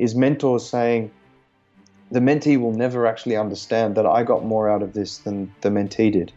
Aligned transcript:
is 0.00 0.14
mentors 0.14 0.68
saying 0.68 1.10
the 2.10 2.20
mentee 2.20 2.58
will 2.58 2.72
never 2.72 3.06
actually 3.06 3.36
understand 3.36 3.94
that 3.94 4.06
I 4.06 4.24
got 4.24 4.44
more 4.44 4.68
out 4.68 4.82
of 4.82 4.94
this 4.94 5.18
than 5.18 5.54
the 5.60 5.68
mentee 5.68 6.10
did. 6.10 6.32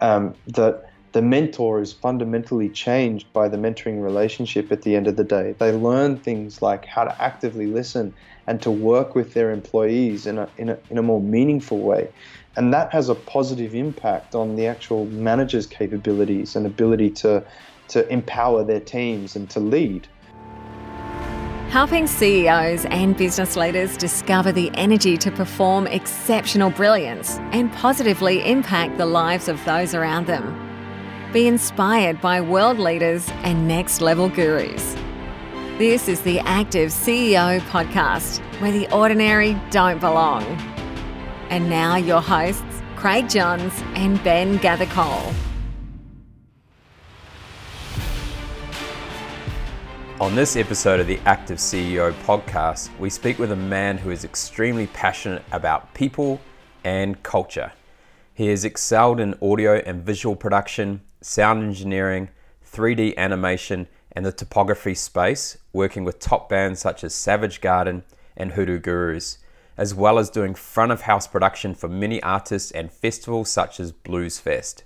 Um, 0.00 0.34
that 0.48 0.90
the 1.12 1.22
mentor 1.22 1.80
is 1.80 1.92
fundamentally 1.92 2.68
changed 2.68 3.32
by 3.32 3.48
the 3.48 3.56
mentoring 3.56 4.02
relationship 4.02 4.70
at 4.70 4.82
the 4.82 4.94
end 4.96 5.06
of 5.06 5.16
the 5.16 5.24
day. 5.24 5.54
They 5.58 5.72
learn 5.72 6.18
things 6.18 6.60
like 6.60 6.84
how 6.84 7.04
to 7.04 7.22
actively 7.22 7.66
listen 7.66 8.12
and 8.46 8.60
to 8.62 8.70
work 8.70 9.14
with 9.14 9.32
their 9.32 9.50
employees 9.50 10.26
in 10.26 10.38
a, 10.38 10.48
in 10.58 10.68
a, 10.68 10.78
in 10.90 10.98
a 10.98 11.02
more 11.02 11.20
meaningful 11.20 11.78
way. 11.78 12.08
And 12.56 12.74
that 12.74 12.92
has 12.92 13.08
a 13.08 13.14
positive 13.14 13.74
impact 13.74 14.34
on 14.34 14.56
the 14.56 14.66
actual 14.66 15.06
manager's 15.06 15.66
capabilities 15.66 16.56
and 16.56 16.66
ability 16.66 17.10
to, 17.22 17.44
to 17.88 18.08
empower 18.12 18.64
their 18.64 18.80
teams 18.80 19.36
and 19.36 19.48
to 19.50 19.60
lead. 19.60 20.08
Helping 21.70 22.06
CEOs 22.06 22.86
and 22.86 23.14
business 23.14 23.54
leaders 23.54 23.98
discover 23.98 24.52
the 24.52 24.70
energy 24.72 25.18
to 25.18 25.30
perform 25.30 25.86
exceptional 25.86 26.70
brilliance 26.70 27.36
and 27.52 27.70
positively 27.74 28.42
impact 28.50 28.96
the 28.96 29.04
lives 29.04 29.48
of 29.48 29.62
those 29.66 29.94
around 29.94 30.26
them. 30.26 30.56
Be 31.30 31.46
inspired 31.46 32.22
by 32.22 32.40
world 32.40 32.78
leaders 32.78 33.28
and 33.42 33.68
next 33.68 34.00
level 34.00 34.30
gurus. 34.30 34.94
This 35.76 36.08
is 36.08 36.22
the 36.22 36.40
Active 36.40 36.88
CEO 36.88 37.60
podcast, 37.68 38.38
where 38.62 38.72
the 38.72 38.90
ordinary 38.90 39.54
don't 39.70 40.00
belong. 40.00 40.44
And 41.50 41.68
now, 41.68 41.96
your 41.96 42.22
hosts, 42.22 42.82
Craig 42.96 43.28
Johns 43.28 43.74
and 43.94 44.24
Ben 44.24 44.56
Gathercole. 44.56 45.34
On 50.20 50.34
this 50.34 50.56
episode 50.56 50.98
of 50.98 51.06
the 51.06 51.20
Active 51.26 51.58
CEO 51.58 52.12
podcast, 52.24 52.90
we 52.98 53.08
speak 53.08 53.38
with 53.38 53.52
a 53.52 53.56
man 53.56 53.98
who 53.98 54.10
is 54.10 54.24
extremely 54.24 54.88
passionate 54.88 55.44
about 55.52 55.94
people 55.94 56.40
and 56.82 57.22
culture. 57.22 57.70
He 58.34 58.48
has 58.48 58.64
excelled 58.64 59.20
in 59.20 59.36
audio 59.40 59.76
and 59.76 60.02
visual 60.02 60.34
production, 60.34 61.02
sound 61.20 61.62
engineering, 61.62 62.30
3D 62.68 63.16
animation, 63.16 63.86
and 64.10 64.26
the 64.26 64.32
topography 64.32 64.96
space, 64.96 65.56
working 65.72 66.02
with 66.02 66.18
top 66.18 66.48
bands 66.48 66.80
such 66.80 67.04
as 67.04 67.14
Savage 67.14 67.60
Garden 67.60 68.02
and 68.36 68.50
Hoodoo 68.50 68.80
Gurus, 68.80 69.38
as 69.76 69.94
well 69.94 70.18
as 70.18 70.30
doing 70.30 70.56
front 70.56 70.90
of 70.90 71.02
house 71.02 71.28
production 71.28 71.76
for 71.76 71.88
many 71.88 72.20
artists 72.24 72.72
and 72.72 72.90
festivals 72.90 73.50
such 73.50 73.78
as 73.78 73.92
Blues 73.92 74.40
Fest. 74.40 74.82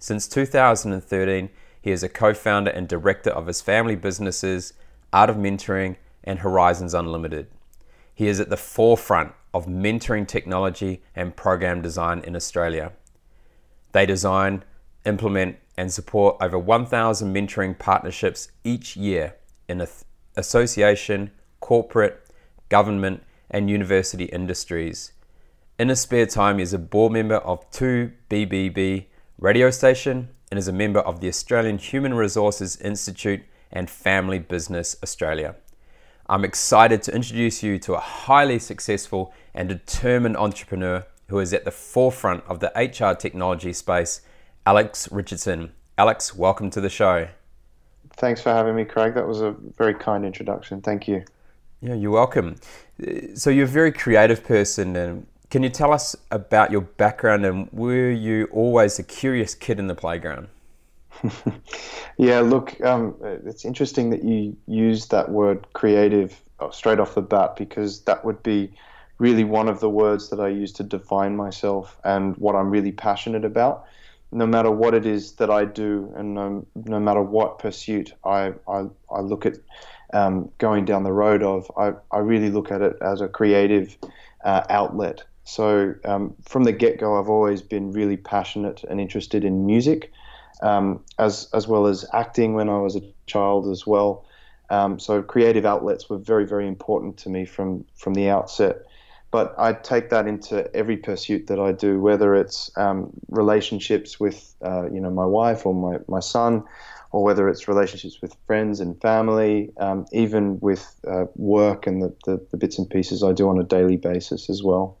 Since 0.00 0.26
2013, 0.26 1.50
he 1.80 1.90
is 1.90 2.02
a 2.02 2.08
co 2.08 2.34
founder 2.34 2.70
and 2.70 2.88
director 2.88 3.30
of 3.30 3.46
his 3.46 3.60
family 3.60 3.96
businesses, 3.96 4.72
Art 5.12 5.30
of 5.30 5.36
Mentoring 5.36 5.96
and 6.22 6.40
Horizons 6.40 6.94
Unlimited. 6.94 7.48
He 8.14 8.28
is 8.28 8.40
at 8.40 8.50
the 8.50 8.56
forefront 8.56 9.32
of 9.54 9.66
mentoring 9.66 10.28
technology 10.28 11.02
and 11.16 11.36
program 11.36 11.82
design 11.82 12.20
in 12.20 12.36
Australia. 12.36 12.92
They 13.92 14.06
design 14.06 14.62
implement, 15.04 15.56
and 15.76 15.92
support 15.92 16.36
over 16.40 16.58
1,000 16.58 17.34
mentoring 17.34 17.78
partnerships 17.78 18.50
each 18.64 18.96
year 18.96 19.36
in 19.68 19.86
association, 20.36 21.30
corporate, 21.60 22.26
government, 22.68 23.22
and 23.50 23.70
university 23.70 24.24
industries. 24.24 25.12
In 25.78 25.88
his 25.88 26.00
spare 26.00 26.26
time, 26.26 26.58
he 26.58 26.62
is 26.62 26.74
a 26.74 26.78
board 26.78 27.12
member 27.12 27.36
of 27.36 27.68
2BBB 27.70 29.06
radio 29.38 29.70
station 29.70 30.28
and 30.50 30.58
is 30.58 30.68
a 30.68 30.72
member 30.72 31.00
of 31.00 31.20
the 31.20 31.28
Australian 31.28 31.78
Human 31.78 32.14
Resources 32.14 32.76
Institute 32.76 33.42
and 33.70 33.88
Family 33.88 34.38
Business 34.38 34.96
Australia. 35.02 35.54
I'm 36.28 36.44
excited 36.44 37.02
to 37.04 37.14
introduce 37.14 37.62
you 37.62 37.78
to 37.80 37.94
a 37.94 38.00
highly 38.00 38.58
successful 38.58 39.32
and 39.54 39.68
determined 39.68 40.36
entrepreneur 40.36 41.06
who 41.28 41.38
is 41.38 41.54
at 41.54 41.64
the 41.64 41.70
forefront 41.70 42.42
of 42.48 42.58
the 42.58 42.72
HR 42.74 43.14
technology 43.14 43.72
space 43.72 44.22
Alex 44.66 45.10
Richardson. 45.12 45.72
Alex, 45.96 46.34
welcome 46.34 46.70
to 46.70 46.80
the 46.80 46.90
show. 46.90 47.28
Thanks 48.16 48.42
for 48.42 48.50
having 48.50 48.74
me, 48.74 48.84
Craig. 48.84 49.14
That 49.14 49.26
was 49.26 49.40
a 49.40 49.52
very 49.52 49.94
kind 49.94 50.24
introduction. 50.24 50.80
Thank 50.80 51.06
you. 51.06 51.24
Yeah, 51.80 51.94
you're 51.94 52.10
welcome. 52.10 52.56
So 53.34 53.50
you're 53.50 53.64
a 53.64 53.68
very 53.68 53.92
creative 53.92 54.44
person, 54.44 54.96
and 54.96 55.26
can 55.50 55.62
you 55.62 55.68
tell 55.68 55.92
us 55.92 56.16
about 56.30 56.70
your 56.70 56.80
background 56.80 57.44
and 57.44 57.68
were 57.72 58.10
you 58.10 58.48
always 58.52 58.98
a 58.98 59.02
curious 59.02 59.54
kid 59.54 59.78
in 59.78 59.88
the 59.88 59.94
playground? 59.94 60.48
yeah, 62.16 62.40
look, 62.40 62.80
um, 62.82 63.14
it's 63.22 63.64
interesting 63.64 64.10
that 64.10 64.24
you 64.24 64.56
use 64.66 65.06
that 65.08 65.30
word 65.30 65.66
creative 65.72 66.40
uh, 66.60 66.70
straight 66.70 66.98
off 66.98 67.14
the 67.14 67.22
bat 67.22 67.56
because 67.56 68.00
that 68.02 68.24
would 68.24 68.42
be 68.42 68.72
really 69.18 69.44
one 69.44 69.68
of 69.68 69.80
the 69.80 69.90
words 69.90 70.30
that 70.30 70.40
I 70.40 70.48
use 70.48 70.72
to 70.74 70.82
define 70.82 71.36
myself 71.36 71.98
and 72.04 72.36
what 72.38 72.54
I'm 72.54 72.70
really 72.70 72.92
passionate 72.92 73.44
about 73.44 73.86
no 74.32 74.46
matter 74.46 74.70
what 74.70 74.94
it 74.94 75.06
is 75.06 75.32
that 75.32 75.50
I 75.50 75.64
do, 75.64 76.12
and 76.16 76.34
no, 76.34 76.66
no 76.74 77.00
matter 77.00 77.22
what 77.22 77.58
pursuit 77.58 78.14
I, 78.24 78.52
I, 78.68 78.86
I 79.10 79.20
look 79.20 79.44
at 79.44 79.56
um, 80.12 80.50
going 80.58 80.84
down 80.84 81.02
the 81.02 81.12
road 81.12 81.42
of, 81.42 81.70
I, 81.76 81.92
I 82.12 82.18
really 82.18 82.50
look 82.50 82.70
at 82.70 82.80
it 82.80 82.96
as 83.00 83.20
a 83.20 83.28
creative 83.28 83.96
uh, 84.44 84.62
outlet. 84.70 85.24
So 85.44 85.94
um, 86.04 86.34
from 86.42 86.64
the 86.64 86.72
get 86.72 86.98
go, 86.98 87.18
I've 87.18 87.28
always 87.28 87.62
been 87.62 87.92
really 87.92 88.16
passionate 88.16 88.84
and 88.84 89.00
interested 89.00 89.44
in 89.44 89.66
music, 89.66 90.12
um, 90.62 91.02
as 91.18 91.48
as 91.54 91.66
well 91.66 91.86
as 91.86 92.04
acting 92.12 92.54
when 92.54 92.68
I 92.68 92.78
was 92.78 92.96
a 92.96 93.02
child 93.26 93.68
as 93.68 93.86
well. 93.86 94.24
Um, 94.68 95.00
so 95.00 95.22
creative 95.22 95.64
outlets 95.64 96.08
were 96.08 96.18
very 96.18 96.46
very 96.46 96.68
important 96.68 97.16
to 97.18 97.28
me 97.28 97.44
from 97.44 97.84
from 97.96 98.14
the 98.14 98.28
outset 98.28 98.82
but 99.30 99.54
I 99.58 99.72
take 99.72 100.10
that 100.10 100.26
into 100.26 100.74
every 100.74 100.96
pursuit 100.96 101.46
that 101.46 101.60
I 101.60 101.72
do, 101.72 102.00
whether 102.00 102.34
it's 102.34 102.70
um, 102.76 103.10
relationships 103.28 104.18
with 104.18 104.54
uh, 104.64 104.90
you 104.90 105.00
know 105.00 105.10
my 105.10 105.24
wife 105.24 105.64
or 105.64 105.74
my, 105.74 105.98
my 106.08 106.20
son, 106.20 106.64
or 107.12 107.22
whether 107.22 107.48
it's 107.48 107.68
relationships 107.68 108.20
with 108.20 108.34
friends 108.46 108.80
and 108.80 109.00
family, 109.00 109.70
um, 109.78 110.06
even 110.12 110.58
with 110.60 110.94
uh, 111.06 111.26
work 111.36 111.86
and 111.86 112.02
the, 112.02 112.14
the, 112.24 112.44
the, 112.50 112.56
bits 112.56 112.78
and 112.78 112.90
pieces 112.90 113.22
I 113.22 113.32
do 113.32 113.48
on 113.48 113.58
a 113.58 113.64
daily 113.64 113.96
basis 113.96 114.50
as 114.50 114.62
well. 114.62 114.96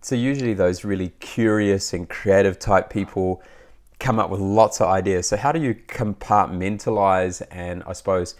So 0.00 0.14
usually 0.14 0.54
those 0.54 0.84
really 0.84 1.10
curious 1.20 1.92
and 1.92 2.08
creative 2.08 2.58
type 2.58 2.90
people 2.90 3.42
come 3.98 4.18
up 4.18 4.30
with 4.30 4.40
lots 4.40 4.80
of 4.80 4.88
ideas. 4.88 5.28
So 5.28 5.36
how 5.36 5.52
do 5.52 5.60
you 5.60 5.74
compartmentalize 5.74 7.42
and 7.50 7.82
I 7.86 7.92
suppose 7.92 8.34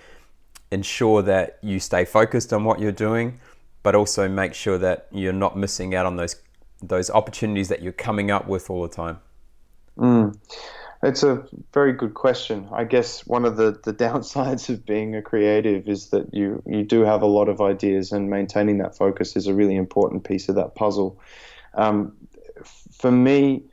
ensure 0.71 1.23
that 1.23 1.59
you 1.63 1.79
stay 1.81 2.05
focused 2.05 2.53
on 2.53 2.65
what 2.65 2.81
you're 2.81 2.93
doing? 2.93 3.41
but 3.83 3.95
also 3.95 4.29
make 4.29 4.55
sure 4.55 4.79
that 4.79 5.07
you're 5.11 5.33
not 5.33 5.57
missing 5.57 5.95
out 5.95 6.07
on 6.07 6.17
those 6.17 6.37
those 6.83 7.11
opportunities 7.11 7.69
that 7.69 7.83
you're 7.83 7.93
coming 7.93 8.31
up 8.31 8.47
with 8.47 8.71
all 8.71 8.83
the 8.83 8.89
time? 8.89 9.19
Mm. 9.99 10.39
It's 11.03 11.23
a 11.23 11.45
very 11.73 11.95
good 11.95 12.13
question. 12.13 12.69
I 12.73 12.85
guess 12.85 13.27
one 13.27 13.45
of 13.45 13.57
the, 13.57 13.81
the 13.85 13.95
downsides 14.05 14.69
of 14.69 14.85
being 14.85 15.17
a 15.17 15.23
creative 15.23 15.89
is 15.89 16.11
that 16.11 16.35
you, 16.35 16.63
you 16.67 16.85
do 16.85 17.03
have 17.03 17.23
a 17.23 17.27
lot 17.27 17.49
of 17.49 17.61
ideas, 17.61 18.13
and 18.13 18.29
maintaining 18.29 18.79
that 18.79 18.97
focus 18.97 19.37
is 19.37 19.47
a 19.47 19.55
really 19.55 19.77
important 19.77 20.25
piece 20.25 20.49
of 20.49 20.57
that 20.57 20.75
puzzle. 20.75 21.21
Um, 21.75 22.13
for 22.93 23.11
me, 23.11 23.65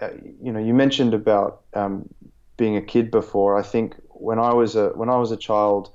uh, 0.00 0.08
you 0.42 0.52
know, 0.52 0.60
you 0.60 0.74
mentioned 0.74 1.14
about 1.14 1.62
um, 1.74 2.08
being 2.56 2.76
a 2.76 2.82
kid 2.82 3.10
before. 3.10 3.58
I 3.58 3.62
think 3.62 3.94
when 4.08 4.38
I 4.38 4.54
was 4.54 4.74
a 4.76 4.88
when 4.90 5.08
I 5.08 5.16
was 5.16 5.30
a 5.30 5.36
child, 5.36 5.90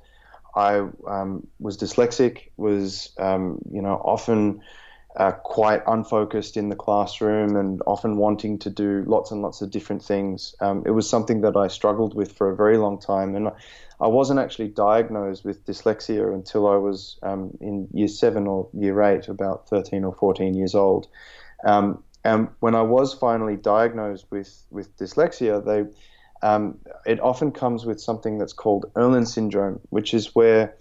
I 0.54 0.86
um, 1.06 1.46
was 1.58 1.76
dyslexic, 1.76 2.50
was 2.56 3.10
um, 3.18 3.60
you 3.70 3.82
know 3.82 3.94
often 3.94 4.62
uh, 5.18 5.32
quite 5.32 5.82
unfocused 5.86 6.56
in 6.56 6.68
the 6.68 6.76
classroom 6.76 7.56
and 7.56 7.82
often 7.86 8.16
wanting 8.16 8.56
to 8.60 8.70
do 8.70 9.02
lots 9.04 9.32
and 9.32 9.42
lots 9.42 9.60
of 9.60 9.70
different 9.70 10.02
things. 10.02 10.54
Um, 10.60 10.84
it 10.86 10.92
was 10.92 11.10
something 11.10 11.40
that 11.40 11.56
I 11.56 11.66
struggled 11.66 12.14
with 12.14 12.32
for 12.32 12.48
a 12.48 12.56
very 12.56 12.78
long 12.78 13.00
time, 13.00 13.34
and 13.34 13.50
I 14.00 14.06
wasn't 14.06 14.38
actually 14.38 14.68
diagnosed 14.68 15.44
with 15.44 15.66
dyslexia 15.66 16.32
until 16.32 16.68
I 16.68 16.76
was 16.76 17.18
um, 17.24 17.50
in 17.60 17.88
year 17.92 18.06
seven 18.06 18.46
or 18.46 18.68
year 18.72 19.02
eight, 19.02 19.26
about 19.26 19.68
13 19.68 20.04
or 20.04 20.14
14 20.14 20.54
years 20.54 20.76
old. 20.76 21.08
Um, 21.64 22.04
and 22.24 22.48
when 22.60 22.76
I 22.76 22.82
was 22.82 23.12
finally 23.12 23.56
diagnosed 23.56 24.26
with 24.30 24.66
with 24.70 24.96
dyslexia, 24.98 25.64
they 25.64 25.90
um, 26.46 26.78
it 27.06 27.18
often 27.18 27.50
comes 27.50 27.84
with 27.84 28.00
something 28.00 28.38
that's 28.38 28.52
called 28.52 28.92
Irlen 28.94 29.26
syndrome, 29.26 29.80
which 29.90 30.14
is 30.14 30.32
where 30.36 30.76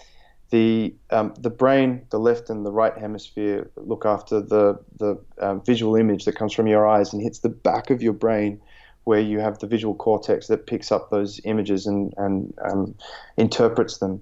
the 0.49 0.95
um, 1.09 1.33
the 1.39 1.49
brain, 1.49 2.05
the 2.09 2.19
left 2.19 2.49
and 2.49 2.65
the 2.65 2.71
right 2.71 2.97
hemisphere, 2.97 3.69
look 3.75 4.05
after 4.05 4.41
the 4.41 4.79
the 4.97 5.19
um, 5.41 5.61
visual 5.63 5.95
image 5.95 6.25
that 6.25 6.35
comes 6.35 6.53
from 6.53 6.67
your 6.67 6.87
eyes 6.87 7.13
and 7.13 7.21
hits 7.21 7.39
the 7.39 7.49
back 7.49 7.89
of 7.89 8.01
your 8.01 8.13
brain, 8.13 8.61
where 9.03 9.19
you 9.19 9.39
have 9.39 9.59
the 9.59 9.67
visual 9.67 9.93
cortex 9.95 10.47
that 10.47 10.65
picks 10.65 10.91
up 10.91 11.09
those 11.09 11.41
images 11.43 11.85
and 11.85 12.13
and 12.17 12.53
um, 12.63 12.95
interprets 13.35 13.97
them, 13.97 14.21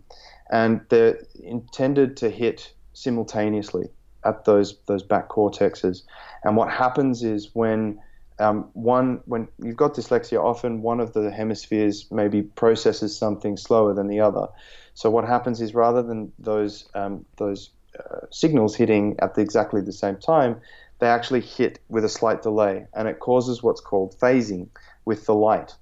and 0.51 0.81
they're 0.89 1.19
intended 1.43 2.17
to 2.17 2.29
hit 2.29 2.73
simultaneously 2.93 3.87
at 4.25 4.45
those 4.45 4.77
those 4.87 5.03
back 5.03 5.29
cortexes. 5.29 6.01
And 6.43 6.57
what 6.57 6.71
happens 6.71 7.23
is 7.23 7.51
when 7.53 7.99
um, 8.39 8.69
one 8.73 9.21
when 9.25 9.47
you've 9.63 9.77
got 9.77 9.93
dyslexia, 9.93 10.43
often 10.43 10.81
one 10.81 10.99
of 10.99 11.13
the 11.13 11.31
hemispheres 11.31 12.07
maybe 12.11 12.41
processes 12.41 13.15
something 13.15 13.57
slower 13.57 13.93
than 13.93 14.07
the 14.07 14.19
other. 14.19 14.47
So 14.95 15.09
what 15.09 15.25
happens 15.25 15.61
is 15.61 15.75
rather 15.75 16.01
than 16.01 16.31
those 16.39 16.89
um, 16.95 17.25
those 17.37 17.69
uh, 17.99 18.25
signals 18.31 18.75
hitting 18.75 19.15
at 19.19 19.35
the, 19.35 19.41
exactly 19.41 19.81
the 19.81 19.93
same 19.93 20.17
time, 20.17 20.61
they 20.99 21.07
actually 21.07 21.41
hit 21.41 21.79
with 21.89 22.03
a 22.05 22.09
slight 22.09 22.41
delay, 22.41 22.87
and 22.93 23.07
it 23.07 23.19
causes 23.19 23.61
what's 23.61 23.81
called 23.81 24.17
phasing 24.19 24.67
with 25.05 25.25
the 25.25 25.35
light. 25.35 25.75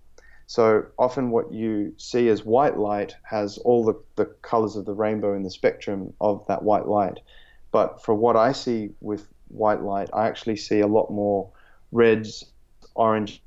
So 0.47 0.85
often, 0.97 1.31
what 1.31 1.53
you 1.53 1.93
see 1.97 2.27
as 2.27 2.43
white 2.43 2.77
light 2.77 3.15
has 3.23 3.57
all 3.59 3.85
the, 3.85 3.93
the 4.15 4.25
colors 4.41 4.75
of 4.75 4.85
the 4.85 4.93
rainbow 4.93 5.35
in 5.35 5.43
the 5.43 5.49
spectrum 5.49 6.13
of 6.19 6.45
that 6.47 6.63
white 6.63 6.87
light. 6.87 7.19
But 7.71 8.03
for 8.03 8.13
what 8.13 8.35
I 8.35 8.51
see 8.51 8.89
with 8.99 9.27
white 9.47 9.81
light, 9.81 10.09
I 10.13 10.27
actually 10.27 10.57
see 10.57 10.81
a 10.81 10.87
lot 10.87 11.09
more 11.11 11.49
reds, 11.91 12.45
orange. 12.95 13.41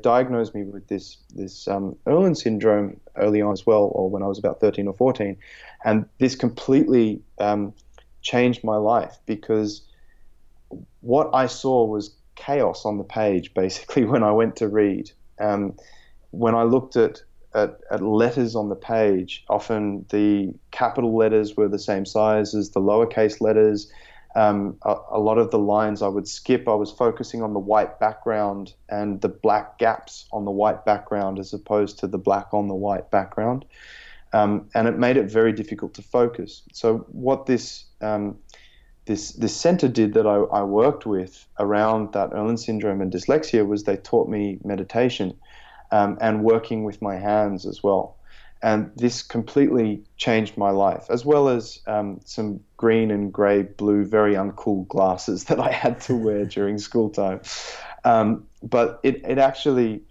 Diagnosed 0.00 0.54
me 0.54 0.62
with 0.62 0.86
this 0.88 1.18
this 1.34 1.66
um, 1.68 1.96
Irlen 2.06 2.36
syndrome 2.36 3.00
early 3.16 3.42
on 3.42 3.52
as 3.52 3.66
well, 3.66 3.90
or 3.92 4.08
when 4.08 4.22
I 4.22 4.26
was 4.26 4.38
about 4.38 4.60
13 4.60 4.86
or 4.86 4.94
14, 4.94 5.36
and 5.84 6.06
this 6.18 6.36
completely 6.36 7.22
um, 7.38 7.74
changed 8.22 8.62
my 8.64 8.76
life 8.76 9.18
because 9.26 9.82
what 11.00 11.30
I 11.34 11.46
saw 11.46 11.84
was 11.84 12.14
chaos 12.36 12.84
on 12.84 12.98
the 12.98 13.04
page 13.04 13.52
basically 13.62 14.04
when 14.04 14.22
I 14.22 14.32
went 14.32 14.56
to 14.56 14.68
read. 14.68 15.10
Um, 15.38 15.74
when 16.30 16.54
I 16.54 16.62
looked 16.62 16.96
at, 16.96 17.22
at, 17.54 17.80
at 17.90 18.02
letters 18.02 18.54
on 18.54 18.68
the 18.68 18.76
page, 18.76 19.44
often 19.48 20.06
the 20.10 20.54
capital 20.70 21.16
letters 21.16 21.56
were 21.56 21.68
the 21.68 21.78
same 21.78 22.06
size 22.06 22.54
as 22.54 22.70
the 22.70 22.80
lowercase 22.80 23.40
letters. 23.40 23.90
Um, 24.36 24.76
a, 24.82 24.94
a, 25.10 25.18
lot 25.18 25.38
of 25.38 25.50
the 25.50 25.58
lines 25.58 26.02
I 26.02 26.08
would 26.08 26.28
skip, 26.28 26.68
I 26.68 26.74
was 26.74 26.92
focusing 26.92 27.42
on 27.42 27.52
the 27.52 27.58
white 27.58 27.98
background 27.98 28.74
and 28.88 29.20
the 29.20 29.28
black 29.28 29.78
gaps 29.78 30.26
on 30.30 30.44
the 30.44 30.52
white 30.52 30.84
background 30.84 31.40
as 31.40 31.52
opposed 31.52 31.98
to 31.98 32.06
the 32.06 32.18
black 32.18 32.54
on 32.54 32.68
the 32.68 32.74
white 32.74 33.10
background. 33.10 33.64
Um, 34.32 34.68
and 34.74 34.86
it 34.86 34.96
made 34.96 35.16
it 35.16 35.28
very 35.28 35.52
difficult 35.52 35.94
to 35.94 36.02
focus. 36.02 36.62
So, 36.72 36.98
what 37.08 37.46
this 37.46 37.86
um, 38.00 38.38
this 39.06 39.32
this 39.32 39.56
center 39.56 39.88
did 39.88 40.14
that 40.14 40.26
I, 40.26 40.36
I 40.36 40.62
worked 40.62 41.04
with 41.04 41.44
around 41.58 42.12
that 42.12 42.30
Irlen 42.30 42.56
syndrome 42.56 43.00
and 43.00 43.12
dyslexia 43.12 43.66
was 43.66 43.82
they 43.82 43.96
taught 43.96 44.28
me 44.28 44.60
meditation 44.64 45.36
um, 45.90 46.16
and 46.20 46.44
working 46.44 46.84
with 46.84 47.02
my 47.02 47.16
hands 47.16 47.66
as 47.66 47.82
well. 47.82 48.16
And 48.62 48.90
this 48.94 49.22
completely 49.22 50.02
changed 50.16 50.58
my 50.58 50.70
life, 50.70 51.06
as 51.08 51.24
well 51.24 51.48
as 51.48 51.80
um, 51.86 52.20
some 52.24 52.60
green 52.76 53.10
and 53.10 53.32
grey, 53.32 53.62
blue, 53.62 54.04
very 54.04 54.34
uncool 54.34 54.86
glasses 54.86 55.44
that 55.50 55.58
I 55.58 55.72
had 55.72 56.00
to 56.02 56.14
wear 56.14 56.44
during 56.44 56.78
school 56.78 57.10
time. 57.10 57.40
Um, 58.04 58.46
but 58.62 59.00
it, 59.02 59.24
it 59.26 59.38
actually 59.38 60.02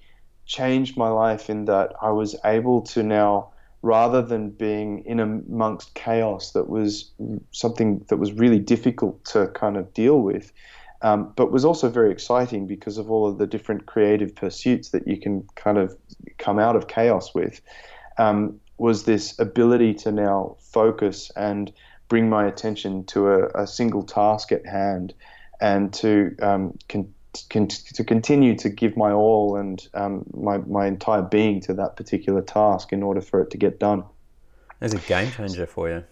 changed 0.45 0.97
my 0.97 1.09
life 1.09 1.49
in 1.49 1.65
that 1.65 1.93
I 2.01 2.09
was 2.09 2.35
able 2.43 2.81
to 2.81 3.03
now 3.03 3.51
rather 3.81 4.21
than 4.21 4.49
being 4.49 5.05
in 5.05 5.19
amongst 5.19 5.93
chaos 5.93 6.51
that 6.51 6.67
was 6.67 7.11
something 7.51 8.03
that 8.09 8.17
was 8.17 8.33
really 8.33 8.59
difficult 8.59 9.23
to 9.23 9.47
kind 9.47 9.77
of 9.77 9.93
deal 9.93 10.19
with, 10.21 10.51
um, 11.01 11.31
but 11.35 11.51
was 11.51 11.63
also 11.63 11.89
very 11.89 12.11
exciting 12.11 12.67
because 12.67 12.97
of 12.97 13.09
all 13.09 13.27
of 13.27 13.37
the 13.37 13.47
different 13.47 13.85
creative 13.85 14.35
pursuits 14.35 14.89
that 14.89 15.07
you 15.07 15.17
can 15.17 15.47
kind 15.55 15.77
of 15.77 15.95
come 16.37 16.59
out 16.59 16.75
of 16.75 16.87
chaos 16.87 17.33
with. 17.33 17.61
Um, 18.19 18.59
was 18.77 19.03
this 19.03 19.37
ability 19.39 19.93
to 19.93 20.11
now 20.11 20.55
focus 20.59 21.31
and 21.35 21.71
bring 22.07 22.29
my 22.29 22.45
attention 22.47 23.03
to 23.05 23.29
a, 23.29 23.63
a 23.63 23.67
single 23.67 24.03
task 24.03 24.51
at 24.51 24.65
hand 24.65 25.13
and 25.59 25.93
to 25.93 26.35
um, 26.41 26.77
con- 26.87 27.13
con- 27.49 27.67
to 27.67 28.03
continue 28.03 28.55
to 28.55 28.69
give 28.69 28.95
my 28.97 29.11
all 29.11 29.55
and 29.55 29.87
um, 29.93 30.25
my, 30.33 30.57
my 30.59 30.87
entire 30.87 31.21
being 31.21 31.61
to 31.61 31.73
that 31.73 31.95
particular 31.95 32.41
task 32.41 32.93
in 32.93 33.03
order 33.03 33.21
for 33.21 33.41
it 33.41 33.51
to 33.51 33.57
get 33.57 33.79
done. 33.79 34.03
It's 34.81 34.93
a 34.93 34.97
game 34.97 35.31
changer 35.31 35.67
for 35.67 35.89
you. 35.89 36.03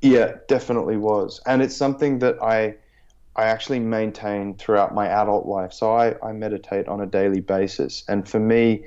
Yeah, 0.00 0.36
definitely 0.48 0.96
was. 0.96 1.40
And 1.46 1.62
it's 1.62 1.76
something 1.76 2.18
that 2.20 2.42
I 2.42 2.76
I 3.36 3.44
actually 3.44 3.80
maintain 3.80 4.54
throughout 4.56 4.94
my 4.94 5.06
adult 5.08 5.46
life. 5.46 5.72
So 5.72 5.94
I, 5.94 6.14
I 6.26 6.32
meditate 6.32 6.88
on 6.88 7.02
a 7.02 7.06
daily 7.06 7.40
basis. 7.40 8.02
And 8.08 8.26
for 8.26 8.40
me, 8.40 8.86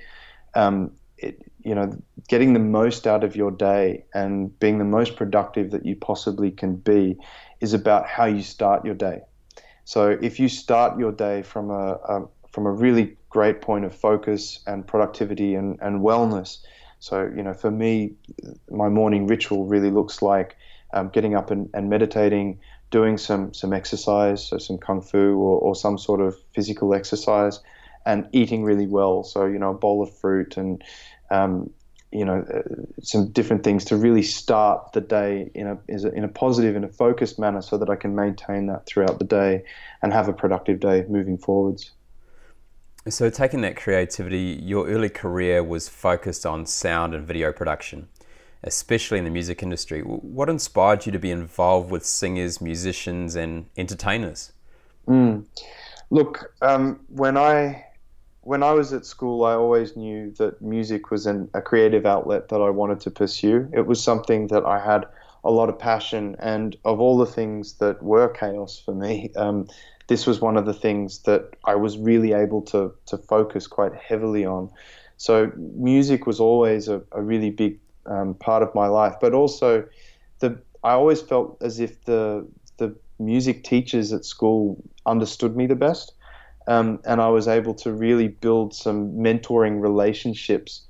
um, 0.55 0.91
it, 1.19 1.48
you 1.63 1.75
know, 1.75 1.91
getting 2.27 2.53
the 2.53 2.59
most 2.59 3.05
out 3.07 3.23
of 3.23 3.35
your 3.35 3.51
day 3.51 4.05
and 4.13 4.57
being 4.59 4.77
the 4.77 4.85
most 4.85 5.15
productive 5.15 5.71
that 5.71 5.85
you 5.85 5.95
possibly 5.95 6.51
can 6.51 6.75
be 6.75 7.17
is 7.59 7.73
about 7.73 8.07
how 8.07 8.25
you 8.25 8.41
start 8.41 8.85
your 8.85 8.95
day. 8.95 9.21
So 9.83 10.17
if 10.21 10.39
you 10.39 10.49
start 10.49 10.99
your 10.99 11.11
day 11.11 11.41
from 11.41 11.71
a, 11.71 11.93
a 11.93 12.27
from 12.51 12.65
a 12.65 12.71
really 12.71 13.17
great 13.29 13.61
point 13.61 13.85
of 13.85 13.95
focus 13.95 14.59
and 14.65 14.85
productivity 14.85 15.55
and, 15.55 15.77
and 15.81 16.01
wellness, 16.01 16.59
so 16.99 17.31
you 17.35 17.43
know 17.43 17.53
for 17.53 17.71
me, 17.71 18.13
my 18.69 18.89
morning 18.89 19.27
ritual 19.27 19.65
really 19.65 19.89
looks 19.89 20.21
like 20.21 20.55
um, 20.93 21.09
getting 21.09 21.35
up 21.35 21.51
and, 21.51 21.69
and 21.73 21.89
meditating, 21.89 22.59
doing 22.91 23.17
some 23.17 23.53
some 23.53 23.73
exercise, 23.73 24.45
so 24.45 24.57
some 24.57 24.77
kung 24.77 25.01
fu 25.01 25.37
or, 25.37 25.59
or 25.59 25.75
some 25.75 25.97
sort 25.97 26.21
of 26.21 26.35
physical 26.53 26.93
exercise, 26.93 27.59
and 28.05 28.27
eating 28.31 28.63
really 28.63 28.87
well. 28.87 29.23
So 29.23 29.45
you 29.45 29.59
know 29.59 29.71
a 29.71 29.77
bowl 29.77 30.03
of 30.03 30.15
fruit 30.15 30.57
and 30.57 30.83
um, 31.31 31.69
you 32.11 32.25
know 32.25 32.45
uh, 32.53 32.61
some 33.01 33.29
different 33.29 33.63
things 33.63 33.85
to 33.85 33.95
really 33.95 34.23
start 34.23 34.93
the 34.93 35.01
day 35.01 35.51
in 35.53 35.67
a, 35.67 35.77
in 35.87 36.23
a 36.23 36.27
positive 36.27 36.75
and 36.75 36.83
a 36.83 36.89
focused 36.89 37.37
manner 37.39 37.61
so 37.61 37.77
that 37.77 37.89
I 37.89 37.95
can 37.95 38.15
maintain 38.15 38.67
that 38.67 38.85
throughout 38.85 39.19
the 39.19 39.25
day 39.25 39.63
and 40.01 40.11
have 40.11 40.27
a 40.27 40.33
productive 40.33 40.79
day 40.79 41.05
moving 41.07 41.37
forwards. 41.37 41.91
So 43.07 43.29
taking 43.29 43.61
that 43.61 43.75
creativity, 43.75 44.59
your 44.61 44.87
early 44.87 45.09
career 45.09 45.63
was 45.63 45.87
focused 45.87 46.45
on 46.45 46.65
sound 46.65 47.13
and 47.13 47.25
video 47.25 47.51
production, 47.51 48.09
especially 48.63 49.19
in 49.19 49.23
the 49.23 49.29
music 49.29 49.63
industry. 49.63 50.01
What 50.01 50.49
inspired 50.49 51.05
you 51.05 51.11
to 51.11 51.19
be 51.19 51.31
involved 51.31 51.91
with 51.91 52.05
singers, 52.05 52.59
musicians, 52.59 53.35
and 53.35 53.67
entertainers? 53.77 54.51
Mm. 55.07 55.45
Look, 56.09 56.53
um, 56.61 56.99
when 57.07 57.37
I 57.37 57.85
when 58.41 58.63
I 58.63 58.71
was 58.71 58.93
at 58.93 59.05
school, 59.05 59.43
I 59.45 59.53
always 59.53 59.95
knew 59.95 60.31
that 60.37 60.61
music 60.61 61.11
was 61.11 61.25
an, 61.25 61.49
a 61.53 61.61
creative 61.61 62.05
outlet 62.05 62.49
that 62.49 62.61
I 62.61 62.69
wanted 62.69 62.99
to 63.01 63.11
pursue. 63.11 63.69
It 63.73 63.85
was 63.85 64.01
something 64.01 64.47
that 64.47 64.65
I 64.65 64.79
had 64.79 65.05
a 65.43 65.51
lot 65.51 65.69
of 65.69 65.77
passion, 65.79 66.35
and 66.39 66.75
of 66.85 66.99
all 66.99 67.17
the 67.17 67.25
things 67.25 67.73
that 67.75 68.01
were 68.01 68.29
chaos 68.29 68.81
for 68.83 68.93
me, 68.93 69.31
um, 69.35 69.67
this 70.07 70.25
was 70.25 70.41
one 70.41 70.57
of 70.57 70.65
the 70.65 70.73
things 70.73 71.19
that 71.19 71.55
I 71.65 71.75
was 71.75 71.97
really 71.97 72.33
able 72.33 72.61
to 72.63 72.93
to 73.07 73.17
focus 73.17 73.67
quite 73.67 73.93
heavily 73.93 74.45
on. 74.45 74.69
So 75.17 75.51
music 75.55 76.25
was 76.25 76.39
always 76.39 76.87
a, 76.87 77.01
a 77.11 77.21
really 77.21 77.51
big 77.51 77.77
um, 78.05 78.33
part 78.35 78.63
of 78.63 78.73
my 78.73 78.87
life, 78.87 79.15
but 79.21 79.33
also 79.33 79.85
the 80.39 80.59
I 80.83 80.93
always 80.93 81.21
felt 81.21 81.57
as 81.61 81.79
if 81.79 82.05
the 82.05 82.47
the 82.77 82.95
music 83.19 83.63
teachers 83.63 84.13
at 84.13 84.23
school 84.23 84.81
understood 85.05 85.55
me 85.55 85.67
the 85.67 85.75
best 85.75 86.13
um, 86.69 86.99
and 87.03 87.19
I 87.19 87.29
was 87.29 87.47
able 87.47 87.73
to 87.75 87.91
really 87.91 88.27
build 88.27 88.75
some 88.75 89.11
mentoring 89.13 89.81
relationships 89.81 90.83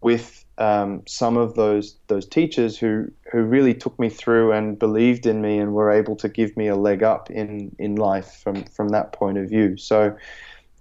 with 0.00 0.44
um, 0.58 1.02
some 1.06 1.36
of 1.36 1.54
those 1.54 1.96
those 2.08 2.26
teachers 2.26 2.76
who 2.76 3.10
who 3.30 3.42
really 3.42 3.74
took 3.74 3.98
me 3.98 4.08
through 4.10 4.52
and 4.52 4.78
believed 4.78 5.24
in 5.24 5.40
me 5.40 5.58
and 5.58 5.72
were 5.72 5.90
able 5.90 6.16
to 6.16 6.28
give 6.28 6.56
me 6.56 6.66
a 6.66 6.76
leg 6.76 7.04
up 7.04 7.30
in 7.30 7.74
in 7.78 7.94
life 7.94 8.40
from 8.42 8.64
from 8.64 8.88
that 8.88 9.12
point 9.12 9.38
of 9.38 9.48
view. 9.48 9.76
So. 9.76 10.16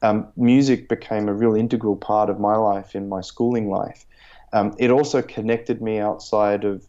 Um, 0.01 0.27
music 0.35 0.89
became 0.89 1.29
a 1.29 1.33
real 1.33 1.55
integral 1.55 1.95
part 1.95 2.29
of 2.29 2.37
my 2.37 2.57
life 2.57 2.93
in 2.93 3.07
my 3.07 3.21
schooling 3.21 3.69
life. 3.69 4.05
Um, 4.51 4.75
it 4.77 4.91
also 4.91 5.21
connected 5.21 5.81
me 5.81 5.99
outside 5.99 6.65
of 6.65 6.85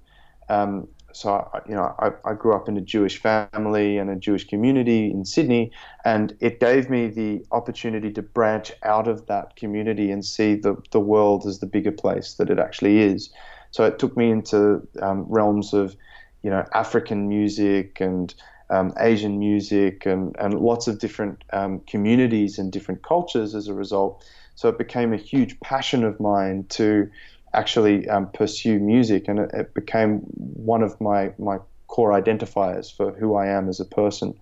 um, 0.48 0.88
so 1.14 1.49
you 1.68 1.75
know 1.75 1.94
I, 1.99 2.11
I, 2.25 2.35
grew 2.35 2.54
up 2.54 2.68
in 2.68 2.76
a 2.76 2.80
Jewish 2.80 3.18
family 3.21 3.99
and 3.99 4.11
a 4.11 4.16
Jewish 4.16 4.47
community 4.47 5.11
in 5.11 5.25
Sydney, 5.25 5.73
and 6.04 6.37
it 6.40 6.61
gave 6.61 6.90
me 6.90 7.09
the 7.09 7.44
opportunity 7.52 8.12
to 8.12 8.23
branch 8.23 8.73
out 8.83 9.06
of 9.06 9.26
that 9.26 9.56
community 9.56 10.11
and 10.11 10.25
see 10.25 10.54
the 10.54 10.76
the 10.90 11.00
world 11.00 11.47
as 11.47 11.61
the 11.61 11.66
bigger 11.66 11.92
place 11.92 12.35
that 12.35 12.50
it 12.50 12.59
actually 12.59 12.99
is. 13.00 13.30
So 13.71 13.85
it 13.85 13.99
took 13.99 14.16
me 14.16 14.30
into 14.30 14.87
um, 15.00 15.25
realms 15.28 15.73
of 15.73 15.97
you 16.42 16.50
know 16.50 16.66
African 16.75 17.28
music 17.28 18.00
and 18.00 18.35
um, 18.71 18.92
Asian 18.99 19.38
music 19.38 20.06
and 20.06 20.35
and 20.38 20.61
lots 20.61 20.88
of 20.88 20.99
different 20.99 21.44
um, 21.52 21.80
communities 21.87 22.59
and 22.59 22.73
different 22.73 23.02
cultures 23.02 23.54
as 23.54 23.68
a 23.68 23.75
result. 23.75 24.25
So 24.56 24.68
it 24.68 24.78
became 24.78 25.12
a 25.12 25.16
huge 25.16 25.59
passion 25.61 26.04
of 26.04 26.21
mine 26.21 26.66
to 26.71 27.11
actually 27.54 28.08
um, 28.08 28.28
pursue 28.30 28.78
music, 28.78 29.28
and 29.28 29.38
it, 29.38 29.50
it, 29.54 29.75
became 29.75 30.18
one 30.37 30.82
of 30.82 31.00
my 31.00 31.32
my 31.38 31.58
core 31.87 32.11
identifiers 32.11 32.94
for 32.94 33.12
who 33.12 33.34
I 33.34 33.46
am 33.46 33.68
as 33.68 33.80
a 33.80 33.84
person. 33.84 34.34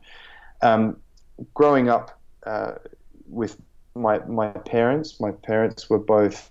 Um, 0.63 0.97
growing 1.55 1.89
up 1.89 2.21
uh, 2.45 2.73
with 3.29 3.57
my 3.95 4.19
my 4.21 4.49
parents, 4.49 5.21
my 5.21 5.33
parents 5.33 5.91
were 5.91 5.99
both 5.99 6.51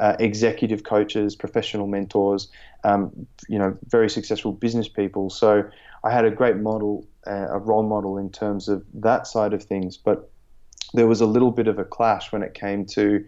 uh, 0.00 0.16
executive 0.18 0.82
coaches, 0.84 1.36
professional 1.36 1.86
mentors, 1.86 2.48
um, 2.84 3.26
you 3.48 3.58
know, 3.58 3.76
very 3.88 4.10
successful 4.10 4.52
business 4.52 4.88
people. 4.88 5.30
So 5.30 5.64
I 6.04 6.10
had 6.10 6.24
a 6.24 6.30
great 6.30 6.56
model, 6.56 7.06
uh, 7.26 7.48
a 7.50 7.58
role 7.58 7.84
model 7.84 8.18
in 8.18 8.30
terms 8.30 8.68
of 8.68 8.84
that 8.94 9.26
side 9.26 9.52
of 9.52 9.62
things, 9.62 9.96
but 9.96 10.28
there 10.94 11.06
was 11.06 11.20
a 11.20 11.26
little 11.26 11.52
bit 11.52 11.68
of 11.68 11.78
a 11.78 11.84
clash 11.84 12.32
when 12.32 12.42
it 12.42 12.54
came 12.54 12.84
to 12.86 13.24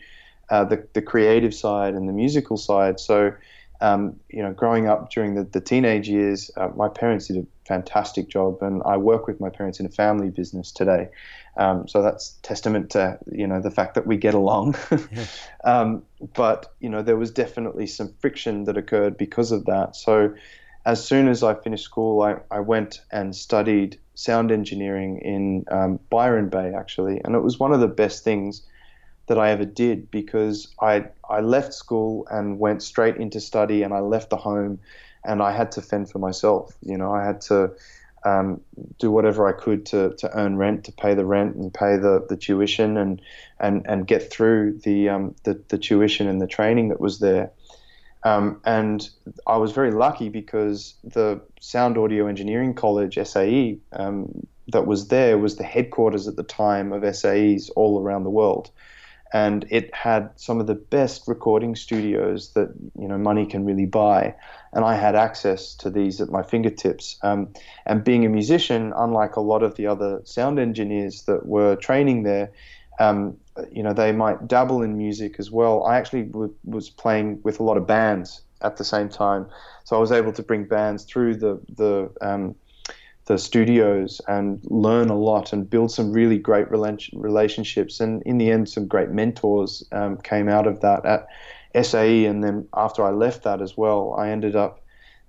uh, 0.51 0.65
the 0.65 0.87
the 0.93 1.03
creative 1.03 1.55
side 1.55 1.95
and 1.95 2.09
the 2.09 2.13
musical 2.13 2.57
side. 2.57 3.01
So, 3.01 3.33
um, 3.81 4.19
you 4.29 4.43
know, 4.43 4.53
growing 4.53 4.89
up 4.89 5.11
during 5.11 5.35
the, 5.35 5.45
the 5.45 5.61
teenage 5.61 6.09
years, 6.09 6.51
uh, 6.57 6.69
my 6.75 6.89
parents 6.89 7.29
did 7.29 7.39
a 7.39 7.47
fantastic 7.67 8.29
job, 8.29 8.63
and 8.63 8.83
I 8.85 8.97
work 8.97 9.27
with 9.27 9.41
my 9.41 9.51
parents 9.51 9.81
in 9.81 9.87
a 9.87 9.91
family 9.91 10.31
business 10.31 10.71
today. 10.71 11.09
Um, 11.57 11.87
so 11.87 12.03
that's 12.03 12.37
testament 12.43 12.91
to 12.91 13.19
you 13.31 13.47
know 13.47 13.61
the 13.61 13.71
fact 13.71 13.95
that 13.95 14.07
we 14.07 14.17
get 14.17 14.35
along. 14.35 14.77
yeah. 14.91 15.27
um, 15.65 16.03
but 16.35 16.73
you 16.81 16.89
know 16.89 17.03
there 17.03 17.17
was 17.17 17.31
definitely 17.31 17.87
some 17.87 18.13
friction 18.21 18.65
that 18.65 18.77
occurred 18.77 19.17
because 19.17 19.53
of 19.53 19.65
that. 19.67 19.97
So 19.97 20.35
as 20.87 21.05
soon 21.05 21.29
as 21.29 21.43
I 21.43 21.55
finished 21.55 21.85
school, 21.85 22.23
I, 22.23 22.37
I 22.51 22.61
went 22.61 23.01
and 23.11 23.35
studied 23.35 23.99
sound 24.15 24.53
engineering 24.53 25.19
in 25.19 25.65
um, 25.71 25.99
Byron 26.11 26.49
Bay 26.49 26.73
actually, 26.75 27.21
and 27.25 27.35
it 27.35 27.41
was 27.41 27.59
one 27.59 27.73
of 27.73 27.81
the 27.81 27.89
best 27.89 28.25
things 28.25 28.63
that 29.27 29.39
I 29.39 29.51
ever 29.51 29.65
did 29.65 30.11
because 30.11 30.75
I 30.81 31.07
I 31.29 31.41
left 31.41 31.75
school 31.75 32.27
and 32.31 32.59
went 32.59 32.83
straight 32.83 33.17
into 33.17 33.41
study, 33.41 33.83
and 33.83 33.95
I 33.95 34.01
left 34.01 34.31
the 34.31 34.37
home, 34.37 34.81
and 35.25 35.43
I 35.43 35.53
had 35.53 35.73
to 35.73 35.83
fend 35.83 36.11
for 36.11 36.19
myself. 36.19 36.77
You 36.83 36.99
know, 36.99 37.13
I 37.13 37.25
had 37.25 37.41
to 37.43 37.73
um, 38.25 38.61
do 38.99 39.11
whatever 39.11 39.47
I 39.47 39.53
could 39.53 39.87
to, 39.87 40.15
to 40.17 40.37
earn 40.37 40.57
rent, 40.57 40.85
to 40.85 40.93
pay 40.93 41.15
the 41.15 41.27
rent 41.27 41.57
and 41.57 41.73
pay 41.73 41.97
the, 41.97 42.25
the 42.29 42.37
tuition 42.37 42.97
and, 42.97 43.21
and, 43.61 43.85
and 43.87 44.07
get 44.07 44.33
through 44.33 44.79
the, 44.79 45.11
um, 45.11 45.35
the, 45.45 45.61
the 45.69 45.79
tuition 45.79 46.27
and 46.27 46.41
the 46.41 46.47
training 46.47 46.89
that 46.89 47.01
was 47.01 47.19
there. 47.19 47.51
Um, 48.23 48.61
and 48.65 49.07
I 49.47 49.59
was 49.59 49.73
very 49.73 49.91
lucky 49.91 50.31
because 50.31 50.95
the 51.05 51.43
Sound 51.61 51.99
Audio 51.99 52.27
Engineering 52.27 52.73
College, 52.73 53.19
SAE, 53.23 53.79
um, 53.93 54.47
that 54.69 54.87
was 54.87 55.09
there 55.09 55.37
was 55.37 55.57
the 55.57 55.65
headquarters 55.65 56.27
at 56.27 56.37
the 56.37 56.43
time 56.43 56.95
of 56.95 57.03
SAEs 57.03 57.71
all 57.77 58.01
around 58.01 58.25
the 58.25 58.31
world 58.31 58.71
and 59.35 59.67
it 59.69 59.93
had 59.93 60.31
some 60.37 60.61
of 60.61 60.69
the 60.69 60.77
best 60.77 61.27
recording 61.27 61.75
studios 61.75 62.53
that 62.53 62.73
you 62.99 63.09
know 63.09 63.19
money 63.19 63.45
can 63.45 63.67
really 63.67 63.85
buy. 63.85 64.35
And 64.73 64.85
i 64.85 64.95
had 64.95 65.15
access 65.15 65.75
to 65.77 65.91
these 65.91 66.21
at 66.21 66.31
my 66.31 66.43
fingertips. 66.43 67.19
Um, 67.23 67.49
and 67.85 68.03
being 68.03 68.25
a 68.25 68.29
musician 68.29 68.93
unlike 68.97 69.37
a 69.37 69.41
lot 69.41 69.63
of 69.63 69.75
the 69.75 69.87
other 69.87 70.21
sound 70.25 70.59
engineers 70.59 71.23
that 71.25 71.47
were 71.47 71.77
training 71.77 72.23
there 72.23 72.53
um, 73.01 73.37
you 73.71 73.83
know 73.83 73.93
they 73.93 74.13
might 74.13 74.47
dabble 74.49 74.83
in 74.83 74.97
music 74.97 75.37
as 75.39 75.51
well. 75.51 75.85
I 75.85 75.97
actually 75.97 76.23
w- 76.25 76.55
was 76.65 76.91
playing 76.91 77.41
with 77.43 77.61
a 77.61 77.63
lot 77.63 77.77
of 77.77 77.87
bands 77.87 78.43
at 78.63 78.77
the 78.77 78.85
same 78.85 79.09
time. 79.09 79.47
So 79.85 79.97
i 79.97 79.99
was 79.99 80.13
able 80.13 80.33
to 80.33 80.43
bring 80.43 80.65
bands 80.65 81.05
through 81.05 81.37
the 81.37 81.61
the 81.77 82.11
um, 82.21 82.55
the 83.27 83.39
studios 83.39 84.21
and 84.29 84.61
learn 84.65 85.09
a 85.09 85.17
lot 85.17 85.53
and 85.53 85.69
build 85.69 85.91
some 85.91 86.13
really 86.13 86.39
great 86.39 86.71
relationships. 86.71 88.01
And 88.01 88.23
in 88.25 88.39
the 88.39 88.51
end, 88.51 88.69
some 88.69 88.87
great 88.87 89.11
mentors 89.11 89.83
um, 89.93 90.19
came 90.19 90.49
out 90.49 90.67
of 90.67 90.81
that 90.81 91.05
at 91.07 91.27
SAE. 91.87 92.27
And 92.27 92.45
then 92.45 92.69
after 92.75 93.03
I 93.03 93.11
left 93.11 93.43
that 93.45 93.63
as 93.63 93.77
well, 93.77 94.15
I 94.19 94.29
ended 94.29 94.57
up 94.57 94.81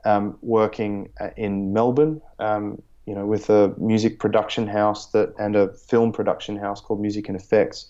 um, 0.03 0.37
working 0.41 1.09
uh, 1.19 1.29
in 1.37 1.73
Melbourne. 1.73 2.21
Um, 2.39 2.81
you 3.05 3.13
know, 3.13 3.25
with 3.25 3.51
a 3.51 3.71
music 3.77 4.19
production 4.19 4.67
house 4.67 5.11
that 5.11 5.31
and 5.37 5.55
a 5.55 5.71
film 5.73 6.11
production 6.11 6.57
house 6.57 6.81
called 6.81 6.99
Music 6.99 7.29
and 7.29 7.39
Effects, 7.39 7.87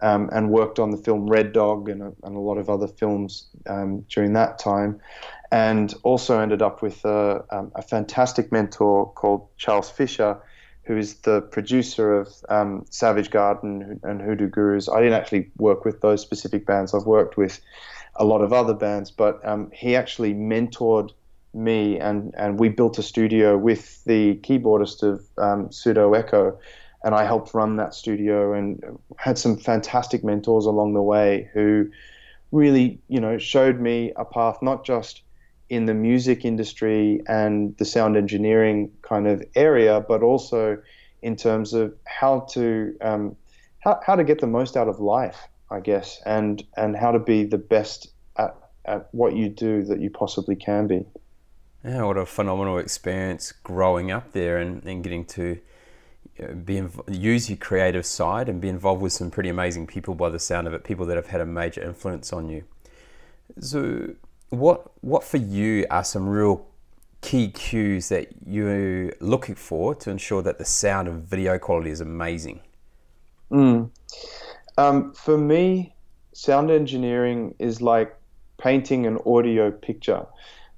um, 0.00 0.28
and 0.32 0.50
worked 0.50 0.78
on 0.78 0.90
the 0.90 0.96
film 0.96 1.26
Red 1.26 1.52
Dog 1.52 1.88
and 1.88 2.02
a, 2.02 2.12
and 2.22 2.36
a 2.36 2.40
lot 2.40 2.58
of 2.58 2.68
other 2.68 2.88
films 2.88 3.46
um, 3.66 4.00
during 4.08 4.32
that 4.34 4.58
time 4.58 5.00
and 5.54 5.94
also 6.02 6.40
ended 6.40 6.62
up 6.62 6.82
with 6.82 7.04
a, 7.04 7.44
um, 7.52 7.70
a 7.76 7.82
fantastic 7.82 8.50
mentor 8.50 9.12
called 9.12 9.46
Charles 9.56 9.88
Fisher, 9.88 10.36
who 10.82 10.96
is 10.96 11.14
the 11.20 11.42
producer 11.42 12.18
of 12.18 12.28
um, 12.48 12.84
Savage 12.90 13.30
Garden 13.30 14.00
and 14.02 14.20
Hoodoo 14.20 14.48
Gurus. 14.48 14.88
I 14.88 14.98
didn't 14.98 15.12
actually 15.12 15.52
work 15.56 15.84
with 15.84 16.00
those 16.00 16.20
specific 16.20 16.66
bands. 16.66 16.92
I've 16.92 17.06
worked 17.06 17.36
with 17.36 17.60
a 18.16 18.24
lot 18.24 18.40
of 18.40 18.52
other 18.52 18.74
bands, 18.74 19.12
but 19.12 19.46
um, 19.46 19.70
he 19.72 19.94
actually 19.94 20.34
mentored 20.34 21.12
me, 21.52 22.00
and, 22.00 22.34
and 22.36 22.58
we 22.58 22.68
built 22.68 22.98
a 22.98 23.02
studio 23.04 23.56
with 23.56 24.02
the 24.06 24.34
keyboardist 24.38 25.04
of 25.04 25.24
um, 25.38 25.70
Pseudo 25.70 26.14
Echo, 26.14 26.58
and 27.04 27.14
I 27.14 27.26
helped 27.26 27.54
run 27.54 27.76
that 27.76 27.94
studio 27.94 28.54
and 28.54 28.82
had 29.18 29.38
some 29.38 29.56
fantastic 29.56 30.24
mentors 30.24 30.66
along 30.66 30.94
the 30.94 31.02
way 31.02 31.48
who 31.52 31.92
really, 32.50 32.98
you 33.06 33.20
know, 33.20 33.38
showed 33.38 33.78
me 33.78 34.12
a 34.16 34.24
path 34.24 34.58
not 34.60 34.84
just 34.84 35.20
in 35.68 35.86
the 35.86 35.94
music 35.94 36.44
industry 36.44 37.20
and 37.26 37.76
the 37.78 37.84
sound 37.84 38.16
engineering 38.16 38.90
kind 39.02 39.26
of 39.26 39.42
area, 39.54 40.04
but 40.06 40.22
also 40.22 40.78
in 41.22 41.36
terms 41.36 41.72
of 41.72 41.94
how 42.04 42.40
to 42.40 42.96
um, 43.00 43.36
how, 43.80 44.00
how 44.06 44.14
to 44.14 44.24
get 44.24 44.40
the 44.40 44.46
most 44.46 44.76
out 44.76 44.88
of 44.88 45.00
life, 45.00 45.48
I 45.70 45.80
guess, 45.80 46.20
and 46.26 46.62
and 46.76 46.96
how 46.96 47.12
to 47.12 47.18
be 47.18 47.44
the 47.44 47.58
best 47.58 48.08
at, 48.36 48.54
at 48.84 49.08
what 49.12 49.34
you 49.34 49.48
do 49.48 49.84
that 49.84 50.00
you 50.00 50.10
possibly 50.10 50.56
can 50.56 50.86
be. 50.86 51.06
Yeah, 51.84 52.04
what 52.04 52.16
a 52.16 52.24
phenomenal 52.24 52.78
experience 52.78 53.52
growing 53.52 54.10
up 54.10 54.32
there 54.32 54.56
and, 54.56 54.82
and 54.84 55.02
getting 55.02 55.26
to 55.26 55.58
be 56.64 56.82
use 57.08 57.48
your 57.48 57.58
creative 57.58 58.04
side 58.04 58.48
and 58.48 58.60
be 58.60 58.68
involved 58.68 59.00
with 59.00 59.12
some 59.12 59.30
pretty 59.30 59.48
amazing 59.48 59.86
people 59.86 60.14
by 60.14 60.28
the 60.28 60.38
sound 60.38 60.66
of 60.66 60.74
it, 60.74 60.82
people 60.82 61.06
that 61.06 61.16
have 61.16 61.28
had 61.28 61.40
a 61.40 61.46
major 61.46 61.82
influence 61.82 62.32
on 62.32 62.48
you. 62.48 62.64
So 63.60 64.14
what 64.50 64.90
what 65.02 65.24
for 65.24 65.38
you 65.38 65.86
are 65.90 66.04
some 66.04 66.28
real 66.28 66.66
key 67.20 67.48
cues 67.48 68.10
that 68.10 68.28
you're 68.46 69.12
looking 69.20 69.54
for 69.54 69.94
to 69.94 70.10
ensure 70.10 70.42
that 70.42 70.58
the 70.58 70.64
sound 70.64 71.08
and 71.08 71.24
video 71.24 71.58
quality 71.58 71.90
is 71.90 72.00
amazing? 72.00 72.60
Mm. 73.50 73.90
Um, 74.76 75.12
for 75.14 75.38
me, 75.38 75.94
sound 76.32 76.70
engineering 76.70 77.54
is 77.58 77.80
like 77.80 78.16
painting 78.58 79.06
an 79.06 79.18
audio 79.24 79.70
picture. 79.70 80.26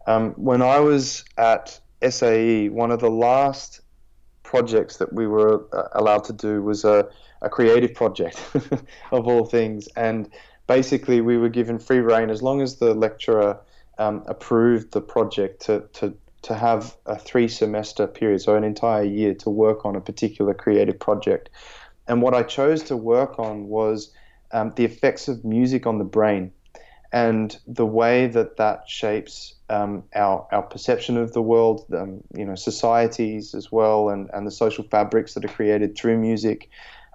Um, 0.07 0.33
when 0.33 0.63
I 0.63 0.79
was 0.79 1.25
at 1.37 1.81
SAE, 2.09 2.69
one 2.69 2.91
of 2.91 3.01
the 3.01 3.11
last 3.11 3.81
projects 4.43 4.99
that 4.99 5.13
we 5.13 5.27
were 5.27 5.65
uh, 5.73 5.89
allowed 5.93 6.25
to 6.25 6.33
do 6.33 6.63
was 6.63 6.85
a, 6.85 7.09
a 7.43 7.49
creative 7.49 7.95
project 7.95 8.41
of 9.11 9.27
all 9.27 9.45
things. 9.45 9.89
And 9.97 10.31
basically 10.67 11.21
we 11.21 11.37
were 11.39 11.49
given 11.49 11.79
free 11.79 11.99
reign 11.99 12.31
as 12.31 12.43
long 12.43 12.61
as 12.61 12.77
the 12.77 12.95
lecturer 12.95 13.59
um, 13.99 14.23
approved 14.27 14.93
the 14.93 15.01
project 15.01 15.63
to, 15.63 15.85
to, 15.95 16.15
to 16.43 16.55
have 16.55 16.97
a 17.07 17.19
three 17.19 17.49
semester 17.49 18.07
period, 18.07 18.41
so 18.41 18.55
an 18.57 18.65
entire 18.65 19.05
year 19.05 19.35
to 19.35 19.51
work 19.51 19.85
on 19.85 19.97
a 19.97 20.01
particular 20.01 20.55
creative 20.55 20.99
project. 20.99 21.51
And 22.09 22.23
what 22.23 22.35
I 22.35 22.43
chose 22.43 22.83
to 22.85 22.97
work 22.97 23.39
on 23.39 23.69
was 23.69 24.13
um, 24.53 24.73
the 24.77 24.85
effects 24.85 25.29
of 25.29 25.45
music 25.45 25.87
on 25.87 25.99
the 25.99 26.05
brain 26.05 26.53
and 27.13 27.57
the 27.67 27.87
way 27.87 28.27
that 28.27 28.57
that 28.57 28.89
shapes 28.89 29.55
um, 29.71 30.05
our, 30.15 30.47
our 30.53 30.63
perception 30.63 31.17
of 31.17 31.33
the 31.33 31.43
world, 31.43 31.85
um, 31.95 32.21
you 32.37 32.45
know, 32.45 32.55
societies 32.55 33.55
as 33.55 33.73
well, 33.73 34.11
and, 34.11 34.29
and 34.33 34.47
the 34.47 34.51
social 34.51 34.85
fabrics 34.85 35.35
that 35.35 35.45
are 35.45 35.49
created 35.49 35.97
through 35.97 36.19
music, 36.19 36.69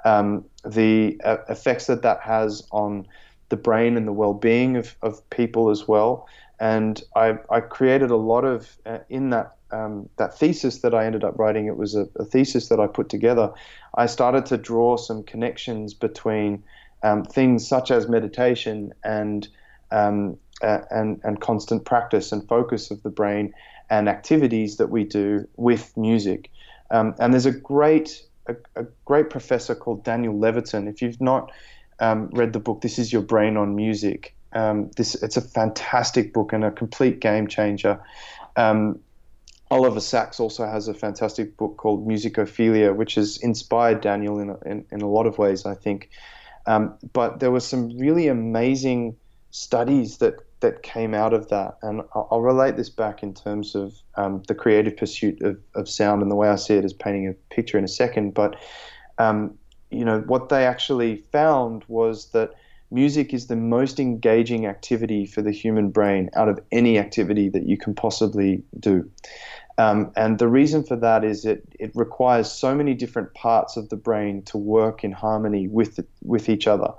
um, 0.03 0.43
the 0.65 1.19
uh, 1.23 1.37
effects 1.49 1.87
that 1.87 2.01
that 2.01 2.21
has 2.21 2.67
on 2.71 3.07
the 3.51 3.57
brain 3.57 3.97
and 3.97 4.07
the 4.07 4.13
well-being 4.13 4.77
of, 4.77 4.95
of 5.03 5.29
people 5.29 5.69
as 5.69 5.87
well. 5.87 6.27
And 6.59 7.01
I, 7.15 7.37
I 7.49 7.59
created 7.59 8.09
a 8.09 8.15
lot 8.15 8.45
of 8.45 8.77
uh, 8.85 8.99
in 9.09 9.29
that 9.29 9.55
um, 9.71 10.09
that 10.17 10.37
thesis 10.37 10.79
that 10.79 10.93
I 10.93 11.05
ended 11.05 11.23
up 11.23 11.37
writing. 11.39 11.67
It 11.67 11.77
was 11.77 11.95
a, 11.95 12.07
a, 12.17 12.25
thesis 12.25 12.67
that 12.69 12.79
I 12.79 12.87
put 12.87 13.07
together. 13.07 13.53
I 13.95 14.05
started 14.05 14.45
to 14.47 14.57
draw 14.57 14.97
some 14.97 15.23
connections 15.23 15.93
between 15.93 16.63
um, 17.03 17.23
things 17.23 17.67
such 17.67 17.89
as 17.89 18.09
meditation 18.09 18.93
and 19.03 19.47
um, 19.91 20.37
uh, 20.61 20.79
and 20.89 21.21
and 21.23 21.39
constant 21.39 21.85
practice 21.85 22.31
and 22.31 22.47
focus 22.47 22.91
of 22.91 23.01
the 23.03 23.09
brain 23.09 23.53
and 23.89 24.07
activities 24.07 24.77
that 24.77 24.89
we 24.89 25.03
do 25.03 25.47
with 25.57 25.95
music. 25.97 26.49
Um, 26.91 27.15
and 27.19 27.33
there's 27.33 27.45
a 27.45 27.51
great 27.51 28.23
a, 28.47 28.55
a, 28.75 28.85
great 29.05 29.29
professor 29.29 29.75
called 29.75 30.03
Daniel 30.03 30.33
Levitin. 30.33 30.87
If 30.87 31.01
you've 31.01 31.21
not 31.21 31.51
um, 32.01 32.29
read 32.33 32.51
the 32.51 32.59
book 32.59 32.81
This 32.81 32.99
Is 32.99 33.13
Your 33.13 33.21
Brain 33.21 33.55
on 33.55 33.75
Music. 33.75 34.35
Um, 34.51 34.91
this 34.97 35.15
it's 35.15 35.37
a 35.37 35.41
fantastic 35.41 36.33
book 36.33 36.51
and 36.51 36.65
a 36.65 36.71
complete 36.71 37.21
game 37.21 37.47
changer. 37.47 38.01
Um, 38.57 38.99
Oliver 39.69 40.01
Sacks 40.01 40.41
also 40.41 40.65
has 40.65 40.89
a 40.89 40.93
fantastic 40.93 41.55
book 41.55 41.77
called 41.77 42.05
Musicophilia, 42.05 42.93
which 42.93 43.15
has 43.15 43.37
inspired 43.37 44.01
Daniel 44.01 44.39
in 44.39 44.49
a, 44.49 44.59
in, 44.65 44.85
in 44.91 45.01
a 45.01 45.07
lot 45.07 45.27
of 45.27 45.37
ways, 45.37 45.65
I 45.65 45.75
think. 45.75 46.09
Um, 46.65 46.95
but 47.13 47.39
there 47.39 47.51
were 47.51 47.61
some 47.61 47.97
really 47.97 48.27
amazing 48.27 49.15
studies 49.51 50.17
that 50.17 50.35
that 50.59 50.83
came 50.83 51.13
out 51.13 51.33
of 51.33 51.49
that, 51.49 51.77
and 51.81 52.01
I'll, 52.13 52.27
I'll 52.31 52.41
relate 52.41 52.75
this 52.75 52.89
back 52.89 53.23
in 53.23 53.33
terms 53.33 53.75
of 53.75 53.93
um, 54.15 54.43
the 54.47 54.55
creative 54.55 54.97
pursuit 54.97 55.41
of, 55.41 55.57
of 55.75 55.89
sound 55.89 56.21
and 56.21 56.29
the 56.29 56.35
way 56.35 56.49
I 56.49 56.55
see 56.55 56.75
it 56.75 56.85
as 56.85 56.93
painting 56.93 57.27
a 57.27 57.33
picture 57.53 57.77
in 57.77 57.83
a 57.83 57.87
second. 57.87 58.33
But 58.33 58.57
um, 59.17 59.57
you 59.91 60.05
know, 60.05 60.21
what 60.21 60.49
they 60.49 60.65
actually 60.65 61.23
found 61.31 61.83
was 61.87 62.31
that 62.31 62.51
music 62.91 63.33
is 63.33 63.47
the 63.47 63.55
most 63.55 63.99
engaging 63.99 64.65
activity 64.65 65.25
for 65.25 65.41
the 65.41 65.51
human 65.51 65.89
brain 65.89 66.29
out 66.35 66.49
of 66.49 66.59
any 66.71 66.97
activity 66.97 67.49
that 67.49 67.65
you 67.65 67.77
can 67.77 67.93
possibly 67.95 68.63
do. 68.79 69.09
Um, 69.77 70.11
and 70.15 70.37
the 70.37 70.47
reason 70.47 70.83
for 70.83 70.95
that 70.97 71.23
is 71.23 71.45
it, 71.45 71.63
it 71.79 71.91
requires 71.95 72.51
so 72.51 72.75
many 72.75 72.93
different 72.93 73.33
parts 73.33 73.77
of 73.77 73.89
the 73.89 73.95
brain 73.95 74.43
to 74.43 74.57
work 74.57 75.03
in 75.03 75.11
harmony 75.11 75.67
with, 75.67 75.99
with 76.21 76.49
each 76.49 76.67
other 76.67 76.91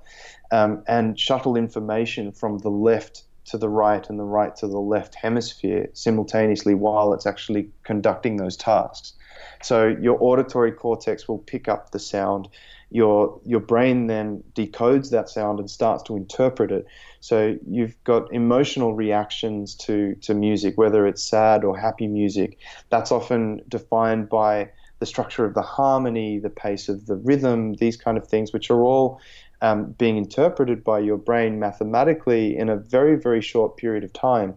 um, 0.51 0.83
and 0.89 1.19
shuttle 1.19 1.57
information 1.57 2.33
from 2.33 2.59
the 2.59 2.71
left 2.71 3.25
to 3.45 3.59
the 3.59 3.69
right 3.69 4.09
and 4.09 4.19
the 4.19 4.25
right 4.25 4.55
to 4.57 4.67
the 4.67 4.81
left 4.81 5.15
hemisphere 5.15 5.89
simultaneously 5.93 6.75
while 6.75 7.13
it's 7.13 7.27
actually 7.27 7.69
conducting 7.85 8.37
those 8.37 8.57
tasks. 8.57 9.15
So 9.63 9.89
your 10.01 10.17
auditory 10.21 10.73
cortex 10.73 11.29
will 11.29 11.39
pick 11.39 11.69
up 11.69 11.91
the 11.91 11.99
sound. 11.99 12.49
Your 12.93 13.41
your 13.45 13.61
brain 13.61 14.07
then 14.07 14.43
decodes 14.55 15.11
that 15.11 15.29
sound 15.29 15.59
and 15.59 15.71
starts 15.71 16.03
to 16.05 16.17
interpret 16.17 16.71
it. 16.71 16.87
So 17.21 17.57
you've 17.67 17.97
got 18.05 18.33
emotional 18.33 18.95
reactions 18.95 19.75
to 19.87 20.15
to 20.23 20.35
music, 20.35 20.77
whether 20.77 21.07
it's 21.07 21.25
sad 21.25 21.65
or 21.65 21.79
happy 21.79 22.07
music. 22.07 22.59
That's 22.91 23.11
often 23.11 23.63
defined 23.69 24.29
by 24.29 24.71
the 24.99 25.07
structure 25.07 25.45
of 25.45 25.55
the 25.55 25.63
harmony, 25.63 26.39
the 26.39 26.49
pace 26.51 26.89
of 26.89 27.07
the 27.07 27.17
rhythm, 27.17 27.75
these 27.75 27.97
kind 27.97 28.17
of 28.17 28.29
things, 28.29 28.53
which 28.53 28.71
are 28.71 28.83
all 28.83 29.21
um, 29.61 29.93
being 29.99 30.17
interpreted 30.17 30.85
by 30.85 30.99
your 30.99 31.17
brain 31.17 31.59
mathematically 31.59 32.57
in 32.57 32.69
a 32.69 32.77
very, 32.77 33.17
very 33.17 33.41
short 33.41 33.77
period 33.77 34.05
of 34.05 34.13
time. 34.13 34.55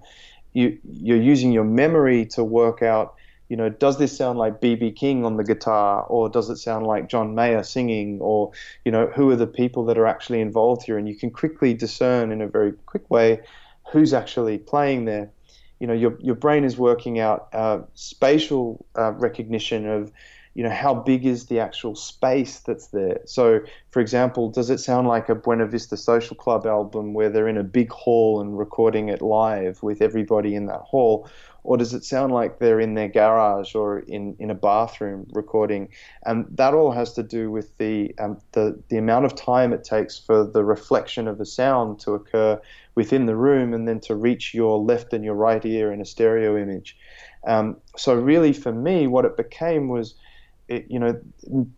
You, 0.54 0.78
you're 0.84 1.22
using 1.22 1.52
your 1.52 1.64
memory 1.64 2.26
to 2.28 2.44
work 2.44 2.82
out, 2.82 3.16
you 3.50 3.56
know, 3.56 3.70
does 3.70 3.98
this 3.98 4.16
sound 4.16 4.40
like 4.40 4.62
BB 4.62 4.96
King 4.96 5.24
on 5.24 5.38
the 5.38 5.44
guitar, 5.44 6.04
or 6.04 6.30
does 6.30 6.50
it 6.50 6.58
sound 6.58 6.88
like 6.88 7.10
John 7.10 7.36
Mayer 7.36 7.64
singing, 7.64 8.20
or, 8.22 8.52
you 8.84 8.92
know, 8.92 9.08
who 9.08 9.30
are 9.30 9.36
the 9.36 9.48
people 9.48 9.86
that 9.86 9.98
are 9.98 10.08
actually 10.08 10.42
involved 10.42 10.84
here? 10.84 10.98
And 10.98 11.08
you 11.08 11.16
can 11.16 11.30
quickly 11.30 11.74
discern 11.74 12.32
in 12.32 12.42
a 12.42 12.48
very 12.48 12.74
quick 12.86 13.10
way 13.10 13.42
who's 13.92 14.14
actually 14.14 14.58
playing 14.58 15.06
there. 15.06 15.30
You 15.80 15.88
know, 15.88 15.94
your, 15.94 16.18
your 16.22 16.36
brain 16.36 16.64
is 16.64 16.78
working 16.78 17.20
out 17.20 17.50
uh, 17.54 17.82
spatial 17.94 18.86
uh, 18.98 19.12
recognition 19.12 19.88
of 19.88 20.12
you 20.56 20.64
know 20.64 20.70
how 20.70 20.96
big 20.96 21.26
is 21.26 21.46
the 21.46 21.60
actual 21.60 21.96
space 21.96 22.60
that's 22.62 22.88
there 22.88 23.20
so 23.26 23.60
for 23.92 24.00
example 24.00 24.50
does 24.50 24.70
it 24.70 24.80
sound 24.80 25.06
like 25.08 25.28
a 25.30 25.36
buena 25.36 25.68
vista 25.68 25.98
social 25.98 26.36
club 26.36 26.66
album 26.66 27.14
where 27.14 27.30
they're 27.30 27.50
in 27.50 27.58
a 27.58 27.64
big 27.64 27.92
hall 27.92 28.42
and 28.42 28.58
recording 28.58 29.10
it 29.10 29.22
live 29.22 29.84
with 29.84 30.02
everybody 30.02 30.56
in 30.56 30.66
that 30.66 30.80
hall 30.80 31.30
or 31.66 31.78
does 31.78 31.94
it 31.94 32.04
sound 32.04 32.32
like 32.32 32.60
they're 32.60 32.80
in 32.80 32.94
their 32.94 33.08
garage 33.08 33.76
or 33.76 34.00
in, 34.00 34.36
in 34.40 34.52
a 34.52 34.56
bathroom 34.56 35.28
recording? 35.32 35.90
And 36.24 36.46
that 36.52 36.74
all 36.74 36.92
has 36.92 37.14
to 37.14 37.24
do 37.24 37.52
with 37.52 37.78
the, 37.78 38.14
um, 38.20 38.40
the 38.52 38.82
the 38.90 38.98
amount 38.98 39.26
of 39.26 39.36
time 39.36 39.74
it 39.74 39.84
takes 39.84 40.18
for 40.18 40.46
the 40.46 40.64
reflection 40.64 41.28
of 41.28 41.38
the 41.38 41.46
sound 41.46 42.00
to 42.02 42.14
occur 42.14 42.62
within 42.94 43.26
the 43.26 43.36
room 43.36 43.74
and 43.74 43.88
then 43.88 44.00
to 44.02 44.16
reach 44.16 44.54
your 44.54 44.78
left 44.78 45.14
and 45.14 45.26
your 45.26 45.36
right 45.36 45.66
ear 45.66 45.92
in 45.92 46.02
a 46.02 46.06
stereo 46.06 46.58
image. 46.58 46.96
Um, 47.48 47.78
so 47.98 48.16
really 48.16 48.54
for 48.54 48.72
me 48.72 49.08
what 49.08 49.26
it 49.26 49.36
became 49.36 49.88
was 49.88 50.16
it, 50.68 50.86
you 50.90 51.00
know, 51.00 51.20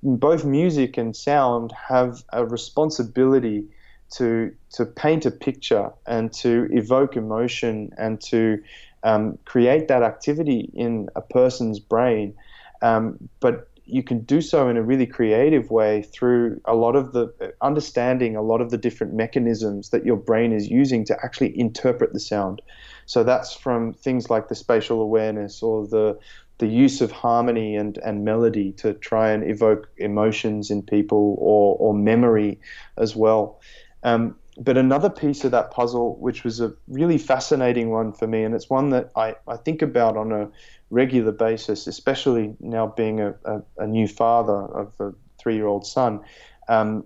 both 0.03 0.45
music 0.45 0.97
and 0.97 1.15
sound 1.15 1.73
have 1.89 2.23
a 2.31 2.45
responsibility 2.45 3.65
to 4.09 4.51
to 4.71 4.85
paint 4.85 5.25
a 5.25 5.31
picture 5.31 5.91
and 6.05 6.31
to 6.31 6.67
evoke 6.71 7.17
emotion 7.17 7.89
and 7.97 8.21
to 8.21 8.57
um, 9.03 9.37
create 9.45 9.87
that 9.87 10.03
activity 10.03 10.69
in 10.73 11.09
a 11.15 11.21
person's 11.21 11.79
brain. 11.79 12.33
Um, 12.81 13.29
but 13.39 13.69
you 13.87 14.03
can 14.03 14.19
do 14.19 14.41
so 14.41 14.67
in 14.67 14.75
a 14.75 14.83
really 14.83 15.05
creative 15.05 15.71
way 15.71 16.03
through 16.03 16.59
a 16.65 16.75
lot 16.75 16.95
of 16.95 17.13
the 17.13 17.53
understanding 17.61 18.35
a 18.35 18.41
lot 18.41 18.59
of 18.59 18.69
the 18.69 18.77
different 18.77 19.13
mechanisms 19.13 19.89
that 19.89 20.05
your 20.05 20.17
brain 20.17 20.51
is 20.51 20.67
using 20.67 21.05
to 21.05 21.17
actually 21.23 21.57
interpret 21.57 22.11
the 22.11 22.19
sound. 22.19 22.61
So 23.05 23.23
that's 23.23 23.53
from 23.53 23.93
things 23.93 24.29
like 24.29 24.49
the 24.49 24.55
spatial 24.55 25.01
awareness 25.01 25.63
or 25.63 25.87
the 25.87 26.19
the 26.59 26.67
use 26.67 27.01
of 27.01 27.11
harmony 27.11 27.75
and, 27.75 27.97
and 27.99 28.25
melody 28.25 28.71
to 28.73 28.93
try 28.95 29.29
and 29.29 29.49
evoke 29.49 29.87
emotions 29.97 30.71
in 30.71 30.81
people 30.81 31.35
or, 31.37 31.77
or 31.79 31.93
memory 31.93 32.59
as 32.97 33.15
well. 33.15 33.61
Um, 34.03 34.35
but 34.59 34.77
another 34.77 35.09
piece 35.09 35.43
of 35.43 35.51
that 35.51 35.71
puzzle, 35.71 36.17
which 36.19 36.43
was 36.43 36.59
a 36.59 36.73
really 36.87 37.17
fascinating 37.17 37.89
one 37.91 38.11
for 38.11 38.27
me, 38.27 38.43
and 38.43 38.55
it's 38.55 38.69
one 38.69 38.89
that 38.89 39.11
I, 39.15 39.35
I 39.47 39.57
think 39.57 39.81
about 39.81 40.17
on 40.17 40.31
a 40.31 40.49
regular 40.89 41.31
basis, 41.31 41.85
especially 41.85 42.55
now 42.59 42.87
being 42.87 43.19
a, 43.19 43.35
a, 43.45 43.61
a 43.77 43.87
new 43.87 44.07
father 44.07 44.53
of 44.53 44.93
a 44.99 45.13
three 45.37 45.55
year 45.55 45.67
old 45.67 45.85
son, 45.85 46.21
um, 46.69 47.05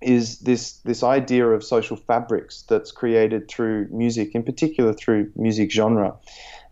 is 0.00 0.38
this, 0.40 0.78
this 0.78 1.02
idea 1.02 1.46
of 1.46 1.62
social 1.62 1.96
fabrics 1.96 2.62
that's 2.62 2.90
created 2.90 3.48
through 3.48 3.88
music, 3.90 4.34
in 4.34 4.42
particular 4.42 4.94
through 4.94 5.30
music 5.36 5.70
genre. 5.70 6.16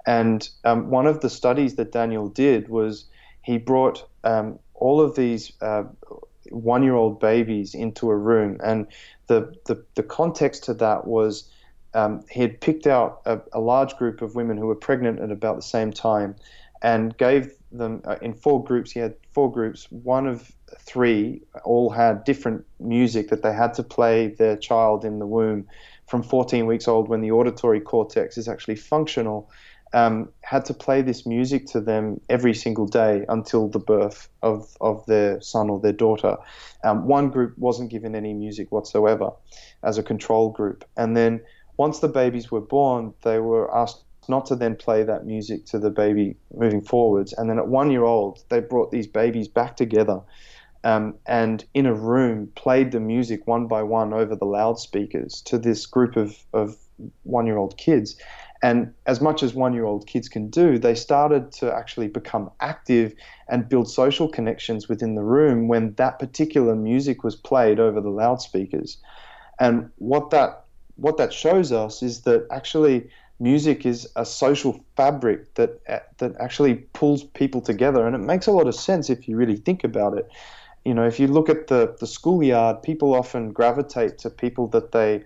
And 0.07 0.49
um, 0.64 0.88
one 0.88 1.07
of 1.07 1.21
the 1.21 1.29
studies 1.29 1.75
that 1.75 1.93
Daniel 1.93 2.29
did 2.29 2.69
was 2.69 3.05
he 3.43 3.59
brought 3.59 4.09
um, 4.25 4.59
all 4.75 5.01
of 5.01 5.17
these 5.17 5.53
uh, 5.61 5.83
one 6.51 6.83
year 6.83 6.95
old 6.95 7.21
babies 7.21 7.75
into 7.75 8.09
a 8.11 8.17
room. 8.17 8.59
And 8.64 8.87
the, 9.27 9.55
the, 9.67 9.85
the 9.95 10.03
context 10.03 10.65
to 10.65 10.75
that 10.75 11.07
was 11.07 11.51
um, 11.95 12.25
he 12.31 12.41
had 12.41 12.61
picked 12.61 12.87
out 12.87 13.23
a, 13.25 13.41
a, 13.53 13.61
large 13.61 13.97
group 13.97 14.21
of 14.21 14.35
women 14.35 14.59
who 14.59 14.67
were 14.67 14.75
pregnant 14.75 15.19
at 15.21 15.31
about 15.31 15.57
the 15.57 15.62
same 15.62 15.93
time 15.93 16.37
and 16.83 17.17
gave 17.17 17.53
them 17.73 18.03
uh, 18.05 18.17
in 18.21 18.35
four 18.35 18.62
groups. 18.62 18.91
He 18.91 19.01
had 19.01 19.15
four 19.33 19.51
groups. 19.51 19.91
One 19.91 20.27
of 20.27 20.53
three 20.79 21.43
all 21.65 21.91
had 21.91 22.25
different 22.25 22.65
music 22.79 23.29
that 23.29 23.43
they 23.43 23.53
had 23.53 23.73
to 23.75 23.83
play 23.83 24.29
their 24.29 24.57
child 24.57 25.05
in 25.05 25.19
the 25.19 25.27
womb 25.27 25.67
from 26.07 26.23
14 26.23 26.67
weeks 26.67 26.87
old 26.87 27.09
when 27.09 27.21
the 27.21 27.31
auditory 27.31 27.81
cortex 27.81 28.37
is 28.37 28.49
actually 28.49 28.77
functional 28.77 29.51
um, 29.92 30.29
had 30.42 30.64
to 30.66 30.75
play 30.75 31.03
this 31.03 31.27
music 31.27 31.66
to 31.66 31.81
them 31.81 32.20
every 32.29 32.55
single 32.55 32.87
day 32.87 33.25
until 33.29 33.68
the 33.68 33.79
birth 33.79 34.29
of, 34.42 34.77
of 34.81 35.05
their 35.07 35.40
son 35.40 35.70
or 35.70 35.81
their 35.81 35.92
daughter. 35.92 36.37
Um, 36.85 37.07
one 37.07 37.31
group 37.31 37.57
wasn't 37.59 37.90
given 37.90 38.14
any 38.14 38.35
music 38.35 38.72
whatsoever 38.72 39.31
as 39.83 39.99
a 39.99 40.03
control 40.03 40.51
group. 40.51 40.85
And 40.96 41.16
then 41.16 41.40
once 41.77 42.01
the 42.01 42.09
babies 42.09 42.51
were 42.51 42.61
born, 42.61 43.14
they 43.22 43.38
were 43.38 43.75
asked 43.77 44.03
not 44.29 44.46
to 44.46 44.57
then 44.57 44.75
play 44.75 45.05
that 45.05 45.25
music 45.25 45.66
to 45.66 45.79
the 45.79 45.90
baby 45.90 46.37
moving 46.53 46.83
forwards. 46.83 47.33
And 47.33 47.49
then 47.49 47.59
at 47.59 47.68
one 47.68 47.90
year 47.90 48.05
old, 48.05 48.42
they 48.49 48.61
brought 48.61 48.90
these 48.90 49.07
babies 49.07 49.46
back 49.46 49.77
together 49.77 50.20
um, 50.87 51.16
and 51.27 51.64
in 51.75 51.85
a 51.87 51.94
room 51.94 52.53
played 52.55 52.92
the 52.92 53.01
music 53.01 53.44
one 53.49 53.66
by 53.66 53.83
one 53.83 54.12
over 54.12 54.37
the 54.37 54.44
loudspeakers 54.44 55.42
to 55.46 55.59
this 55.59 55.85
group 55.85 56.14
of, 56.16 56.37
of 56.53 56.77
one 57.25 57.46
year 57.46 57.57
old 57.57 57.77
kids. 57.77 58.16
And 58.62 58.95
as 59.07 59.21
much 59.21 59.42
as 59.42 59.55
one 59.55 59.75
year 59.75 59.85
old 59.85 60.07
kids 60.07 60.29
can 60.29 60.49
do, 60.49 60.79
they 60.79 60.95
started 60.95 61.53
to 61.53 61.73
actually 61.73 62.09
become 62.09 62.51
active 62.61 63.14
and 63.49 63.69
build 63.69 63.88
social 63.88 64.29
connections 64.29 64.88
within 64.88 65.14
the 65.14 65.23
room 65.23 65.69
when 65.69 65.95
that 65.95 66.19
particular 66.19 66.75
music 66.75 67.23
was 67.23 67.37
played 67.37 67.79
over 67.79 68.01
the 68.01 68.09
loudspeakers. 68.09 68.99
And 69.59 69.90
what 69.97 70.31
that 70.31 70.64
what 70.97 71.19
that 71.19 71.33
shows 71.33 71.73
us 71.73 72.03
is 72.03 72.23
that 72.23 72.47
actually 72.51 73.11
music 73.38 73.85
is 73.85 74.09
a 74.16 74.25
social 74.25 74.81
fabric 74.97 75.55
that 75.55 75.83
that 76.19 76.35
actually 76.40 76.75
pulls 76.95 77.23
people 77.23 77.61
together 77.61 78.07
and 78.07 78.16
it 78.16 78.21
makes 78.21 78.47
a 78.47 78.53
lot 78.53 78.66
of 78.66 78.75
sense 78.75 79.11
if 79.11 79.29
you 79.29 79.37
really 79.37 79.57
think 79.57 79.85
about 79.85 80.16
it. 80.16 80.29
You 80.87 80.95
know, 80.95 81.05
if 81.05 81.21
you 81.21 81.27
look 81.27 81.51
at 81.51 81.66
the 81.66 81.95
the 82.01 82.07
schoolyard, 82.07 82.83
people 82.83 83.14
often 83.14 83.53
gravitate 83.53 84.19
to 84.19 84.31
people 84.31 84.69
that 84.69 84.92
they 84.92 85.25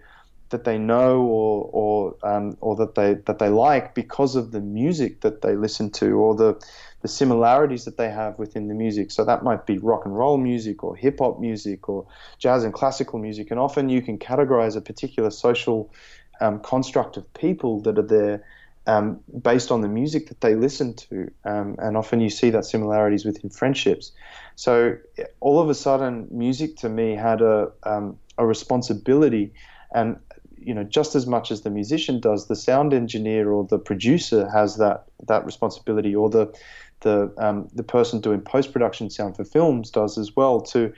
that 0.50 0.64
they 0.64 0.78
know 0.78 1.22
or 1.22 1.70
or 1.72 2.16
um, 2.22 2.56
or 2.60 2.76
that 2.76 2.94
they 2.94 3.14
that 3.26 3.38
they 3.38 3.48
like 3.48 3.94
because 3.94 4.36
of 4.36 4.52
the 4.52 4.60
music 4.60 5.20
that 5.22 5.42
they 5.42 5.56
listen 5.56 5.90
to 5.90 6.12
or 6.12 6.34
the 6.34 6.60
the 7.02 7.08
similarities 7.08 7.84
that 7.86 7.96
they 7.96 8.10
have 8.10 8.38
within 8.38 8.68
the 8.68 8.74
music. 8.74 9.10
So 9.10 9.24
that 9.24 9.42
might 9.42 9.64
be 9.64 9.78
rock 9.78 10.04
and 10.04 10.16
roll 10.16 10.36
music 10.36 10.84
or 10.84 10.94
hip 10.94 11.18
hop 11.20 11.40
music 11.40 11.88
or 11.88 12.06
jazz 12.38 12.62
and 12.62 12.74
classical 12.74 13.18
music. 13.18 13.50
And 13.50 13.58
often 13.58 13.88
you 13.88 14.02
can 14.02 14.18
categorize 14.18 14.76
a 14.76 14.80
particular 14.80 15.30
social 15.30 15.92
um, 16.40 16.60
construct 16.60 17.16
of 17.16 17.32
people 17.32 17.80
that 17.82 17.98
are 17.98 18.06
there 18.06 18.44
um, 18.86 19.20
based 19.42 19.70
on 19.70 19.80
the 19.80 19.88
music 19.88 20.28
that 20.28 20.40
they 20.40 20.54
listen 20.54 20.94
to. 20.94 21.30
Um, 21.44 21.76
and 21.78 21.96
often 21.96 22.20
you 22.20 22.30
see 22.30 22.50
that 22.50 22.64
similarities 22.64 23.24
within 23.24 23.50
friendships. 23.50 24.12
So 24.56 24.96
all 25.40 25.60
of 25.60 25.70
a 25.70 25.74
sudden, 25.74 26.28
music 26.30 26.76
to 26.78 26.88
me 26.88 27.14
had 27.14 27.40
a, 27.40 27.70
um, 27.82 28.18
a 28.36 28.44
responsibility 28.44 29.52
and 29.92 30.18
you 30.60 30.74
know 30.74 30.84
just 30.84 31.14
as 31.14 31.26
much 31.26 31.50
as 31.50 31.62
the 31.62 31.70
musician 31.70 32.20
does 32.20 32.46
the 32.46 32.56
sound 32.56 32.92
engineer 32.92 33.50
or 33.50 33.64
the 33.64 33.78
producer 33.78 34.48
has 34.48 34.76
that 34.76 35.04
that 35.26 35.44
responsibility 35.44 36.14
or 36.14 36.28
the 36.30 36.52
the 37.00 37.32
um, 37.38 37.68
the 37.74 37.82
person 37.82 38.20
doing 38.20 38.40
post 38.40 38.72
production 38.72 39.10
sound 39.10 39.36
for 39.36 39.44
films 39.44 39.90
does 39.90 40.18
as 40.18 40.36
well 40.36 40.60
to 40.60 40.92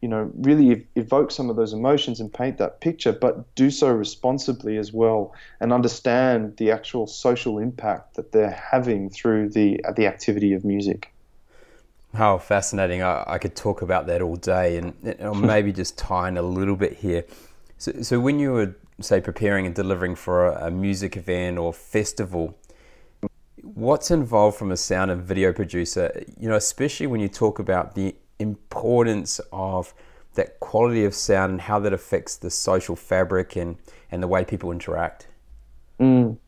you 0.00 0.08
know 0.08 0.30
really 0.36 0.86
evoke 0.94 1.30
some 1.30 1.50
of 1.50 1.56
those 1.56 1.72
emotions 1.72 2.20
and 2.20 2.32
paint 2.32 2.58
that 2.58 2.80
picture 2.80 3.12
but 3.12 3.52
do 3.54 3.70
so 3.70 3.90
responsibly 3.90 4.76
as 4.76 4.92
well 4.92 5.34
and 5.60 5.72
understand 5.72 6.56
the 6.56 6.70
actual 6.70 7.06
social 7.06 7.58
impact 7.58 8.14
that 8.14 8.32
they're 8.32 8.62
having 8.70 9.10
through 9.10 9.48
the 9.48 9.80
the 9.96 10.06
activity 10.06 10.52
of 10.52 10.64
music. 10.64 11.12
How 12.14 12.38
fascinating. 12.38 13.02
I, 13.02 13.24
I 13.26 13.38
could 13.38 13.54
talk 13.54 13.82
about 13.82 14.06
that 14.06 14.22
all 14.22 14.36
day 14.36 14.78
and, 14.78 14.94
and 15.04 15.42
maybe 15.42 15.72
just 15.72 15.98
tie 15.98 16.28
in 16.28 16.38
a 16.38 16.42
little 16.42 16.76
bit 16.76 16.94
here. 16.94 17.24
So, 17.76 17.92
so 18.00 18.18
when 18.18 18.38
you 18.38 18.52
were 18.52 18.74
say 19.00 19.20
preparing 19.20 19.66
and 19.66 19.74
delivering 19.74 20.14
for 20.14 20.46
a, 20.46 20.66
a 20.66 20.70
music 20.70 21.16
event 21.16 21.58
or 21.58 21.72
festival 21.72 22.56
What's 23.74 24.10
involved 24.10 24.56
from 24.56 24.72
a 24.72 24.76
sound 24.76 25.10
and 25.10 25.22
video 25.22 25.52
producer, 25.52 26.24
you 26.38 26.48
know, 26.48 26.56
especially 26.56 27.06
when 27.06 27.20
you 27.20 27.28
talk 27.28 27.58
about 27.58 27.94
the 27.94 28.14
importance 28.38 29.40
of 29.52 29.94
that 30.34 30.60
quality 30.60 31.04
of 31.04 31.14
sound 31.14 31.52
and 31.52 31.60
how 31.60 31.78
that 31.80 31.92
affects 31.92 32.36
the 32.36 32.50
social 32.50 32.94
fabric 32.94 33.56
and, 33.56 33.76
and 34.10 34.22
the 34.22 34.28
way 34.28 34.44
people 34.44 34.70
interact? 34.70 35.26
Mm. 35.98 36.38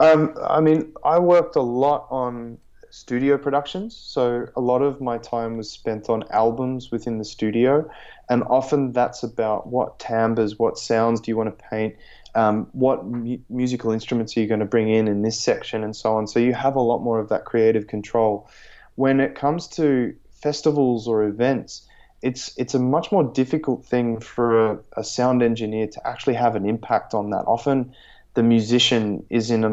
Um, 0.00 0.34
I 0.42 0.60
mean, 0.60 0.92
I 1.04 1.18
worked 1.18 1.56
a 1.56 1.62
lot 1.62 2.06
on 2.10 2.58
studio 2.92 3.38
productions, 3.38 3.96
so 3.96 4.46
a 4.54 4.60
lot 4.60 4.82
of 4.82 5.00
my 5.00 5.16
time 5.16 5.56
was 5.56 5.70
spent 5.70 6.10
on 6.10 6.24
albums 6.30 6.90
within 6.90 7.16
the 7.16 7.24
studio, 7.24 7.90
and 8.28 8.42
often 8.44 8.92
that's 8.92 9.22
about 9.22 9.66
what 9.66 9.98
timbres, 9.98 10.58
what 10.58 10.76
sounds 10.76 11.18
do 11.22 11.30
you 11.30 11.36
want 11.36 11.58
to 11.58 11.64
paint, 11.70 11.96
um, 12.34 12.68
what 12.72 13.06
mu- 13.06 13.38
musical 13.48 13.92
instruments 13.92 14.36
are 14.36 14.40
you 14.40 14.46
going 14.46 14.60
to 14.60 14.66
bring 14.66 14.90
in 14.90 15.08
in 15.08 15.22
this 15.22 15.40
section, 15.40 15.82
and 15.82 15.96
so 15.96 16.14
on. 16.14 16.26
So 16.26 16.38
you 16.38 16.52
have 16.52 16.76
a 16.76 16.82
lot 16.82 16.98
more 16.98 17.18
of 17.18 17.30
that 17.30 17.46
creative 17.46 17.86
control. 17.86 18.46
When 18.96 19.20
it 19.20 19.34
comes 19.34 19.68
to 19.68 20.14
festivals 20.30 21.08
or 21.08 21.24
events, 21.24 21.88
it's 22.20 22.56
it's 22.58 22.74
a 22.74 22.78
much 22.78 23.10
more 23.10 23.24
difficult 23.24 23.86
thing 23.86 24.20
for 24.20 24.72
a, 24.72 24.78
a, 24.98 25.02
sound 25.02 25.42
engineer 25.42 25.86
to 25.86 26.06
actually 26.06 26.34
have 26.34 26.56
an 26.56 26.68
impact 26.68 27.14
on 27.14 27.30
that. 27.30 27.44
Often, 27.46 27.94
the 28.34 28.42
musician 28.42 29.24
is 29.28 29.50
in 29.50 29.64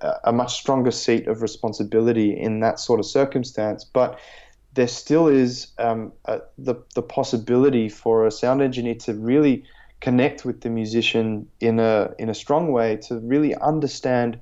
a, 0.00 0.14
a 0.24 0.32
much 0.32 0.54
stronger 0.54 0.90
seat 0.90 1.26
of 1.26 1.42
responsibility 1.42 2.30
in 2.30 2.60
that 2.60 2.78
sort 2.78 3.00
of 3.00 3.06
circumstance, 3.06 3.84
but 3.84 4.18
there 4.74 4.88
still 4.88 5.28
is 5.28 5.68
um, 5.78 6.12
a, 6.26 6.40
the 6.58 6.74
the 6.94 7.02
possibility 7.02 7.88
for 7.88 8.26
a 8.26 8.30
sound 8.30 8.62
engineer 8.62 8.94
to 8.94 9.14
really 9.14 9.64
connect 10.00 10.44
with 10.44 10.60
the 10.60 10.70
musician 10.70 11.48
in 11.60 11.80
a 11.80 12.10
in 12.18 12.28
a 12.28 12.34
strong 12.34 12.72
way 12.72 12.96
to 12.96 13.18
really 13.20 13.54
understand, 13.56 14.38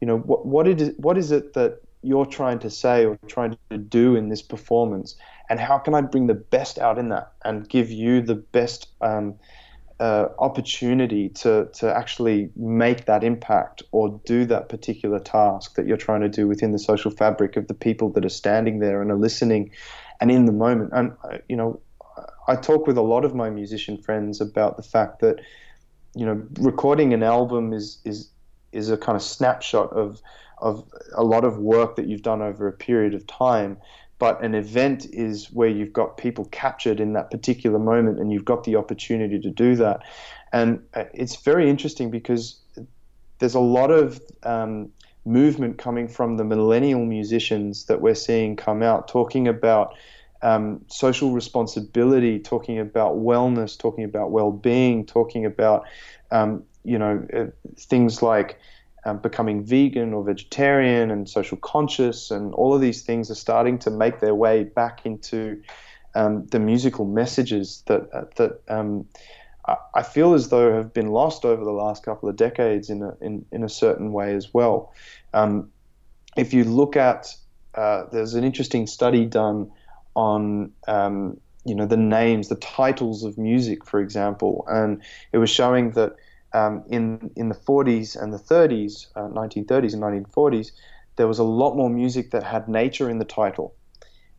you 0.00 0.06
know, 0.06 0.18
what 0.18 0.46
what 0.46 0.66
it 0.66 0.80
is 0.80 0.94
what 0.98 1.16
is 1.16 1.30
it 1.30 1.54
that 1.54 1.80
you're 2.02 2.26
trying 2.26 2.58
to 2.58 2.68
say 2.68 3.06
or 3.06 3.18
trying 3.26 3.56
to 3.70 3.78
do 3.78 4.16
in 4.16 4.28
this 4.28 4.42
performance, 4.42 5.16
and 5.48 5.60
how 5.60 5.78
can 5.78 5.94
I 5.94 6.02
bring 6.02 6.26
the 6.26 6.34
best 6.34 6.78
out 6.78 6.98
in 6.98 7.08
that 7.08 7.32
and 7.44 7.68
give 7.68 7.90
you 7.90 8.20
the 8.20 8.34
best 8.34 8.88
um, 9.00 9.34
opportunity 10.38 11.28
to 11.28 11.68
to 11.72 11.94
actually 11.94 12.50
make 12.56 13.06
that 13.06 13.24
impact 13.24 13.82
or 13.92 14.20
do 14.24 14.44
that 14.44 14.68
particular 14.68 15.18
task 15.18 15.76
that 15.76 15.86
you're 15.86 15.96
trying 15.96 16.20
to 16.20 16.28
do 16.28 16.48
within 16.48 16.72
the 16.72 16.78
social 16.78 17.10
fabric 17.10 17.56
of 17.56 17.68
the 17.68 17.74
people 17.74 18.10
that 18.10 18.24
are 18.24 18.30
standing 18.30 18.80
there 18.80 19.00
and 19.02 19.10
are 19.10 19.16
listening 19.16 19.70
and 20.20 20.30
in 20.30 20.46
the 20.46 20.52
moment. 20.52 20.90
And 20.92 21.12
uh, 21.24 21.38
you 21.48 21.56
know, 21.56 21.80
I 22.48 22.56
talk 22.56 22.86
with 22.86 22.96
a 22.96 23.02
lot 23.02 23.24
of 23.24 23.34
my 23.34 23.50
musician 23.50 23.96
friends 23.96 24.40
about 24.40 24.76
the 24.76 24.82
fact 24.82 25.20
that 25.20 25.40
you 26.14 26.26
know 26.26 26.42
recording 26.58 27.12
an 27.14 27.22
album 27.22 27.72
is 27.72 27.98
is 28.04 28.30
is 28.72 28.90
a 28.90 28.96
kind 28.96 29.16
of 29.16 29.22
snapshot 29.22 29.92
of 29.92 30.20
of 30.58 30.84
a 31.14 31.24
lot 31.24 31.44
of 31.44 31.58
work 31.58 31.96
that 31.96 32.06
you've 32.06 32.22
done 32.22 32.42
over 32.42 32.68
a 32.68 32.72
period 32.72 33.14
of 33.14 33.26
time 33.26 33.76
but 34.18 34.42
an 34.42 34.54
event 34.54 35.06
is 35.12 35.50
where 35.52 35.68
you've 35.68 35.92
got 35.92 36.16
people 36.16 36.44
captured 36.46 37.00
in 37.00 37.14
that 37.14 37.30
particular 37.30 37.78
moment 37.78 38.20
and 38.20 38.32
you've 38.32 38.44
got 38.44 38.64
the 38.64 38.76
opportunity 38.76 39.38
to 39.40 39.50
do 39.50 39.76
that. 39.76 40.02
And 40.52 40.82
uh, 40.94 41.04
it's 41.12 41.36
very 41.36 41.68
interesting 41.68 42.10
because 42.10 42.60
there's 43.38 43.54
a 43.54 43.60
lot 43.60 43.90
of 43.90 44.20
um, 44.44 44.90
movement 45.24 45.78
coming 45.78 46.08
from 46.08 46.36
the 46.36 46.44
millennial 46.44 47.04
musicians 47.04 47.86
that 47.86 48.00
we're 48.00 48.14
seeing 48.14 48.56
come 48.56 48.82
out 48.82 49.08
talking 49.08 49.48
about 49.48 49.94
um, 50.42 50.82
social 50.88 51.32
responsibility, 51.32 52.38
talking 52.38 52.78
about 52.78 53.16
wellness, 53.16 53.78
talking 53.78 54.04
about 54.04 54.30
well-being, 54.30 55.06
talking 55.06 55.46
about 55.46 55.86
um, 56.30 56.64
you 56.84 56.98
know 56.98 57.26
uh, 57.32 57.46
things 57.78 58.22
like 58.22 58.58
um, 59.04 59.18
becoming 59.18 59.64
vegan 59.64 60.12
or 60.12 60.24
vegetarian 60.24 61.10
and 61.10 61.28
social 61.28 61.56
conscious, 61.58 62.30
and 62.30 62.54
all 62.54 62.74
of 62.74 62.80
these 62.80 63.02
things 63.02 63.30
are 63.30 63.36
starting 63.36 63.78
to 63.80 63.90
make 63.90 64.20
their 64.20 64.34
way 64.34 64.64
back 64.64 65.04
into 65.04 65.60
um, 66.14 66.46
the 66.46 66.58
musical 66.58 67.04
messages 67.04 67.82
that 67.86 68.08
uh, 68.12 68.24
that 68.36 68.60
um, 68.68 69.06
I 69.94 70.02
feel 70.02 70.34
as 70.34 70.50
though 70.50 70.74
have 70.74 70.92
been 70.92 71.08
lost 71.08 71.44
over 71.44 71.64
the 71.64 71.72
last 71.72 72.04
couple 72.04 72.28
of 72.28 72.36
decades 72.36 72.90
in 72.90 73.02
a 73.02 73.16
in, 73.20 73.46
in 73.50 73.64
a 73.64 73.68
certain 73.68 74.12
way 74.12 74.34
as 74.34 74.52
well. 74.52 74.92
Um, 75.32 75.70
if 76.36 76.52
you 76.52 76.64
look 76.64 76.96
at 76.96 77.34
uh, 77.74 78.04
there's 78.12 78.34
an 78.34 78.44
interesting 78.44 78.86
study 78.86 79.24
done 79.24 79.70
on 80.14 80.72
um, 80.86 81.40
you 81.64 81.74
know 81.74 81.86
the 81.86 81.96
names, 81.96 82.48
the 82.48 82.56
titles 82.56 83.24
of 83.24 83.38
music, 83.38 83.86
for 83.86 84.00
example, 84.00 84.64
and 84.68 85.02
it 85.32 85.38
was 85.38 85.50
showing 85.50 85.92
that 85.92 86.16
um, 86.54 86.84
in 86.88 87.30
in 87.36 87.48
the 87.48 87.54
40s 87.54 88.16
and 88.20 88.32
the 88.32 88.38
30s, 88.38 89.08
uh, 89.16 89.28
1930s 89.28 89.92
and 89.92 90.02
1940s, 90.02 90.70
there 91.16 91.28
was 91.28 91.38
a 91.38 91.44
lot 91.44 91.76
more 91.76 91.90
music 91.90 92.30
that 92.30 92.42
had 92.42 92.68
nature 92.68 93.10
in 93.10 93.18
the 93.18 93.24
title, 93.24 93.74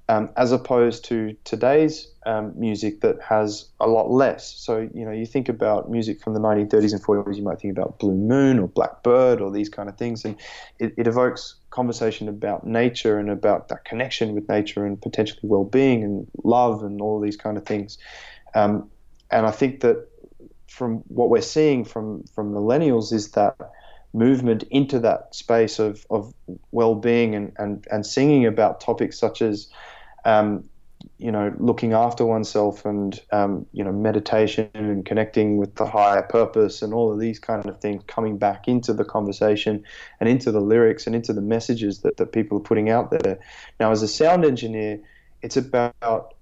um, 0.07 0.29
as 0.37 0.51
opposed 0.51 1.05
to 1.05 1.35
today's 1.43 2.07
um, 2.25 2.53
music 2.57 3.01
that 3.01 3.21
has 3.21 3.69
a 3.81 3.87
lot 3.87 4.09
less. 4.09 4.53
So 4.57 4.89
you 4.93 5.05
know, 5.05 5.11
you 5.11 5.25
think 5.25 5.49
about 5.49 5.91
music 5.91 6.21
from 6.21 6.33
the 6.33 6.39
1930s 6.39 6.93
and 6.93 7.03
40s, 7.03 7.35
you 7.35 7.43
might 7.43 7.59
think 7.59 7.77
about 7.77 7.99
Blue 7.99 8.15
Moon 8.15 8.59
or 8.59 8.67
Blackbird 8.69 9.41
or 9.41 9.51
these 9.51 9.69
kind 9.69 9.89
of 9.89 9.97
things, 9.97 10.23
and 10.23 10.37
it, 10.79 10.93
it 10.97 11.07
evokes 11.07 11.55
conversation 11.69 12.29
about 12.29 12.65
nature 12.65 13.19
and 13.19 13.29
about 13.29 13.67
that 13.67 13.83
connection 13.83 14.33
with 14.33 14.47
nature 14.47 14.85
and 14.85 15.01
potentially 15.01 15.41
well-being 15.43 16.01
and 16.01 16.27
love 16.45 16.81
and 16.81 17.01
all 17.01 17.19
these 17.19 17.35
kind 17.35 17.57
of 17.57 17.65
things. 17.65 17.97
Um, 18.53 18.89
and 19.31 19.45
I 19.45 19.51
think 19.51 19.81
that 19.81 20.07
from 20.75 20.97
what 21.07 21.29
we're 21.29 21.41
seeing 21.41 21.85
from 21.85 22.23
from 22.35 22.51
millennials 22.51 23.13
is 23.13 23.31
that 23.31 23.55
movement 24.13 24.63
into 24.71 24.99
that 24.99 25.33
space 25.33 25.79
of, 25.79 26.05
of 26.09 26.33
well-being 26.71 27.35
and, 27.35 27.51
and, 27.57 27.85
and 27.91 28.05
singing 28.05 28.45
about 28.45 28.79
topics 28.79 29.17
such 29.17 29.41
as 29.41 29.69
um, 30.25 30.63
you 31.17 31.31
know 31.31 31.53
looking 31.59 31.93
after 31.93 32.25
oneself 32.25 32.85
and 32.85 33.21
um, 33.31 33.65
you 33.71 33.83
know 33.85 33.91
meditation 33.91 34.69
and 34.73 35.05
connecting 35.05 35.57
with 35.57 35.75
the 35.75 35.85
higher 35.85 36.23
purpose 36.23 36.81
and 36.81 36.93
all 36.93 37.11
of 37.11 37.19
these 37.19 37.39
kind 37.39 37.65
of 37.65 37.79
things 37.79 38.03
coming 38.07 38.37
back 38.37 38.67
into 38.67 38.91
the 38.91 39.05
conversation 39.05 39.81
and 40.19 40.27
into 40.27 40.51
the 40.51 40.61
lyrics 40.61 41.07
and 41.07 41.15
into 41.15 41.31
the 41.31 41.41
messages 41.41 42.01
that, 42.01 42.17
that 42.17 42.33
people 42.33 42.57
are 42.57 42.67
putting 42.69 42.89
out 42.89 43.11
there. 43.11 43.39
Now 43.79 43.91
as 43.91 44.01
a 44.01 44.09
sound 44.09 44.43
engineer 44.43 44.99
it's 45.41 45.55
about 45.55 46.33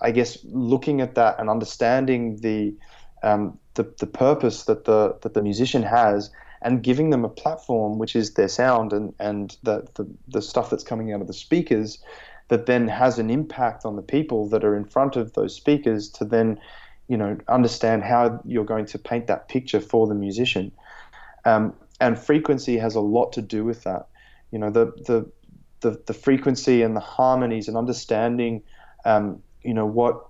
I 0.00 0.12
guess 0.12 0.38
looking 0.44 1.00
at 1.00 1.16
that 1.16 1.40
and 1.40 1.50
understanding 1.50 2.36
the 2.36 2.76
um, 3.22 3.58
the, 3.74 3.84
the 3.98 4.06
purpose 4.06 4.64
that 4.64 4.84
the 4.84 5.16
that 5.22 5.34
the 5.34 5.42
musician 5.42 5.82
has 5.82 6.30
and 6.60 6.82
giving 6.82 7.10
them 7.10 7.24
a 7.24 7.28
platform 7.28 7.98
which 7.98 8.14
is 8.14 8.34
their 8.34 8.48
sound 8.48 8.92
and 8.92 9.14
and 9.18 9.56
the, 9.62 9.86
the, 9.94 10.06
the 10.28 10.42
stuff 10.42 10.70
that's 10.70 10.84
coming 10.84 11.12
out 11.12 11.20
of 11.20 11.26
the 11.26 11.32
speakers 11.32 11.98
that 12.48 12.66
then 12.66 12.86
has 12.86 13.18
an 13.18 13.30
impact 13.30 13.84
on 13.84 13.96
the 13.96 14.02
people 14.02 14.48
that 14.48 14.62
are 14.62 14.76
in 14.76 14.84
front 14.84 15.16
of 15.16 15.32
those 15.32 15.54
speakers 15.54 16.10
to 16.10 16.24
then 16.24 16.58
you 17.08 17.16
know 17.16 17.36
understand 17.48 18.02
how 18.02 18.40
you're 18.44 18.64
going 18.64 18.86
to 18.86 18.98
paint 18.98 19.26
that 19.26 19.48
picture 19.48 19.80
for 19.80 20.06
the 20.06 20.14
musician. 20.14 20.72
Um, 21.44 21.74
and 22.00 22.18
frequency 22.18 22.78
has 22.78 22.94
a 22.94 23.00
lot 23.00 23.32
to 23.34 23.42
do 23.42 23.64
with 23.64 23.84
that. 23.84 24.06
You 24.50 24.58
know 24.58 24.70
the 24.70 24.86
the 25.06 25.30
the, 25.80 26.00
the 26.06 26.14
frequency 26.14 26.82
and 26.82 26.94
the 26.94 27.00
harmonies 27.00 27.68
and 27.68 27.76
understanding 27.76 28.62
um, 29.04 29.42
you 29.62 29.74
know 29.74 29.86
what 29.86 30.26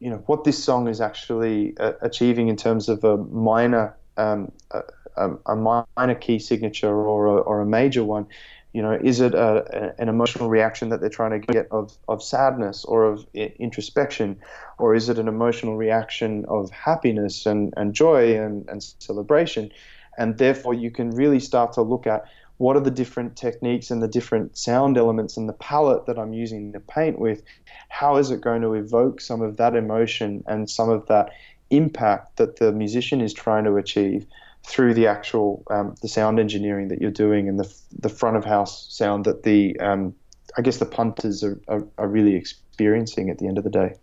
you 0.00 0.10
know 0.10 0.22
what 0.26 0.44
this 0.44 0.62
song 0.62 0.88
is 0.88 1.00
actually 1.00 1.76
uh, 1.78 1.92
achieving 2.00 2.48
in 2.48 2.56
terms 2.56 2.88
of 2.88 3.04
a 3.04 3.16
minor 3.16 3.96
um, 4.16 4.52
a, 4.70 5.30
a, 5.46 5.56
minor 5.56 6.14
key 6.14 6.38
signature 6.38 6.94
or 6.94 7.26
a, 7.26 7.32
or 7.40 7.60
a 7.60 7.66
major 7.66 8.04
one. 8.04 8.26
You 8.72 8.82
know, 8.82 8.92
is 8.92 9.20
it 9.20 9.34
a, 9.34 9.94
an 9.98 10.08
emotional 10.08 10.48
reaction 10.48 10.90
that 10.90 11.00
they're 11.00 11.08
trying 11.08 11.40
to 11.40 11.52
get 11.52 11.68
of, 11.70 11.96
of 12.06 12.22
sadness 12.22 12.84
or 12.84 13.04
of 13.04 13.26
introspection, 13.34 14.38
or 14.78 14.94
is 14.94 15.08
it 15.08 15.18
an 15.18 15.26
emotional 15.26 15.76
reaction 15.76 16.44
of 16.48 16.70
happiness 16.70 17.46
and, 17.46 17.72
and 17.76 17.94
joy 17.94 18.38
and, 18.38 18.68
and 18.68 18.82
celebration? 18.98 19.70
And 20.18 20.36
therefore, 20.36 20.74
you 20.74 20.90
can 20.90 21.10
really 21.10 21.40
start 21.40 21.72
to 21.74 21.82
look 21.82 22.06
at 22.06 22.24
what 22.58 22.76
are 22.76 22.80
the 22.80 22.90
different 22.90 23.36
techniques 23.36 23.90
and 23.90 24.02
the 24.02 24.08
different 24.08 24.58
sound 24.58 24.98
elements 24.98 25.36
and 25.36 25.48
the 25.48 25.54
palette 25.54 26.06
that 26.06 26.18
I'm 26.18 26.32
using 26.32 26.72
to 26.72 26.80
paint 26.80 27.18
with? 27.18 27.42
How 27.88 28.16
is 28.16 28.30
it 28.30 28.40
going 28.40 28.62
to 28.62 28.74
evoke 28.74 29.20
some 29.20 29.40
of 29.40 29.56
that 29.56 29.74
emotion 29.74 30.44
and 30.46 30.68
some 30.68 30.90
of 30.90 31.06
that 31.06 31.30
impact 31.70 32.36
that 32.36 32.56
the 32.56 32.72
musician 32.72 33.20
is 33.20 33.32
trying 33.32 33.64
to 33.64 33.76
achieve 33.76 34.26
through 34.64 34.92
the 34.94 35.06
actual 35.06 35.62
um, 35.70 35.94
the 36.02 36.08
sound 36.08 36.40
engineering 36.40 36.88
that 36.88 37.00
you're 37.00 37.10
doing 37.10 37.48
and 37.48 37.58
the 37.58 37.74
the 37.98 38.08
front 38.08 38.36
of 38.36 38.44
house 38.44 38.86
sound 38.92 39.24
that 39.24 39.44
the 39.44 39.78
um, 39.80 40.14
I 40.56 40.62
guess 40.62 40.78
the 40.78 40.86
punters 40.86 41.44
are, 41.44 41.60
are, 41.68 41.86
are 41.96 42.08
really 42.08 42.34
experiencing 42.34 43.30
at 43.30 43.38
the 43.38 43.46
end 43.46 43.58
of 43.58 43.64
the 43.64 43.70
day. 43.70 43.94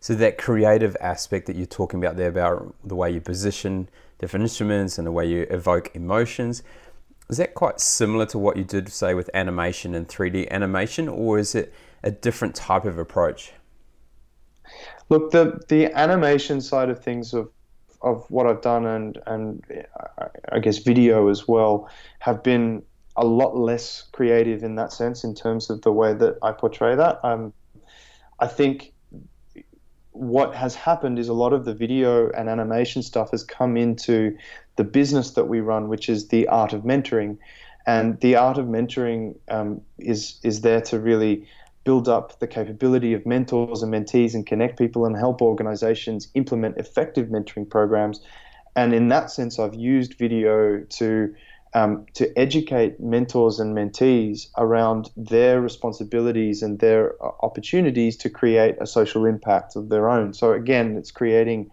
So 0.00 0.14
that 0.14 0.38
creative 0.38 0.96
aspect 1.00 1.46
that 1.46 1.56
you're 1.56 1.66
talking 1.66 1.98
about 2.02 2.16
there 2.16 2.28
about 2.28 2.74
the 2.84 2.94
way 2.94 3.10
you 3.10 3.20
position 3.20 3.88
different 4.18 4.44
instruments 4.44 4.98
and 4.98 5.06
the 5.06 5.12
way 5.12 5.26
you 5.26 5.46
evoke 5.50 5.94
emotions 5.94 6.62
is 7.28 7.38
that 7.38 7.54
quite 7.54 7.80
similar 7.80 8.26
to 8.26 8.38
what 8.38 8.56
you 8.56 8.64
did, 8.64 8.88
say, 8.90 9.14
with 9.14 9.28
animation 9.34 9.94
and 9.94 10.08
3D 10.08 10.48
animation, 10.50 11.08
or 11.08 11.38
is 11.38 11.54
it 11.54 11.72
a 12.02 12.10
different 12.10 12.54
type 12.54 12.84
of 12.84 12.98
approach? 12.98 13.52
Look, 15.08 15.30
the 15.30 15.60
the 15.68 15.92
animation 15.92 16.60
side 16.60 16.88
of 16.88 17.02
things 17.02 17.34
of 17.34 17.50
of 18.02 18.24
what 18.30 18.46
I've 18.46 18.60
done 18.60 18.86
and 18.86 19.18
and 19.26 19.62
I 20.52 20.58
guess 20.58 20.78
video 20.78 21.28
as 21.28 21.48
well 21.48 21.88
have 22.20 22.42
been 22.42 22.82
a 23.16 23.24
lot 23.24 23.56
less 23.56 24.04
creative 24.12 24.62
in 24.62 24.74
that 24.76 24.92
sense 24.92 25.24
in 25.24 25.34
terms 25.34 25.70
of 25.70 25.82
the 25.82 25.92
way 25.92 26.12
that 26.14 26.38
I 26.42 26.52
portray 26.52 26.94
that. 26.96 27.18
Um, 27.24 27.52
I 28.38 28.46
think 28.46 28.92
what 30.10 30.54
has 30.54 30.74
happened 30.74 31.18
is 31.18 31.28
a 31.28 31.34
lot 31.34 31.52
of 31.52 31.64
the 31.64 31.74
video 31.74 32.30
and 32.30 32.48
animation 32.48 33.02
stuff 33.02 33.30
has 33.30 33.44
come 33.44 33.76
into 33.76 34.36
the 34.76 34.84
business 34.84 35.32
that 35.32 35.46
we 35.46 35.60
run, 35.60 35.88
which 35.88 36.08
is 36.08 36.28
the 36.28 36.48
art 36.48 36.72
of 36.72 36.82
mentoring. 36.82 37.38
And 37.86 38.20
the 38.20 38.36
art 38.36 38.58
of 38.58 38.66
mentoring 38.66 39.36
um, 39.48 39.80
is 39.98 40.40
is 40.42 40.60
there 40.60 40.80
to 40.82 40.98
really 40.98 41.46
build 41.84 42.08
up 42.08 42.38
the 42.40 42.48
capability 42.48 43.14
of 43.14 43.24
mentors 43.24 43.82
and 43.82 43.92
mentees 43.92 44.34
and 44.34 44.44
connect 44.44 44.76
people 44.76 45.06
and 45.06 45.16
help 45.16 45.40
organizations 45.40 46.28
implement 46.34 46.76
effective 46.78 47.28
mentoring 47.28 47.68
programs. 47.70 48.20
And 48.74 48.92
in 48.92 49.08
that 49.08 49.30
sense, 49.30 49.60
I've 49.60 49.74
used 49.74 50.18
video 50.18 50.80
to 50.80 51.34
um, 51.74 52.06
to 52.14 52.36
educate 52.38 53.00
mentors 53.00 53.60
and 53.60 53.76
mentees 53.76 54.48
around 54.56 55.10
their 55.16 55.60
responsibilities 55.60 56.62
and 56.62 56.78
their 56.78 57.12
uh, 57.22 57.30
opportunities 57.42 58.16
to 58.18 58.30
create 58.30 58.76
a 58.80 58.86
social 58.86 59.26
impact 59.26 59.76
of 59.76 59.88
their 59.88 60.08
own. 60.08 60.32
So 60.32 60.52
again, 60.52 60.96
it's 60.96 61.10
creating 61.10 61.70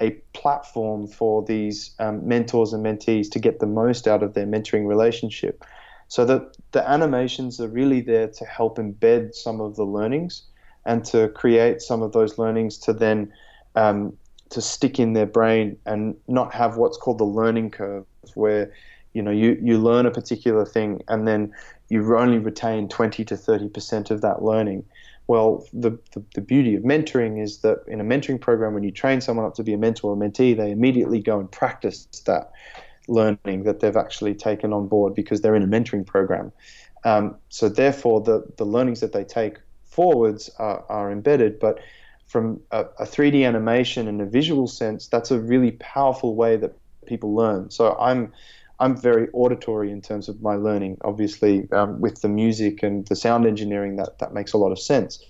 a 0.00 0.10
platform 0.32 1.06
for 1.06 1.44
these 1.44 1.94
um, 1.98 2.26
mentors 2.26 2.72
and 2.72 2.84
mentees 2.84 3.30
to 3.30 3.38
get 3.38 3.60
the 3.60 3.66
most 3.66 4.08
out 4.08 4.22
of 4.22 4.34
their 4.34 4.46
mentoring 4.46 4.86
relationship. 4.86 5.64
So 6.08 6.24
that 6.26 6.56
the 6.72 6.88
animations 6.88 7.60
are 7.60 7.68
really 7.68 8.00
there 8.00 8.28
to 8.28 8.44
help 8.44 8.78
embed 8.78 9.34
some 9.34 9.60
of 9.60 9.76
the 9.76 9.84
learnings 9.84 10.42
and 10.84 11.04
to 11.06 11.28
create 11.28 11.80
some 11.80 12.02
of 12.02 12.12
those 12.12 12.38
learnings 12.38 12.76
to 12.78 12.92
then 12.92 13.32
um, 13.74 14.16
to 14.50 14.60
stick 14.60 15.00
in 15.00 15.14
their 15.14 15.26
brain 15.26 15.76
and 15.86 16.14
not 16.28 16.54
have 16.54 16.76
what's 16.76 16.96
called 16.96 17.18
the 17.18 17.24
learning 17.24 17.70
curve, 17.70 18.04
where 18.34 18.72
you 19.14 19.22
know 19.22 19.30
you, 19.30 19.58
you 19.62 19.78
learn 19.78 20.06
a 20.06 20.10
particular 20.10 20.64
thing 20.64 21.02
and 21.08 21.26
then 21.26 21.52
you 21.88 22.16
only 22.16 22.38
retain 22.38 22.88
20 22.88 23.24
to 23.24 23.36
30 23.36 23.68
percent 23.68 24.10
of 24.10 24.20
that 24.20 24.42
learning 24.42 24.84
well 25.26 25.66
the, 25.72 25.90
the, 26.12 26.22
the, 26.34 26.40
beauty 26.40 26.74
of 26.74 26.82
mentoring 26.82 27.42
is 27.42 27.58
that 27.58 27.78
in 27.88 28.00
a 28.00 28.04
mentoring 28.04 28.40
program 28.40 28.74
when 28.74 28.82
you 28.82 28.90
train 28.90 29.20
someone 29.20 29.46
up 29.46 29.54
to 29.54 29.62
be 29.62 29.72
a 29.72 29.78
mentor 29.78 30.12
or 30.12 30.16
mentee 30.16 30.56
they 30.56 30.70
immediately 30.70 31.20
go 31.20 31.40
and 31.40 31.50
practice 31.50 32.06
that 32.26 32.52
learning 33.08 33.64
that 33.64 33.80
they've 33.80 33.96
actually 33.96 34.34
taken 34.34 34.72
on 34.72 34.88
board 34.88 35.14
because 35.14 35.40
they're 35.40 35.54
in 35.54 35.62
a 35.62 35.66
mentoring 35.66 36.06
program. 36.06 36.52
Um, 37.04 37.36
so 37.50 37.68
therefore 37.68 38.22
the, 38.22 38.44
the 38.56 38.64
learnings 38.64 39.00
that 39.00 39.12
they 39.12 39.24
take 39.24 39.58
forwards 39.84 40.50
are, 40.58 40.84
are 40.88 41.12
embedded 41.12 41.60
but 41.60 41.78
from 42.26 42.60
a, 42.70 42.80
a 42.98 43.04
3d 43.04 43.46
animation 43.46 44.08
and 44.08 44.20
a 44.20 44.26
visual 44.26 44.66
sense 44.66 45.06
that's 45.06 45.30
a 45.30 45.38
really 45.38 45.72
powerful 45.72 46.34
way 46.34 46.56
that 46.56 46.74
people 47.06 47.34
learn. 47.34 47.70
So 47.70 47.96
i'm 47.98 48.32
I'm 48.80 48.96
very 48.96 49.28
auditory 49.32 49.90
in 49.90 50.00
terms 50.00 50.28
of 50.28 50.42
my 50.42 50.54
learning. 50.54 50.98
Obviously, 51.02 51.68
um, 51.72 52.00
with 52.00 52.20
the 52.22 52.28
music 52.28 52.82
and 52.82 53.06
the 53.06 53.16
sound 53.16 53.46
engineering, 53.46 53.96
that 53.96 54.18
that 54.18 54.32
makes 54.32 54.52
a 54.52 54.58
lot 54.58 54.72
of 54.72 54.78
sense. 54.78 55.24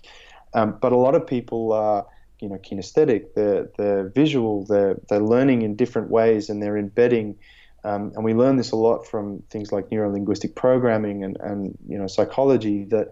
Um, 0.55 0.79
but 0.81 0.93
a 0.93 0.97
lot 0.97 1.15
of 1.15 1.27
people 1.27 1.73
are, 1.73 2.07
you 2.41 2.49
know, 2.49 2.57
kinesthetic. 2.57 3.35
They're 3.35 3.69
they're 3.77 4.09
visual. 4.09 4.65
They're 4.65 4.97
they're 5.09 5.21
learning 5.21 5.63
in 5.63 5.77
different 5.77 6.11
ways, 6.11 6.49
and 6.49 6.63
they're 6.63 6.79
embedding. 6.79 7.37
Um, 7.85 8.13
and 8.15 8.25
we 8.25 8.33
learn 8.33 8.57
this 8.57 8.71
a 8.71 8.77
lot 8.77 9.07
from 9.07 9.43
things 9.51 9.71
like 9.71 9.91
neuro 9.91 10.11
linguistic 10.11 10.55
programming 10.55 11.23
and, 11.23 11.37
and 11.41 11.77
you 11.87 11.99
know 11.99 12.07
psychology 12.07 12.85
that 12.85 13.09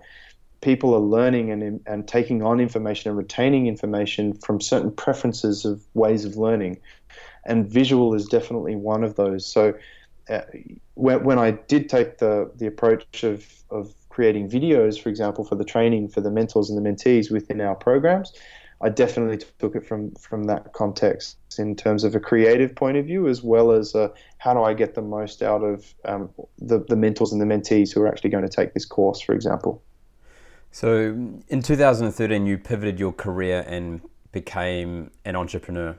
people 0.63 0.95
are 0.95 1.01
learning 1.01 1.51
and, 1.51 1.81
and 1.87 2.09
taking 2.09 2.43
on 2.43 2.61
information 2.61 3.11
and 3.11 3.19
retaining 3.19 3.67
information 3.67 4.33
from 4.33 4.61
certain 4.61 4.91
preferences 4.91 5.65
of 5.65 5.85
ways 5.93 6.25
of 6.25 6.37
learning. 6.37 6.81
And 7.45 7.69
visual 7.69 8.15
is 8.15 8.27
definitely 8.27 8.77
one 8.77 9.05
of 9.05 9.17
those. 9.17 9.45
So 9.45 9.75
when, 10.95 11.25
when 11.25 11.39
I 11.39 11.53
did 11.53 11.89
take 11.89 12.19
the, 12.19 12.51
the 12.57 12.67
approach 12.67 13.25
of, 13.25 13.47
of 13.71 13.95
creating 14.09 14.49
videos, 14.49 15.01
for 15.01 15.09
example, 15.09 15.45
for 15.45 15.55
the 15.55 15.65
training 15.65 16.09
for 16.09 16.21
the 16.21 16.31
mentors 16.31 16.71
and 16.71 16.85
the 16.85 16.89
mentees 16.89 17.31
within 17.31 17.61
our 17.61 17.75
programs, 17.75 18.33
I 18.83 18.89
definitely 18.89 19.39
took 19.61 19.77
it 19.77 19.87
from 19.87 20.11
from 20.17 20.45
that 20.45 20.73
context 20.73 21.37
in 21.57 21.77
terms 21.77 22.03
of 22.03 22.17
a 22.17 22.21
creative 22.21 22.75
point 22.75 22.97
of 22.97 23.07
view, 23.07 23.29
as 23.29 23.41
well 23.41 23.71
as 23.71 23.95
uh, 23.95 24.09
how 24.39 24.55
do 24.55 24.63
I 24.63 24.75
get 24.75 24.95
the 24.95 25.03
most 25.03 25.41
out 25.41 25.63
of 25.63 25.95
um, 26.05 26.31
the 26.59 26.81
the 26.81 26.97
mentors 26.97 27.33
and 27.33 27.41
the 27.41 27.47
mentees 27.47 27.95
who 27.95 28.03
are 28.03 28.09
actually 28.09 28.31
going 28.31 28.43
to 28.43 28.51
take 28.51 28.75
this 28.75 28.85
course, 28.85 29.21
for 29.21 29.35
example. 29.35 29.81
So, 30.73 31.15
in 31.49 31.63
2013, 31.63 32.47
you 32.47 32.59
pivoted 32.59 32.99
your 32.99 33.13
career 33.13 33.65
and 33.69 34.01
became 34.33 35.11
an 35.25 35.37
entrepreneur. 35.37 35.97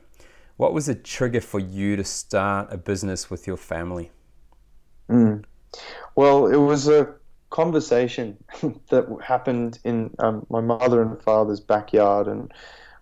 What 0.57 0.73
was 0.73 0.85
the 0.85 0.95
trigger 0.95 1.41
for 1.41 1.59
you 1.59 1.95
to 1.95 2.03
start 2.03 2.71
a 2.71 2.77
business 2.77 3.29
with 3.29 3.47
your 3.47 3.57
family? 3.57 4.11
Mm. 5.09 5.43
Well, 6.15 6.47
it 6.47 6.57
was 6.57 6.87
a 6.87 7.13
conversation 7.49 8.37
that 8.89 9.07
happened 9.23 9.79
in 9.83 10.13
um, 10.19 10.45
my 10.49 10.61
mother 10.61 11.01
and 11.01 11.21
father's 11.21 11.59
backyard, 11.59 12.27
and 12.27 12.51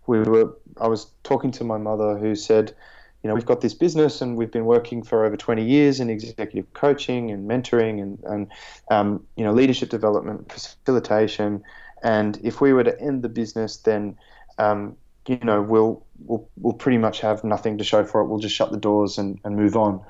we 0.07 0.19
were. 0.19 0.57
I 0.79 0.87
was 0.87 1.11
talking 1.23 1.51
to 1.51 1.63
my 1.63 1.77
mother, 1.77 2.17
who 2.17 2.35
said, 2.35 2.73
"You 3.21 3.27
know, 3.27 3.35
we've 3.35 3.45
got 3.45 3.61
this 3.61 3.73
business, 3.73 4.21
and 4.21 4.37
we've 4.37 4.51
been 4.51 4.65
working 4.65 5.03
for 5.03 5.25
over 5.25 5.35
20 5.35 5.63
years 5.63 5.99
in 5.99 6.09
executive 6.09 6.71
coaching 6.73 7.31
and 7.31 7.49
mentoring, 7.49 8.01
and 8.01 8.19
and 8.23 8.51
um, 8.89 9.25
you 9.35 9.43
know, 9.43 9.51
leadership 9.51 9.89
development, 9.89 10.51
facilitation, 10.51 11.63
and 12.01 12.39
if 12.43 12.61
we 12.61 12.71
were 12.71 12.83
to 12.83 12.99
end 12.99 13.23
the 13.23 13.29
business, 13.29 13.77
then 13.77 14.17
um, 14.57 14.95
you 15.27 15.39
know, 15.43 15.61
we'll 15.61 16.05
we'll 16.25 16.47
we'll 16.57 16.73
pretty 16.73 16.97
much 16.97 17.21
have 17.21 17.43
nothing 17.43 17.77
to 17.77 17.83
show 17.83 18.03
for 18.05 18.21
it. 18.21 18.27
We'll 18.27 18.39
just 18.39 18.55
shut 18.55 18.71
the 18.71 18.77
doors 18.77 19.17
and, 19.17 19.39
and 19.43 19.55
move 19.55 19.75
on." 19.75 20.01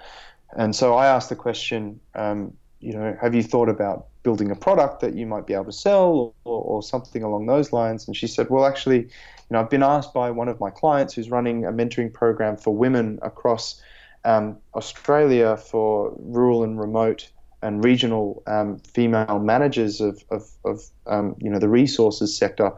And 0.55 0.75
so 0.75 0.95
I 0.95 1.07
asked 1.07 1.29
the 1.29 1.35
question, 1.35 1.99
um, 2.15 2.53
you 2.81 2.93
know, 2.93 3.17
have 3.21 3.33
you 3.33 3.43
thought 3.43 3.69
about 3.69 4.07
building 4.23 4.51
a 4.51 4.55
product 4.55 4.99
that 5.01 5.15
you 5.15 5.25
might 5.25 5.47
be 5.47 5.53
able 5.53 5.65
to 5.65 5.71
sell 5.71 6.35
or, 6.43 6.61
or, 6.61 6.83
something 6.83 7.23
along 7.23 7.45
those 7.45 7.71
lines? 7.71 8.07
And 8.07 8.15
she 8.15 8.27
said, 8.27 8.49
well, 8.49 8.65
actually, 8.65 8.99
you 8.99 9.09
know, 9.51 9.59
I've 9.59 9.69
been 9.69 9.83
asked 9.83 10.13
by 10.13 10.31
one 10.31 10.47
of 10.47 10.59
my 10.59 10.69
clients 10.69 11.13
who's 11.13 11.29
running 11.29 11.65
a 11.65 11.71
mentoring 11.71 12.13
program 12.13 12.57
for 12.57 12.75
women 12.75 13.19
across 13.21 13.81
um, 14.25 14.57
Australia 14.75 15.57
for 15.57 16.13
rural 16.17 16.63
and 16.63 16.79
remote 16.79 17.29
and 17.63 17.83
regional 17.83 18.41
um, 18.47 18.79
female 18.79 19.39
managers 19.39 20.01
of, 20.01 20.23
of, 20.31 20.49
of 20.65 20.83
um, 21.05 21.35
you 21.39 21.49
know, 21.49 21.59
the 21.59 21.69
resources 21.69 22.35
sector. 22.35 22.71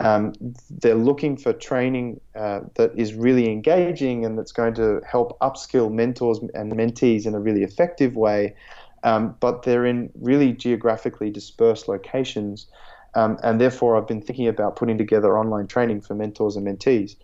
Um, 0.00 0.32
they're 0.70 0.94
looking 0.94 1.36
for 1.36 1.52
training 1.52 2.20
uh, 2.34 2.60
that 2.74 2.92
is 2.96 3.12
really 3.12 3.50
engaging 3.50 4.24
and 4.24 4.38
that's 4.38 4.52
going 4.52 4.74
to 4.74 5.02
help 5.06 5.38
upskill 5.40 5.92
mentors 5.92 6.38
and 6.54 6.72
mentees 6.72 7.26
in 7.26 7.34
a 7.34 7.40
really 7.40 7.62
effective 7.62 8.16
way. 8.16 8.54
Um, 9.02 9.36
but 9.40 9.62
they're 9.62 9.84
in 9.84 10.10
really 10.14 10.52
geographically 10.52 11.30
dispersed 11.30 11.86
locations. 11.86 12.66
Um, 13.14 13.38
and 13.42 13.60
therefore, 13.60 13.96
I've 13.96 14.06
been 14.06 14.22
thinking 14.22 14.48
about 14.48 14.76
putting 14.76 14.96
together 14.96 15.38
online 15.38 15.66
training 15.66 16.00
for 16.00 16.14
mentors 16.14 16.56
and 16.56 16.66
mentees. 16.66 17.16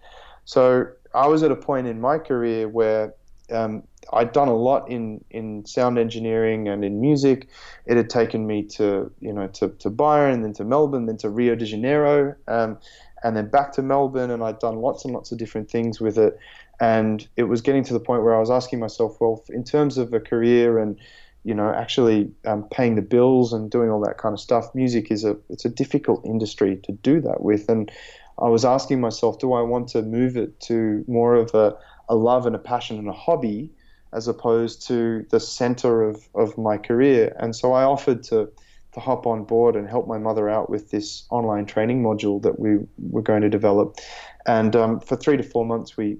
So 0.45 0.87
I 1.15 1.27
was 1.27 1.43
at 1.43 1.51
a 1.51 1.57
point 1.57 1.87
in 1.87 2.01
my 2.01 2.19
career 2.19 2.69
where 2.69 3.15
um, 3.51 3.83
I'd 4.13 4.33
done 4.33 4.49
a 4.49 4.55
lot 4.55 4.89
in, 4.91 5.25
in 5.31 5.65
sound 5.67 5.99
engineering 5.99 6.69
and 6.69 6.85
in 6.85 7.01
music. 7.01 7.49
It 7.87 7.97
had 7.97 8.11
taken 8.11 8.47
me 8.47 8.63
to 8.65 9.11
you 9.21 9.33
know 9.33 9.49
to, 9.49 9.69
to 9.69 9.91
Byron, 9.91 10.43
then 10.43 10.53
to 10.55 10.65
Melbourne, 10.65 11.07
then 11.07 11.17
to 11.19 11.31
Rio 11.31 11.55
de 11.55 11.65
Janeiro, 11.65 12.35
um, 12.49 12.79
and 13.23 13.37
then 13.37 13.49
back 13.49 13.73
to 13.73 13.83
Melbourne. 13.83 14.31
And 14.31 14.43
I'd 14.43 14.59
done 14.59 14.77
lots 14.77 15.05
and 15.05 15.15
lots 15.15 15.33
of 15.33 15.39
different 15.39 15.71
things 15.71 16.01
with 16.01 16.19
it. 16.19 16.39
And 16.79 17.27
it 17.37 17.45
was 17.45 17.63
getting 17.63 17.85
to 17.85 17.93
the 17.93 18.01
point 18.01 18.23
where 18.23 18.35
I 18.35 18.41
was 18.41 18.51
asking 18.51 18.81
myself, 18.81 19.17
well, 19.21 19.43
in 19.49 19.65
terms 19.65 19.97
of 19.97 20.13
a 20.13 20.21
career 20.21 20.79
and 20.79 20.99
you 21.45 21.55
know 21.55 21.73
actually 21.73 22.31
um, 22.45 22.65
paying 22.71 22.97
the 22.97 23.03
bills 23.03 23.53
and 23.53 23.71
doing 23.71 23.91
all 23.91 24.01
that 24.05 24.19
kind 24.19 24.33
of 24.33 24.41
stuff, 24.41 24.75
music 24.75 25.11
is 25.11 25.25
a 25.25 25.37
it's 25.49 25.65
a 25.65 25.71
difficult 25.71 26.25
industry 26.25 26.79
to 26.85 26.93
do 26.93 27.21
that 27.23 27.43
with. 27.43 27.69
And 27.69 27.91
I 28.39 28.49
was 28.49 28.65
asking 28.65 29.01
myself, 29.01 29.39
do 29.39 29.55
I 29.55 29.63
want 29.63 29.89
to 29.89 30.03
move 30.03 30.37
it 30.37 30.61
to 30.61 31.05
more 31.09 31.35
of 31.35 31.55
a 31.55 31.75
a 32.09 32.15
love 32.15 32.47
and 32.47 32.55
a 32.55 32.59
passion 32.59 32.99
and 32.99 33.09
a 33.09 33.13
hobby 33.13 33.71
as 34.13 34.29
opposed 34.29 34.87
to 34.87 35.27
the 35.31 35.41
center 35.41 36.03
of, 36.03 36.29
of 36.35 36.57
my 36.57 36.79
career. 36.79 37.35
And 37.39 37.55
so 37.55 37.73
I 37.73 37.85
offered 37.85 38.23
to, 38.25 38.51
to 38.93 39.01
hop 39.01 39.27
on 39.27 39.45
board 39.45 39.77
and 39.77 39.89
help 39.89 40.07
my 40.07 40.19
mother 40.19 40.49
out 40.49 40.71
with 40.71 40.91
this 40.91 41.25
online 41.31 41.67
training 41.67 42.03
module 42.03 42.41
that 42.43 42.59
we 42.59 42.79
were 42.99 43.23
going 43.23 43.43
to 43.43 43.51
develop. 43.51 43.99
And 44.47 44.75
um, 44.77 45.01
for 45.01 45.17
three 45.17 45.37
to 45.37 45.43
four 45.43 45.67
months, 45.67 45.97
we 45.97 46.19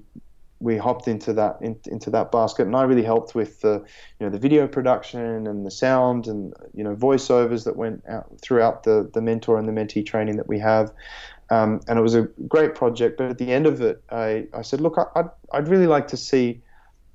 we 0.59 0.75
hopped 0.75 1.07
into 1.07 1.33
that 1.33 1.57
in, 1.61 1.79
into 1.85 2.09
that 2.09 2.31
basket, 2.31 2.65
and 2.65 2.75
I 2.75 2.83
really 2.83 3.03
helped 3.03 3.35
with 3.35 3.61
the 3.61 3.83
you 4.19 4.25
know 4.25 4.29
the 4.29 4.39
video 4.39 4.67
production 4.67 5.45
and 5.45 5.65
the 5.65 5.71
sound 5.71 6.27
and 6.27 6.53
you 6.73 6.83
know 6.83 6.95
voiceovers 6.95 7.63
that 7.65 7.75
went 7.75 8.03
out 8.07 8.25
throughout 8.41 8.83
the 8.83 9.09
the 9.13 9.21
mentor 9.21 9.57
and 9.57 9.67
the 9.67 9.71
mentee 9.71 10.05
training 10.05 10.37
that 10.37 10.47
we 10.47 10.59
have. 10.59 10.91
Um, 11.49 11.81
and 11.87 11.97
it 11.97 12.01
was 12.01 12.15
a 12.15 12.23
great 12.47 12.75
project. 12.75 13.17
But 13.17 13.29
at 13.29 13.37
the 13.37 13.51
end 13.51 13.67
of 13.67 13.81
it, 13.81 14.03
I, 14.11 14.47
I 14.53 14.61
said, 14.61 14.81
look, 14.81 14.97
I, 14.97 15.19
I'd, 15.19 15.29
I'd 15.53 15.67
really 15.67 15.87
like 15.87 16.07
to 16.09 16.17
see, 16.17 16.61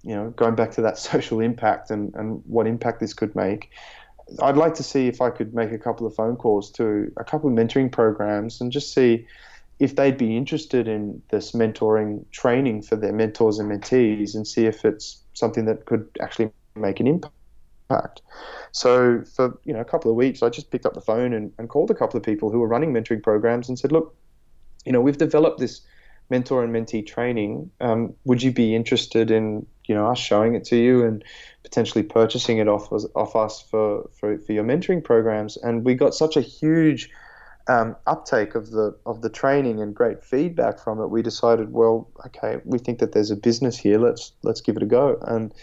you 0.03 0.15
know, 0.15 0.31
going 0.31 0.55
back 0.55 0.71
to 0.73 0.83
that 0.83 0.99
social 1.11 1.41
impact 1.41 1.91
and, 1.91 2.15
and 2.15 2.43
what 2.47 2.67
impact 2.67 3.01
this 3.01 3.15
could 3.15 3.35
make. 3.35 3.71
I'd 4.41 4.57
like 4.57 4.75
to 4.75 4.83
see 4.83 5.09
if 5.09 5.21
I 5.21 5.31
could 5.31 5.55
make 5.55 5.73
a 5.73 5.79
couple 5.79 6.07
of 6.07 6.15
phone 6.15 6.37
calls 6.37 6.71
to 6.73 7.13
a 7.17 7.25
couple 7.25 7.51
of 7.51 7.57
mentoring 7.57 7.93
programs 7.93 8.61
and 8.61 8.73
just 8.73 8.95
see 8.95 9.27
if 9.79 9.97
they'd 9.97 10.17
be 10.17 10.37
interested 10.37 10.87
in 10.87 11.21
this 11.31 11.53
mentoring 11.53 12.25
training 12.31 12.83
for 12.83 12.97
their 12.97 13.13
mentors 13.13 13.59
and 13.59 13.71
mentees 13.71 14.35
and 14.35 14.47
see 14.47 14.65
if 14.65 14.85
it's 14.85 15.19
something 15.35 15.65
that 15.65 15.87
could 15.87 16.09
actually 16.21 16.51
make 16.77 17.01
an 17.01 17.07
impact 17.07 17.35
impact. 17.93 18.23
So 18.73 19.23
for 19.25 19.59
you 19.65 19.73
know 19.73 19.81
a 19.81 19.85
couple 19.85 20.11
of 20.11 20.17
weeks, 20.17 20.43
I 20.43 20.49
just 20.49 20.71
picked 20.71 20.87
up 20.87 20.95
the 20.95 21.01
phone 21.01 21.33
and, 21.33 21.53
and 21.59 21.69
called 21.69 21.91
a 21.91 21.95
couple 21.95 22.17
of 22.17 22.23
people 22.23 22.51
who 22.51 22.61
were 22.61 22.69
running 22.69 22.93
mentoring 22.93 23.23
programs 23.23 23.69
and 23.69 23.79
said, 23.79 23.93
look, 23.93 24.15
you 24.85 24.93
know, 24.93 25.01
we've 25.01 25.19
developed 25.19 25.59
this 25.59 25.81
mentor 26.31 26.65
and 26.65 26.75
mentee 26.75 27.07
training. 27.07 27.71
Um, 27.81 28.15
would 28.25 28.43
you 28.43 28.53
be 28.53 28.75
interested 28.75 29.31
in 29.31 29.67
you 29.85 29.95
know 29.95 30.09
us 30.09 30.19
showing 30.19 30.55
it 30.55 30.65
to 30.65 30.77
you 30.77 31.05
and 31.05 31.25
potentially 31.63 32.03
purchasing 32.03 32.59
it 32.59 32.69
off 32.69 32.93
off 33.15 33.37
us 33.37 33.63
for, 33.63 34.09
for, 34.19 34.39
for 34.39 34.53
your 34.53 34.65
mentoring 34.65 35.03
programs? 35.03 35.57
And 35.57 35.85
we 35.85 35.95
got 35.95 36.15
such 36.15 36.37
a 36.37 36.41
huge 36.41 37.11
um, 37.69 37.97
uptake 38.07 38.55
of 38.55 38.71
the 38.71 38.97
of 39.07 39.23
the 39.23 39.31
training 39.31 39.81
and 39.81 39.95
great 39.95 40.25
feedback 40.25 40.79
from 40.79 41.01
it, 41.01 41.09
we 41.09 41.23
decided, 41.23 41.73
well, 41.73 42.11
okay, 42.27 42.61
we 42.65 42.79
think 42.79 42.99
that 42.99 43.13
there's 43.13 43.31
a 43.31 43.37
business 43.37 43.79
here. 43.79 43.99
Let's 43.99 44.33
let's 44.43 44.61
give 44.61 44.77
it 44.77 44.83
a 44.83 44.87
go. 44.87 45.19
And 45.23 45.55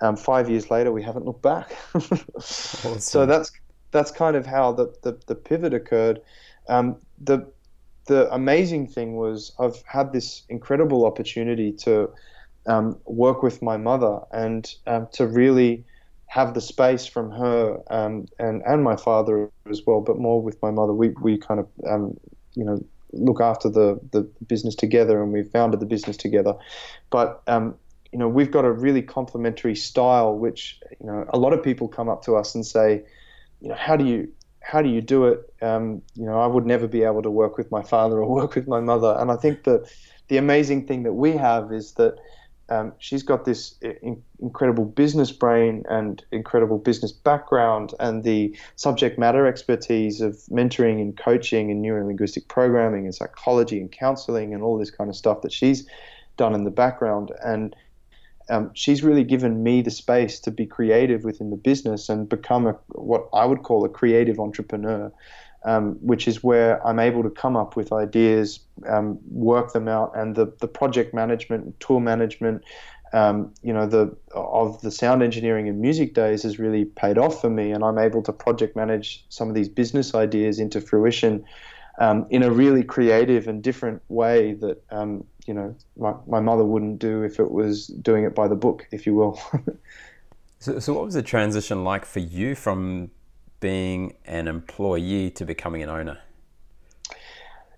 um, 0.00 0.16
five 0.16 0.50
years 0.50 0.70
later, 0.70 0.92
we 0.92 1.02
haven't 1.02 1.24
looked 1.24 1.42
back. 1.42 1.74
awesome. 1.94 3.00
So 3.00 3.26
that's 3.26 3.50
that's 3.90 4.10
kind 4.10 4.36
of 4.36 4.46
how 4.46 4.72
the 4.72 4.94
the, 5.02 5.18
the 5.26 5.34
pivot 5.34 5.72
occurred. 5.72 6.20
Um, 6.68 6.96
the 7.18 7.50
the 8.08 8.32
amazing 8.32 8.88
thing 8.88 9.16
was 9.16 9.52
I've 9.60 9.82
had 9.86 10.12
this 10.12 10.42
incredible 10.48 11.06
opportunity 11.06 11.72
to 11.84 12.10
um, 12.66 12.98
work 13.04 13.42
with 13.42 13.62
my 13.62 13.76
mother 13.76 14.20
and 14.32 14.68
um, 14.86 15.08
to 15.12 15.26
really 15.26 15.84
have 16.26 16.54
the 16.54 16.60
space 16.60 17.06
from 17.06 17.30
her 17.30 17.78
um, 17.90 18.26
and 18.38 18.62
and 18.66 18.82
my 18.82 18.96
father 18.96 19.50
as 19.70 19.82
well, 19.86 20.00
but 20.00 20.18
more 20.18 20.42
with 20.42 20.60
my 20.62 20.70
mother. 20.70 20.92
We 20.92 21.10
we 21.22 21.38
kind 21.38 21.60
of 21.60 21.68
um, 21.88 22.18
you 22.54 22.64
know 22.64 22.82
look 23.12 23.40
after 23.40 23.68
the 23.68 24.00
the 24.12 24.22
business 24.46 24.74
together, 24.74 25.22
and 25.22 25.32
we 25.32 25.44
founded 25.44 25.80
the 25.80 25.86
business 25.86 26.16
together. 26.16 26.54
But 27.10 27.42
um, 27.46 27.74
you 28.12 28.18
know 28.18 28.28
we've 28.28 28.50
got 28.50 28.64
a 28.64 28.72
really 28.72 29.02
complementary 29.02 29.76
style, 29.76 30.34
which 30.34 30.80
you 30.98 31.06
know 31.06 31.26
a 31.28 31.38
lot 31.38 31.52
of 31.52 31.62
people 31.62 31.88
come 31.88 32.08
up 32.08 32.22
to 32.24 32.36
us 32.36 32.54
and 32.54 32.64
say, 32.66 33.02
you 33.60 33.68
know, 33.68 33.76
how 33.76 33.96
do 33.96 34.06
you 34.06 34.28
how 34.68 34.82
do 34.82 34.90
you 34.90 35.00
do 35.00 35.24
it? 35.24 35.50
Um, 35.62 36.02
you 36.14 36.26
know, 36.26 36.38
I 36.38 36.46
would 36.46 36.66
never 36.66 36.86
be 36.86 37.02
able 37.02 37.22
to 37.22 37.30
work 37.30 37.56
with 37.56 37.70
my 37.70 37.82
father 37.82 38.18
or 38.18 38.28
work 38.40 38.54
with 38.54 38.68
my 38.68 38.80
mother. 38.80 39.16
And 39.18 39.30
I 39.30 39.36
think 39.36 39.64
that 39.64 39.90
the 40.28 40.36
amazing 40.36 40.86
thing 40.86 41.04
that 41.04 41.14
we 41.14 41.32
have 41.32 41.72
is 41.72 41.92
that 41.92 42.16
um, 42.68 42.92
she's 42.98 43.22
got 43.22 43.46
this 43.46 43.76
in- 43.80 44.22
incredible 44.42 44.84
business 44.84 45.32
brain 45.32 45.84
and 45.88 46.22
incredible 46.32 46.76
business 46.76 47.12
background 47.12 47.94
and 47.98 48.24
the 48.24 48.54
subject 48.76 49.18
matter 49.18 49.46
expertise 49.46 50.20
of 50.20 50.34
mentoring 50.50 51.00
and 51.00 51.16
coaching 51.16 51.70
and 51.70 51.82
neurolinguistic 51.82 52.46
programming 52.48 53.06
and 53.06 53.14
psychology 53.14 53.80
and 53.80 53.90
counseling 53.90 54.52
and 54.52 54.62
all 54.62 54.76
this 54.76 54.90
kind 54.90 55.08
of 55.08 55.16
stuff 55.16 55.40
that 55.40 55.52
she's 55.52 55.88
done 56.36 56.54
in 56.54 56.64
the 56.64 56.70
background. 56.70 57.32
And 57.42 57.74
um, 58.50 58.70
she's 58.74 59.02
really 59.02 59.24
given 59.24 59.62
me 59.62 59.82
the 59.82 59.90
space 59.90 60.40
to 60.40 60.50
be 60.50 60.66
creative 60.66 61.24
within 61.24 61.50
the 61.50 61.56
business 61.56 62.08
and 62.08 62.28
become 62.28 62.66
a, 62.66 62.72
what 62.88 63.28
I 63.32 63.44
would 63.44 63.62
call 63.62 63.84
a 63.84 63.88
creative 63.88 64.40
entrepreneur 64.40 65.12
um, 65.64 65.94
which 66.00 66.28
is 66.28 66.42
where 66.42 66.84
I'm 66.86 66.98
able 66.98 67.22
to 67.22 67.30
come 67.30 67.56
up 67.56 67.76
with 67.76 67.92
ideas, 67.92 68.60
um, 68.86 69.18
work 69.30 69.72
them 69.72 69.88
out, 69.88 70.16
and 70.16 70.36
the, 70.36 70.52
the 70.60 70.68
project 70.68 71.12
management, 71.12 71.78
tool 71.80 72.00
management, 72.00 72.62
um, 73.12 73.52
you 73.62 73.72
know, 73.72 73.86
the 73.86 74.14
of 74.34 74.80
the 74.82 74.90
sound 74.90 75.22
engineering 75.22 75.68
and 75.68 75.80
music 75.80 76.14
days 76.14 76.42
has 76.42 76.58
really 76.58 76.84
paid 76.84 77.18
off 77.18 77.40
for 77.40 77.50
me, 77.50 77.72
and 77.72 77.82
I'm 77.82 77.98
able 77.98 78.22
to 78.24 78.32
project 78.32 78.76
manage 78.76 79.24
some 79.30 79.48
of 79.48 79.54
these 79.54 79.68
business 79.68 80.14
ideas 80.14 80.58
into 80.58 80.80
fruition 80.80 81.44
um, 81.98 82.26
in 82.30 82.42
a 82.42 82.50
really 82.50 82.84
creative 82.84 83.48
and 83.48 83.62
different 83.62 84.02
way 84.08 84.52
that 84.54 84.82
um, 84.90 85.24
you 85.48 85.54
know 85.54 85.74
my, 85.96 86.14
my 86.26 86.40
mother 86.40 86.64
wouldn't 86.64 86.98
do 86.98 87.22
if 87.22 87.40
it 87.40 87.50
was 87.50 87.86
doing 87.88 88.24
it 88.24 88.34
by 88.34 88.46
the 88.46 88.54
book, 88.54 88.86
if 88.92 89.06
you 89.06 89.14
will. 89.14 89.40
so, 90.58 90.78
so 90.78 90.92
what 90.92 91.04
was 91.04 91.14
the 91.14 91.22
transition 91.22 91.82
like 91.82 92.04
for 92.04 92.20
you 92.20 92.54
from 92.54 93.10
being 93.60 94.14
an 94.26 94.46
employee 94.46 95.30
to 95.30 95.44
becoming 95.44 95.82
an 95.82 95.88
owner? 95.88 96.18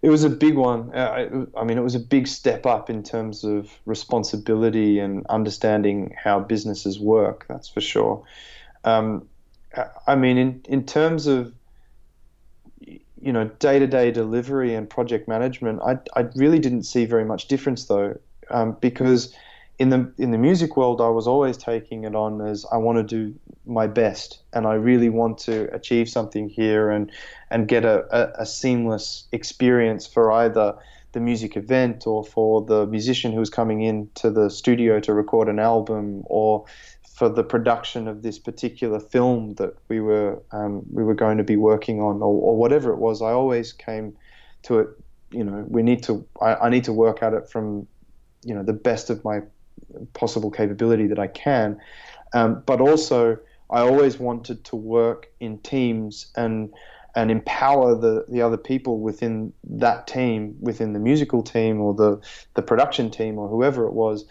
It 0.02 0.08
was 0.08 0.24
a 0.24 0.30
big 0.30 0.56
one. 0.56 0.94
Uh, 0.94 1.46
I 1.56 1.64
mean, 1.64 1.76
it 1.76 1.82
was 1.82 1.94
a 1.94 2.00
big 2.00 2.26
step 2.26 2.64
up 2.66 2.88
in 2.88 3.02
terms 3.02 3.44
of 3.44 3.70
responsibility 3.84 4.98
and 4.98 5.26
understanding 5.26 6.14
how 6.22 6.40
businesses 6.40 6.98
work. 6.98 7.44
That's 7.48 7.68
for 7.68 7.82
sure. 7.82 8.24
Um, 8.82 9.28
I 10.06 10.16
mean, 10.16 10.38
in 10.38 10.62
in 10.64 10.86
terms 10.86 11.26
of 11.26 11.52
you 13.20 13.32
know 13.32 13.44
day 13.58 13.78
to 13.78 13.86
day 13.86 14.10
delivery 14.10 14.74
and 14.74 14.88
project 14.88 15.28
management, 15.28 15.80
I 15.82 15.98
I 16.18 16.26
really 16.34 16.58
didn't 16.58 16.84
see 16.84 17.04
very 17.04 17.24
much 17.24 17.48
difference 17.48 17.84
though, 17.86 18.18
um, 18.50 18.76
because 18.80 19.34
in 19.78 19.88
the 19.88 20.12
in 20.18 20.30
the 20.30 20.38
music 20.38 20.76
world, 20.76 21.00
I 21.00 21.08
was 21.08 21.26
always 21.26 21.56
taking 21.56 22.04
it 22.04 22.14
on 22.14 22.40
as 22.46 22.66
I 22.70 22.76
want 22.76 22.98
to 22.98 23.02
do 23.02 23.34
my 23.66 23.86
best, 23.86 24.40
and 24.52 24.66
I 24.66 24.74
really 24.74 25.08
want 25.08 25.38
to 25.38 25.74
achieve 25.74 26.08
something 26.08 26.48
here 26.48 26.90
and 26.90 27.10
and 27.50 27.66
get 27.66 27.84
a, 27.84 28.04
a, 28.10 28.42
a 28.42 28.46
seamless 28.46 29.26
experience 29.32 30.06
for 30.06 30.32
either 30.32 30.76
the 31.12 31.20
music 31.20 31.56
event 31.56 32.06
or 32.06 32.24
for 32.24 32.62
the 32.62 32.86
musician 32.86 33.32
who's 33.32 33.50
coming 33.50 33.82
in 33.82 34.08
to 34.14 34.30
the 34.30 34.48
studio 34.48 35.00
to 35.00 35.12
record 35.12 35.48
an 35.48 35.58
album 35.58 36.22
or 36.26 36.64
for 37.20 37.28
the 37.28 37.44
production 37.44 38.08
of 38.08 38.22
this 38.22 38.38
particular 38.38 38.98
film 38.98 39.52
that 39.56 39.76
we 39.88 40.00
were 40.00 40.42
um, 40.52 40.80
we 40.90 41.04
were 41.04 41.14
going 41.14 41.36
to 41.36 41.44
be 41.44 41.54
working 41.54 42.00
on 42.00 42.22
or, 42.22 42.34
or, 42.48 42.56
whatever 42.56 42.94
it 42.94 42.96
was. 42.96 43.20
I 43.20 43.32
always 43.32 43.74
came 43.74 44.16
to 44.62 44.78
it. 44.78 44.88
You 45.30 45.44
know, 45.44 45.66
we 45.68 45.82
need 45.82 46.02
to. 46.04 46.26
I, 46.40 46.54
I 46.54 46.68
need 46.70 46.84
to 46.84 46.94
work 46.94 47.22
at 47.22 47.34
it 47.34 47.46
from 47.50 47.86
you 48.42 48.54
know 48.54 48.62
the 48.62 48.72
best 48.72 49.10
of 49.10 49.22
my 49.22 49.42
possible 50.14 50.50
capability 50.50 51.08
that 51.08 51.18
I 51.18 51.26
can. 51.26 51.78
Um, 52.32 52.62
but 52.64 52.80
also, 52.80 53.38
I 53.68 53.80
always 53.80 54.18
wanted 54.18 54.64
to 54.64 54.76
work 54.76 55.30
in 55.40 55.58
teams 55.58 56.32
and 56.36 56.72
and 57.14 57.30
empower 57.30 57.94
the, 57.96 58.24
the 58.28 58.40
other 58.40 58.56
people 58.56 58.98
within 58.98 59.52
that 59.64 60.06
team, 60.06 60.56
within 60.58 60.94
the 60.94 61.00
musical 61.00 61.42
team 61.42 61.82
or 61.82 61.92
the, 61.92 62.18
the 62.54 62.62
production 62.62 63.10
team 63.10 63.36
or 63.36 63.46
whoever 63.48 63.84
it 63.84 63.92
was, 63.92 64.24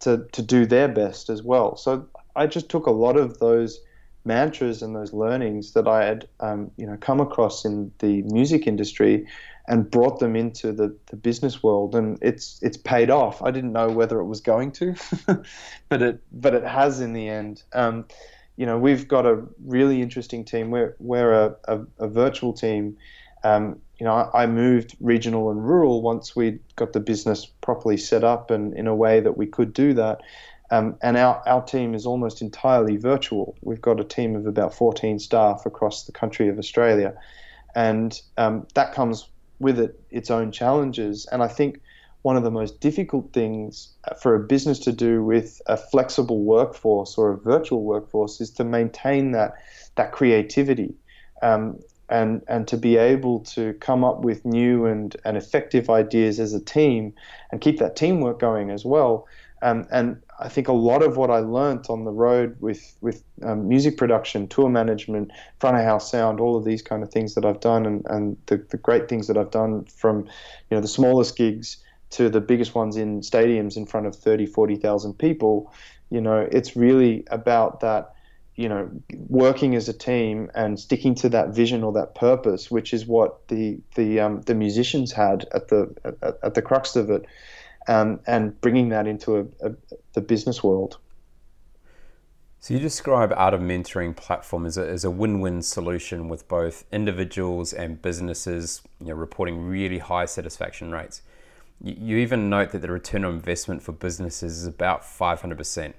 to, 0.00 0.26
to 0.32 0.42
do 0.42 0.66
their 0.66 0.86
best 0.86 1.30
as 1.30 1.42
well. 1.42 1.76
So 1.76 2.06
I 2.36 2.46
just 2.46 2.68
took 2.68 2.86
a 2.86 2.90
lot 2.90 3.16
of 3.16 3.38
those 3.38 3.80
mantras 4.24 4.82
and 4.82 4.94
those 4.94 5.12
learnings 5.12 5.72
that 5.72 5.86
I 5.86 6.04
had 6.04 6.28
um, 6.40 6.70
you 6.76 6.86
know 6.86 6.96
come 7.00 7.20
across 7.20 7.64
in 7.64 7.92
the 7.98 8.22
music 8.22 8.66
industry 8.66 9.26
and 9.68 9.90
brought 9.90 10.20
them 10.20 10.36
into 10.36 10.72
the, 10.72 10.96
the 11.06 11.16
business 11.16 11.62
world 11.62 11.94
and 11.94 12.18
it's 12.22 12.58
it's 12.62 12.76
paid 12.76 13.10
off. 13.10 13.42
I 13.42 13.50
didn't 13.50 13.72
know 13.72 13.88
whether 13.88 14.20
it 14.20 14.26
was 14.26 14.40
going 14.40 14.72
to, 14.72 14.94
but 15.88 16.02
it 16.02 16.20
but 16.32 16.54
it 16.54 16.64
has 16.64 17.00
in 17.00 17.12
the 17.12 17.28
end. 17.28 17.62
Um, 17.72 18.06
you 18.56 18.64
know, 18.64 18.78
we've 18.78 19.06
got 19.06 19.26
a 19.26 19.42
really 19.64 20.02
interesting 20.02 20.44
team. 20.44 20.70
We're 20.70 20.96
we're 20.98 21.32
a, 21.32 21.56
a, 21.68 21.80
a 21.98 22.08
virtual 22.08 22.52
team. 22.52 22.96
Um, 23.44 23.80
you 23.98 24.04
know, 24.04 24.12
I, 24.12 24.42
I, 24.42 24.46
moved 24.46 24.96
regional 24.98 25.50
and 25.50 25.64
rural 25.64 26.02
once 26.02 26.34
we 26.34 26.58
got 26.74 26.92
the 26.92 27.00
business 27.00 27.46
properly 27.46 27.96
set 27.96 28.24
up 28.24 28.50
and 28.50 28.74
in 28.74 28.86
a 28.86 28.94
way 28.94 29.20
that 29.20 29.36
we 29.36 29.46
could 29.46 29.72
do 29.72 29.94
that. 29.94 30.20
Um, 30.70 30.96
and 31.02 31.16
our, 31.16 31.42
our 31.46 31.62
team 31.62 31.94
is 31.94 32.06
almost 32.06 32.42
entirely 32.42 32.96
virtual. 32.96 33.56
We've 33.62 33.80
got 33.80 34.00
a 34.00 34.04
team 34.04 34.34
of 34.34 34.46
about 34.46 34.74
14 34.74 35.18
staff 35.18 35.64
across 35.64 36.04
the 36.04 36.12
country 36.12 36.48
of 36.48 36.58
Australia. 36.58 37.14
And 37.74 38.20
um, 38.36 38.66
that 38.74 38.92
comes 38.92 39.28
with 39.58 39.78
it 39.78 40.00
its 40.10 40.30
own 40.30 40.52
challenges. 40.52 41.26
And 41.30 41.42
I 41.42 41.48
think 41.48 41.80
one 42.22 42.36
of 42.36 42.42
the 42.42 42.50
most 42.50 42.80
difficult 42.80 43.32
things 43.32 43.90
for 44.20 44.34
a 44.34 44.40
business 44.40 44.80
to 44.80 44.92
do 44.92 45.22
with 45.22 45.62
a 45.66 45.76
flexible 45.76 46.42
workforce 46.42 47.16
or 47.16 47.30
a 47.30 47.38
virtual 47.38 47.84
workforce 47.84 48.40
is 48.40 48.50
to 48.52 48.64
maintain 48.64 49.30
that 49.32 49.54
that 49.94 50.12
creativity. 50.12 50.94
Um, 51.42 51.78
and, 52.08 52.42
and 52.46 52.68
to 52.68 52.76
be 52.76 52.96
able 52.96 53.40
to 53.40 53.72
come 53.74 54.04
up 54.04 54.20
with 54.20 54.44
new 54.44 54.86
and, 54.86 55.16
and 55.24 55.36
effective 55.36 55.90
ideas 55.90 56.38
as 56.38 56.52
a 56.52 56.60
team 56.60 57.12
and 57.50 57.60
keep 57.60 57.78
that 57.80 57.96
teamwork 57.96 58.38
going 58.38 58.70
as 58.70 58.84
well. 58.84 59.26
Um, 59.60 59.88
and 59.90 60.22
I 60.38 60.48
think 60.48 60.68
a 60.68 60.72
lot 60.72 61.02
of 61.02 61.16
what 61.16 61.30
I 61.30 61.38
learned 61.38 61.86
on 61.88 62.04
the 62.04 62.10
road 62.10 62.56
with 62.60 62.96
with 63.00 63.24
um, 63.42 63.68
music 63.68 63.96
production, 63.96 64.48
tour 64.48 64.68
management, 64.68 65.30
front 65.60 65.76
of 65.76 65.84
house 65.84 66.10
sound, 66.10 66.40
all 66.40 66.56
of 66.56 66.64
these 66.64 66.82
kind 66.82 67.02
of 67.02 67.10
things 67.10 67.34
that 67.34 67.44
I've 67.44 67.60
done, 67.60 67.86
and, 67.86 68.06
and 68.10 68.36
the, 68.46 68.58
the 68.70 68.76
great 68.76 69.08
things 69.08 69.28
that 69.28 69.36
I've 69.36 69.50
done 69.50 69.84
from 69.84 70.24
you 70.70 70.76
know 70.76 70.80
the 70.80 70.88
smallest 70.88 71.36
gigs 71.36 71.78
to 72.10 72.28
the 72.28 72.40
biggest 72.40 72.74
ones 72.74 72.96
in 72.96 73.20
stadiums 73.20 73.76
in 73.76 73.86
front 73.86 74.06
of 74.06 74.14
30, 74.14 74.46
40,000 74.46 75.14
people, 75.14 75.72
you 76.10 76.20
know, 76.20 76.48
it's 76.52 76.76
really 76.76 77.24
about 77.30 77.80
that, 77.80 78.14
you 78.54 78.68
know, 78.68 78.88
working 79.28 79.74
as 79.74 79.88
a 79.88 79.92
team 79.92 80.50
and 80.54 80.78
sticking 80.78 81.14
to 81.16 81.28
that 81.28 81.48
vision 81.48 81.82
or 81.82 81.92
that 81.92 82.14
purpose, 82.14 82.70
which 82.70 82.94
is 82.94 83.06
what 83.06 83.46
the 83.48 83.78
the 83.96 84.20
um, 84.20 84.40
the 84.42 84.54
musicians 84.54 85.12
had 85.12 85.46
at 85.52 85.68
the 85.68 85.94
at, 86.04 86.38
at 86.42 86.54
the 86.54 86.62
crux 86.62 86.96
of 86.96 87.10
it 87.10 87.26
um, 87.88 88.20
and 88.26 88.60
bringing 88.60 88.88
that 88.90 89.06
into 89.06 89.36
a, 89.36 89.68
a, 89.68 89.74
the 90.14 90.20
business 90.20 90.62
world. 90.62 90.98
So 92.60 92.74
you 92.74 92.80
describe 92.80 93.32
Art 93.36 93.54
of 93.54 93.60
Mentoring 93.60 94.16
platform 94.16 94.66
as 94.66 94.76
a, 94.76 94.88
as 94.88 95.04
a 95.04 95.10
win-win 95.10 95.62
solution 95.62 96.28
with 96.28 96.48
both 96.48 96.84
individuals 96.90 97.72
and 97.72 98.02
businesses, 98.02 98.82
you 99.00 99.06
know, 99.06 99.14
reporting 99.14 99.66
really 99.66 99.98
high 99.98 100.24
satisfaction 100.24 100.90
rates. 100.90 101.22
You, 101.80 101.94
you 101.98 102.16
even 102.16 102.50
note 102.50 102.72
that 102.72 102.82
the 102.82 102.90
return 102.90 103.24
on 103.24 103.34
investment 103.34 103.82
for 103.82 103.92
businesses 103.92 104.58
is 104.58 104.66
about 104.66 105.02
500%, 105.02 105.92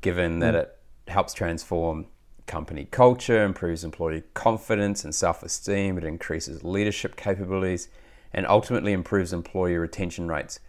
given 0.00 0.38
that 0.38 0.54
mm. 0.54 0.62
it 0.62 0.78
helps 1.08 1.34
transform 1.34 2.06
company 2.46 2.86
culture, 2.90 3.44
improves 3.44 3.84
employee 3.84 4.22
confidence 4.34 5.04
and 5.04 5.14
self 5.14 5.42
esteem, 5.42 5.98
it 5.98 6.04
increases 6.04 6.64
leadership 6.64 7.16
capabilities, 7.16 7.88
and 8.32 8.46
ultimately 8.46 8.92
improves 8.92 9.32
employee 9.32 9.76
retention 9.76 10.28
rates. 10.28 10.60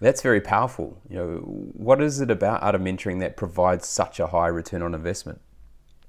That's 0.00 0.22
very 0.22 0.40
powerful. 0.40 1.00
You 1.08 1.16
know, 1.16 1.26
what 1.44 2.00
is 2.00 2.20
it 2.20 2.30
about 2.30 2.62
art 2.62 2.74
of 2.74 2.80
mentoring 2.80 3.20
that 3.20 3.36
provides 3.36 3.86
such 3.86 4.20
a 4.20 4.28
high 4.28 4.46
return 4.46 4.82
on 4.82 4.94
investment? 4.94 5.40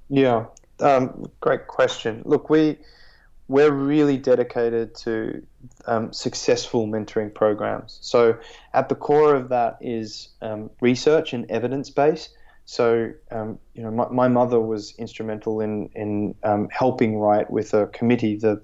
Yeah, 0.09 0.45
um, 0.79 1.29
great 1.39 1.67
question. 1.67 2.21
Look, 2.25 2.49
we 2.49 2.77
we're 3.47 3.71
really 3.71 4.17
dedicated 4.17 4.93
to 4.93 5.43
um, 5.87 6.13
successful 6.13 6.87
mentoring 6.87 7.33
programs. 7.33 7.97
So, 8.01 8.37
at 8.73 8.89
the 8.89 8.95
core 8.95 9.33
of 9.33 9.49
that 9.49 9.77
is 9.81 10.29
um, 10.41 10.69
research 10.81 11.33
and 11.33 11.49
evidence 11.49 11.89
base. 11.89 12.29
So, 12.65 13.11
um, 13.31 13.57
you 13.73 13.81
know, 13.81 13.89
my, 13.89 14.07
my, 14.09 14.27
mother 14.27 14.59
was 14.59 14.93
instrumental 14.99 15.59
in 15.59 15.89
in 15.95 16.35
um, 16.43 16.69
helping 16.71 17.17
write 17.17 17.49
with 17.49 17.73
a 17.73 17.87
committee 17.87 18.35
the 18.35 18.61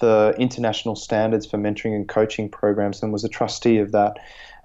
the 0.00 0.34
international 0.36 0.96
standards 0.96 1.46
for 1.46 1.56
mentoring 1.56 1.94
and 1.94 2.08
coaching 2.08 2.48
programs, 2.48 3.02
and 3.02 3.12
was 3.12 3.22
a 3.22 3.28
trustee 3.28 3.78
of 3.78 3.92
that 3.92 4.18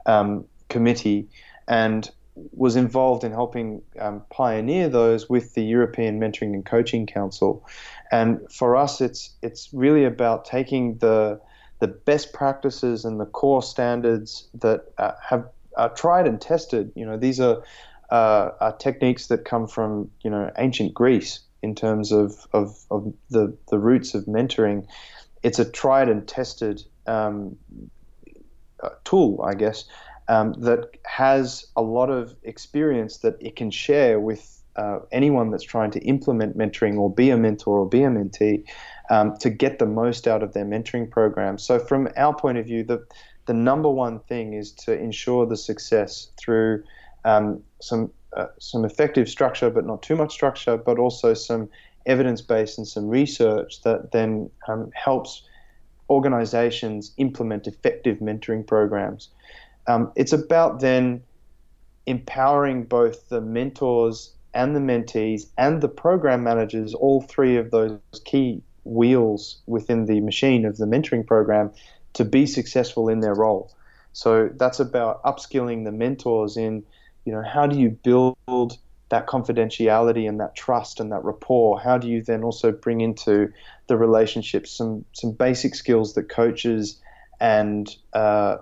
um, 0.10 0.45
committee, 0.70 1.28
and 1.68 2.10
was 2.36 2.76
involved 2.76 3.24
in 3.24 3.32
helping 3.32 3.82
um, 3.99 4.22
pioneer 4.30 4.89
those 4.89 5.30
with 5.30 5.53
the 5.53 5.64
European 5.64 6.20
Mentoring 6.20 6.53
and 6.53 6.66
Coaching 6.66 7.05
Council. 7.05 7.66
And 8.12 8.39
for 8.51 8.76
us, 8.76 9.01
it's 9.01 9.36
it's 9.41 9.70
really 9.74 10.05
about 10.05 10.45
taking 10.45 10.97
the 10.97 11.39
the 11.80 11.88
best 11.88 12.34
practices 12.34 13.05
and 13.05 13.20
the 13.20 13.26
core 13.26 13.64
standards 13.64 14.49
that 14.55 14.86
uh, 14.97 15.12
have 15.30 15.49
are 15.78 15.93
tried 15.93 16.28
and 16.28 16.41
tested. 16.41 16.91
You 16.95 17.05
know, 17.05 17.18
these 17.18 17.39
are, 17.39 17.64
uh, 18.10 18.49
are 18.60 18.76
techniques 18.78 19.28
that 19.28 19.45
come 19.45 19.68
from 19.68 20.10
you 20.24 20.30
know 20.30 20.51
ancient 20.57 20.93
Greece 20.93 21.39
in 21.62 21.76
terms 21.76 22.12
of, 22.12 22.47
of, 22.53 22.78
of 22.89 23.14
the, 23.30 23.55
the 23.70 23.78
roots 23.78 24.14
of 24.14 24.26
mentoring. 24.26 24.88
It's 25.43 25.60
a 25.60 25.70
tried 25.70 26.10
and 26.10 26.28
tested 26.28 26.84
um, 27.05 27.57
tool, 29.04 29.42
I 29.46 29.54
guess, 29.56 29.86
um, 30.28 30.54
that 30.60 30.98
has 31.06 31.66
a 31.76 31.82
lot 31.82 32.10
of 32.10 32.36
experience 32.44 33.18
that 33.18 33.36
it 33.40 33.56
can 33.56 33.72
share 33.72 34.20
with 34.20 34.64
uh, 34.76 35.00
anyone 35.12 35.52
that's 35.52 35.64
trying 35.64 35.92
to 35.92 36.00
implement 36.02 36.58
mentoring 36.58 36.98
or 36.98 37.14
be 37.14 37.32
a 37.32 37.38
mentor 37.38 37.80
or 37.80 37.90
be 37.90 38.04
a 38.04 38.10
mentee 38.10 38.64
um, 39.10 39.36
to 39.38 39.50
get 39.50 39.80
the 39.80 39.86
most 39.86 40.28
out 40.28 40.44
of 40.44 40.54
their 40.54 40.66
mentoring 40.66 41.10
program. 41.10 41.58
So, 41.58 41.80
from 41.80 42.08
our 42.16 42.34
point 42.34 42.58
of 42.58 42.66
view, 42.66 42.84
the 42.84 43.06
the 43.48 43.54
number 43.54 43.90
one 43.90 44.20
thing 44.20 44.54
is 44.54 44.72
to 44.72 44.98
ensure 44.98 45.48
the 45.48 45.58
success 45.58 46.30
through 46.38 46.84
um, 47.26 47.64
some 47.82 48.12
uh, 48.38 48.46
some 48.60 48.86
effective 48.86 49.28
structure, 49.28 49.70
but 49.70 49.86
not 49.86 50.04
too 50.04 50.16
much 50.16 50.32
structure, 50.32 50.78
but 50.78 51.00
also 51.00 51.34
some 51.34 51.68
evidence 52.06 52.42
base 52.42 52.78
and 52.78 52.88
some 52.88 53.08
research 53.08 53.82
that 53.82 54.12
then 54.12 54.50
um, 54.68 54.92
helps 54.94 55.44
organizations 56.10 57.14
implement 57.18 57.68
effective 57.68 58.20
mentoring 58.20 58.66
programs. 58.66 59.30
Um, 59.88 60.12
it's 60.16 60.34
about 60.34 60.80
then 60.80 61.24
empowering 62.05 62.86
both 62.86 63.30
the 63.30 63.41
mentors 63.41 64.34
and 64.53 64.76
the 64.76 64.80
mentees 64.80 65.47
and 65.57 65.82
the 65.82 65.88
program 65.88 66.43
managers, 66.43 66.93
all 66.93 67.22
three 67.22 67.57
of 67.57 67.72
those 67.72 67.99
key 68.26 68.62
wheels 68.84 69.60
within 69.68 70.05
the 70.05 70.20
machine 70.22 70.66
of 70.66 70.78
the 70.78 70.86
mentoring 70.86 71.26
program, 71.26 71.72
to 72.14 72.26
be 72.26 72.45
successful 72.45 73.10
in 73.10 73.20
their 73.20 73.36
role. 73.36 73.72
So 74.14 74.49
that's 74.55 74.80
about 74.80 75.24
upskilling 75.24 75.86
the 75.86 75.91
mentors 75.91 76.57
in, 76.57 76.84
you 77.26 77.34
know, 77.34 77.43
how 77.43 77.68
do 77.68 77.78
you 77.78 77.91
build 77.91 78.78
that 79.10 79.28
confidentiality 79.28 80.28
and 80.28 80.39
that 80.39 80.55
trust 80.55 80.99
and 80.99 81.12
that 81.12 81.24
rapport? 81.24 81.80
How 81.80 81.97
do 81.97 82.07
you 82.07 82.24
then 82.24 82.43
also 82.43 82.72
bring 82.72 83.01
into 83.01 83.51
the 83.88 83.97
relationship 83.97 84.68
some 84.68 85.05
some 85.14 85.32
basic 85.32 85.76
skills 85.76 86.14
that 86.14 86.30
coaches 86.30 87.01
and 87.39 87.95
uh, 88.14 88.57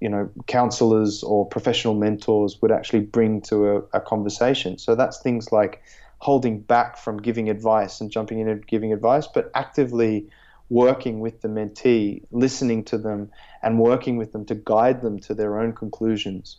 you 0.00 0.08
know 0.08 0.30
counselors 0.46 1.22
or 1.22 1.46
professional 1.46 1.94
mentors 1.94 2.60
would 2.60 2.72
actually 2.72 3.00
bring 3.00 3.40
to 3.42 3.68
a, 3.68 3.76
a, 3.92 4.00
conversation 4.00 4.78
so 4.78 4.94
that's 4.94 5.20
things 5.20 5.52
like 5.52 5.82
holding 6.18 6.60
back 6.60 6.96
from 6.96 7.18
giving 7.18 7.48
advice 7.48 8.00
and 8.00 8.10
jumping 8.10 8.40
in 8.40 8.48
and 8.48 8.66
giving 8.66 8.92
advice 8.92 9.26
but 9.26 9.50
actively 9.54 10.26
working 10.70 11.20
with 11.20 11.40
the 11.42 11.48
mentee 11.48 12.22
listening 12.30 12.84
to 12.84 12.96
them 12.96 13.30
and 13.62 13.78
working 13.78 14.16
with 14.16 14.32
them 14.32 14.44
to 14.44 14.54
guide 14.54 15.02
them 15.02 15.18
to 15.18 15.34
their 15.34 15.60
own 15.60 15.72
conclusions 15.72 16.56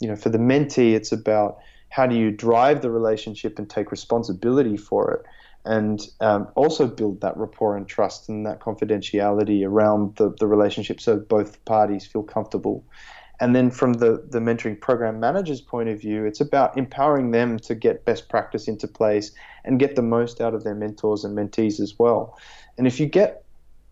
you 0.00 0.08
know 0.08 0.16
for 0.16 0.28
the 0.28 0.38
mentee 0.38 0.94
it's 0.94 1.12
about 1.12 1.58
how 1.94 2.08
do 2.08 2.16
you 2.16 2.32
drive 2.32 2.82
the 2.82 2.90
relationship 2.90 3.56
and 3.56 3.70
take 3.70 3.92
responsibility 3.92 4.76
for 4.76 5.12
it 5.12 5.22
and 5.64 6.08
um, 6.20 6.48
also 6.56 6.88
build 6.88 7.20
that 7.20 7.36
rapport 7.36 7.76
and 7.76 7.86
trust 7.86 8.28
and 8.28 8.44
that 8.44 8.58
confidentiality 8.58 9.64
around 9.64 10.16
the, 10.16 10.34
the 10.40 10.46
relationship 10.48 11.00
so 11.00 11.16
both 11.16 11.64
parties 11.64 12.04
feel 12.04 12.24
comfortable. 12.24 12.84
And 13.38 13.54
then 13.54 13.70
from 13.70 13.92
the, 13.92 14.24
the 14.28 14.40
mentoring 14.40 14.80
program 14.80 15.20
manager's 15.20 15.60
point 15.60 15.88
of 15.88 16.00
view, 16.00 16.24
it's 16.24 16.40
about 16.40 16.76
empowering 16.76 17.30
them 17.30 17.60
to 17.60 17.76
get 17.76 18.04
best 18.04 18.28
practice 18.28 18.66
into 18.66 18.88
place 18.88 19.30
and 19.64 19.78
get 19.78 19.94
the 19.94 20.02
most 20.02 20.40
out 20.40 20.52
of 20.52 20.64
their 20.64 20.74
mentors 20.74 21.24
and 21.24 21.38
mentees 21.38 21.78
as 21.78 21.96
well. 21.96 22.36
And 22.76 22.88
if 22.88 22.98
you 22.98 23.06
get 23.06 23.44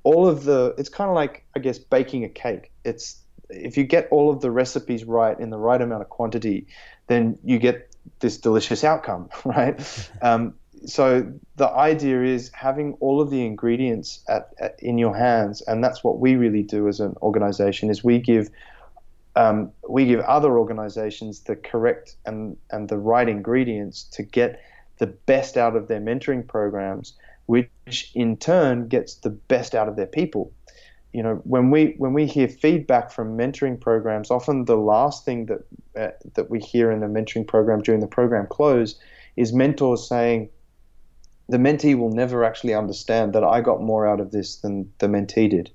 all 0.02 0.26
of 0.26 0.42
the, 0.42 0.74
it's 0.76 0.88
kind 0.88 1.08
of 1.08 1.14
like, 1.14 1.44
I 1.54 1.60
guess, 1.60 1.78
baking 1.78 2.24
a 2.24 2.28
cake. 2.28 2.72
It's 2.84 3.20
if 3.48 3.76
you 3.76 3.84
get 3.84 4.08
all 4.10 4.30
of 4.30 4.40
the 4.40 4.50
recipes 4.50 5.04
right 5.04 5.38
in 5.38 5.50
the 5.50 5.58
right 5.58 5.80
amount 5.80 6.02
of 6.02 6.08
quantity, 6.08 6.66
then 7.06 7.38
you 7.44 7.58
get 7.58 7.91
this 8.20 8.38
delicious 8.38 8.84
outcome, 8.84 9.28
right? 9.44 10.10
Um, 10.20 10.54
so 10.84 11.32
the 11.56 11.68
idea 11.68 12.22
is 12.24 12.50
having 12.52 12.94
all 12.94 13.20
of 13.20 13.30
the 13.30 13.44
ingredients 13.44 14.24
at, 14.28 14.50
at, 14.58 14.76
in 14.80 14.98
your 14.98 15.16
hands, 15.16 15.62
and 15.62 15.82
that's 15.82 16.02
what 16.02 16.18
we 16.18 16.34
really 16.34 16.62
do 16.62 16.88
as 16.88 17.00
an 17.00 17.14
organization. 17.22 17.90
Is 17.90 18.02
we 18.02 18.18
give 18.18 18.50
um, 19.36 19.72
we 19.88 20.06
give 20.06 20.20
other 20.20 20.58
organizations 20.58 21.40
the 21.40 21.56
correct 21.56 22.16
and 22.26 22.56
and 22.70 22.88
the 22.88 22.98
right 22.98 23.28
ingredients 23.28 24.04
to 24.14 24.22
get 24.22 24.60
the 24.98 25.06
best 25.06 25.56
out 25.56 25.76
of 25.76 25.88
their 25.88 26.00
mentoring 26.00 26.46
programs, 26.46 27.14
which 27.46 28.10
in 28.14 28.36
turn 28.36 28.88
gets 28.88 29.14
the 29.16 29.30
best 29.30 29.74
out 29.74 29.88
of 29.88 29.96
their 29.96 30.06
people. 30.06 30.52
You 31.12 31.22
know, 31.22 31.34
when 31.44 31.70
we 31.70 31.94
when 31.98 32.14
we 32.14 32.26
hear 32.26 32.48
feedback 32.48 33.10
from 33.10 33.36
mentoring 33.36 33.78
programs, 33.78 34.30
often 34.30 34.64
the 34.64 34.76
last 34.76 35.24
thing 35.24 35.46
that 35.46 35.64
uh, 35.96 36.12
that 36.34 36.48
we 36.48 36.58
hear 36.58 36.90
in 36.90 37.00
the 37.00 37.06
mentoring 37.06 37.46
program 37.46 37.82
during 37.82 38.00
the 38.00 38.06
program 38.06 38.46
close 38.46 38.98
is 39.36 39.52
mentors 39.52 40.08
saying 40.08 40.48
the 41.48 41.58
mentee 41.58 41.98
will 41.98 42.10
never 42.10 42.44
actually 42.44 42.74
understand 42.74 43.34
that 43.34 43.44
I 43.44 43.60
got 43.60 43.82
more 43.82 44.06
out 44.06 44.20
of 44.20 44.30
this 44.30 44.56
than 44.56 44.90
the 44.98 45.06
mentee 45.06 45.50
did. 45.50 45.70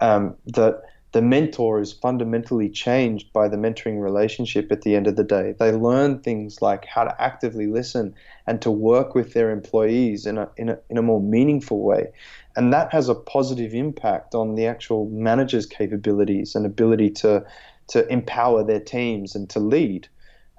Um, 0.00 0.36
that 0.46 0.82
the 1.12 1.22
mentor 1.22 1.80
is 1.80 1.92
fundamentally 1.92 2.70
changed 2.70 3.32
by 3.32 3.46
the 3.46 3.56
mentoring 3.56 4.00
relationship 4.02 4.72
at 4.72 4.82
the 4.82 4.96
end 4.96 5.06
of 5.06 5.16
the 5.16 5.24
day. 5.24 5.54
They 5.58 5.70
learn 5.70 6.20
things 6.20 6.62
like 6.62 6.86
how 6.86 7.04
to 7.04 7.22
actively 7.22 7.66
listen 7.66 8.14
and 8.46 8.60
to 8.62 8.70
work 8.70 9.14
with 9.14 9.34
their 9.34 9.50
employees 9.50 10.26
in 10.26 10.38
a, 10.38 10.48
in 10.56 10.70
a, 10.70 10.78
in 10.88 10.96
a 10.96 11.02
more 11.02 11.20
meaningful 11.20 11.82
way. 11.82 12.12
And 12.56 12.72
that 12.72 12.92
has 12.92 13.08
a 13.08 13.14
positive 13.14 13.74
impact 13.74 14.34
on 14.34 14.54
the 14.54 14.66
actual 14.66 15.08
manager's 15.10 15.66
capabilities 15.66 16.54
and 16.54 16.64
ability 16.64 17.10
to, 17.10 17.44
to 17.88 18.06
empower 18.08 18.64
their 18.64 18.80
teams 18.80 19.34
and 19.34 19.48
to 19.50 19.60
lead 19.60 20.08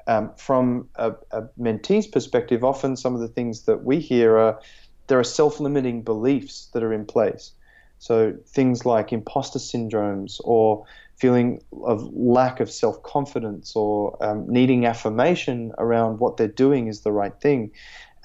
um, 0.08 0.32
from 0.38 0.90
a, 0.96 1.14
a, 1.32 1.44
mentee's 1.58 2.08
perspective, 2.08 2.64
often 2.64 2.96
some 2.96 3.16
of 3.16 3.22
the 3.22 3.28
things 3.28 3.64
that 3.64 3.84
we 3.84 4.00
hear 4.00 4.38
are 4.38 4.60
there 5.08 5.20
are 5.20 5.24
self-limiting 5.24 6.02
beliefs 6.02 6.70
that 6.74 6.84
are 6.84 6.94
in 6.94 7.06
place. 7.06 7.52
So 8.04 8.34
things 8.46 8.86
like 8.86 9.14
imposter 9.14 9.60
syndromes 9.60 10.42
or 10.44 10.84
feeling 11.16 11.62
of 11.84 12.04
lack 12.14 12.60
of 12.60 12.70
self-confidence 12.70 13.78
or 13.78 14.22
um, 14.22 14.46
needing 14.50 14.86
affirmation 14.86 15.72
around 15.78 16.20
what 16.20 16.36
they're 16.36 16.50
doing 16.50 16.88
is 16.88 17.00
the 17.00 17.14
right 17.14 17.34
thing. 17.40 17.72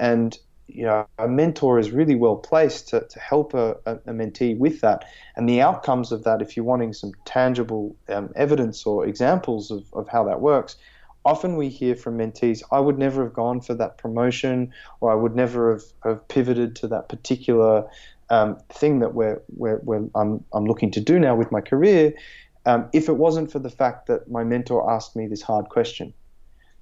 And 0.00 0.36
you 0.66 0.82
know, 0.82 1.06
a 1.16 1.28
mentor 1.28 1.78
is 1.78 1.92
really 1.92 2.16
well 2.16 2.34
placed 2.34 2.88
to, 2.88 3.06
to 3.08 3.20
help 3.20 3.54
a, 3.54 3.76
a, 3.86 3.94
a 3.94 4.12
mentee 4.12 4.58
with 4.58 4.80
that. 4.80 5.04
And 5.36 5.48
the 5.48 5.60
outcomes 5.60 6.10
of 6.10 6.24
that, 6.24 6.42
if 6.42 6.56
you're 6.56 6.66
wanting 6.66 6.92
some 6.92 7.12
tangible 7.24 7.94
um, 8.08 8.30
evidence 8.34 8.84
or 8.84 9.06
examples 9.06 9.70
of, 9.70 9.84
of 9.92 10.08
how 10.08 10.24
that 10.24 10.40
works, 10.40 10.76
often 11.24 11.54
we 11.54 11.68
hear 11.68 11.94
from 11.94 12.18
mentees, 12.18 12.64
I 12.72 12.80
would 12.80 12.98
never 12.98 13.22
have 13.22 13.32
gone 13.32 13.60
for 13.60 13.74
that 13.74 13.96
promotion, 13.96 14.72
or 15.00 15.12
I 15.12 15.14
would 15.14 15.36
never 15.36 15.74
have, 15.74 15.84
have 16.02 16.26
pivoted 16.26 16.74
to 16.76 16.88
that 16.88 17.08
particular 17.08 17.88
um, 18.30 18.58
thing 18.70 19.00
that 19.00 19.14
we're, 19.14 19.40
we're, 19.56 19.78
we're, 19.82 20.08
I'm, 20.14 20.44
I'm 20.52 20.64
looking 20.64 20.90
to 20.92 21.00
do 21.00 21.18
now 21.18 21.34
with 21.34 21.50
my 21.52 21.60
career, 21.60 22.12
um, 22.66 22.88
if 22.92 23.08
it 23.08 23.16
wasn't 23.16 23.50
for 23.50 23.58
the 23.58 23.70
fact 23.70 24.06
that 24.08 24.30
my 24.30 24.44
mentor 24.44 24.90
asked 24.90 25.16
me 25.16 25.26
this 25.26 25.42
hard 25.42 25.68
question. 25.68 26.12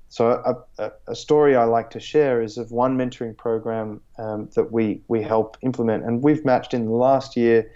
So 0.08 0.30
a, 0.30 0.82
a, 0.82 0.92
a 1.08 1.16
story 1.16 1.56
I 1.56 1.64
like 1.64 1.90
to 1.90 2.00
share 2.00 2.40
is 2.40 2.58
of 2.58 2.70
one 2.70 2.96
mentoring 2.96 3.36
program 3.36 4.00
um, 4.18 4.48
that 4.54 4.72
we, 4.72 5.02
we 5.08 5.22
help 5.22 5.56
implement, 5.62 6.04
and 6.04 6.22
we've 6.22 6.44
matched 6.44 6.74
in 6.74 6.86
the 6.86 6.92
last 6.92 7.36
year 7.36 7.70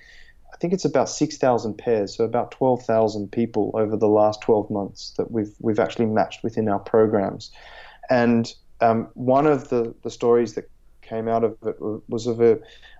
I 0.52 0.56
think 0.56 0.72
it's 0.72 0.84
about 0.84 1.08
6,000 1.08 1.78
pairs, 1.78 2.16
so 2.16 2.24
about 2.24 2.50
12,000 2.50 3.30
people 3.30 3.70
over 3.74 3.96
the 3.96 4.08
last 4.08 4.40
12 4.42 4.70
months 4.70 5.14
that 5.16 5.30
we've 5.30 5.54
we've 5.60 5.78
actually 5.78 6.06
matched 6.06 6.42
within 6.42 6.68
our 6.68 6.78
programs. 6.78 7.50
And 8.10 8.52
um, 8.80 9.08
one 9.14 9.46
of 9.46 9.68
the, 9.68 9.94
the 10.02 10.10
stories 10.10 10.54
that 10.54 10.68
came 11.10 11.28
out 11.28 11.44
of 11.44 11.56
it 11.66 11.76
was 12.08 12.26
of 12.26 12.40
a, 12.40 12.58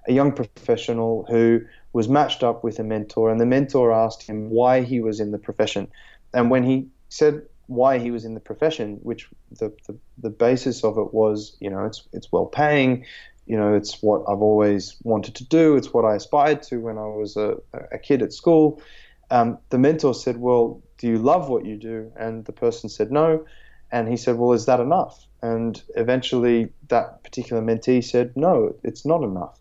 a 0.09 0.13
young 0.13 0.33
professional 0.33 1.25
who 1.31 1.61
was 1.93 2.09
matched 2.09 2.43
up 2.43 2.63
with 2.65 2.79
a 2.79 2.85
mentor, 2.85 3.31
and 3.31 3.41
the 3.41 3.47
mentor 3.47 3.93
asked 3.93 4.23
him 4.23 4.51
why 4.51 4.83
he 4.83 5.01
was 5.01 5.21
in 5.21 5.31
the 5.31 5.39
profession. 5.39 5.89
And 6.35 6.51
when 6.51 6.65
he 6.65 6.89
said 7.09 7.43
why 7.67 7.99
he 7.99 8.11
was 8.11 8.25
in 8.25 8.35
the 8.35 8.41
profession, 8.41 8.99
which 9.03 9.29
the, 9.61 9.73
the, 9.87 9.97
the 10.19 10.31
basis 10.31 10.83
of 10.85 10.99
it 10.99 11.15
was, 11.15 11.57
you 11.61 11.71
know, 11.71 11.85
it's 11.85 12.07
it's 12.13 12.29
well 12.33 12.47
paying, 12.47 13.07
you 13.47 13.57
know, 13.57 13.75
it's 13.75 14.03
what 14.03 14.23
I've 14.29 14.43
always 14.43 14.97
wanted 15.05 15.37
to 15.37 15.45
do, 15.45 15.77
it's 15.77 15.93
what 15.95 16.05
I 16.05 16.17
aspired 16.17 16.63
to 16.65 16.79
when 16.79 16.99
I 16.99 17.07
was 17.07 17.37
a, 17.37 17.57
a 17.93 17.99
kid 17.99 18.23
at 18.23 18.33
school. 18.33 18.83
Um, 19.31 19.59
the 19.71 19.79
mentor 19.79 20.15
said, 20.15 20.37
Well, 20.37 20.83
do 20.99 21.07
you 21.07 21.19
love 21.19 21.49
what 21.49 21.65
you 21.65 21.77
do? 21.77 22.13
And 22.17 22.45
the 22.45 22.53
person 22.53 22.89
said 22.91 23.13
no. 23.13 23.47
And 23.93 24.09
he 24.09 24.17
said, 24.17 24.37
Well, 24.37 24.53
is 24.53 24.67
that 24.67 24.81
enough? 24.81 25.27
And 25.43 25.83
eventually 25.97 26.73
that 26.89 27.23
particular 27.25 27.63
mentee 27.63 28.05
said, 28.05 28.37
No, 28.37 28.75
it's 28.83 29.07
not 29.07 29.23
enough. 29.23 29.59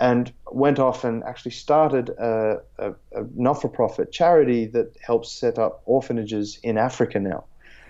And 0.00 0.32
went 0.50 0.78
off 0.78 1.04
and 1.04 1.22
actually 1.24 1.52
started 1.52 2.08
a, 2.10 2.60
a, 2.78 2.90
a 2.90 3.24
not 3.36 3.62
for 3.62 3.68
profit 3.68 4.10
charity 4.10 4.66
that 4.66 4.96
helps 5.00 5.30
set 5.30 5.58
up 5.58 5.82
orphanages 5.84 6.58
in 6.62 6.76
Africa 6.76 7.20
now. 7.20 7.44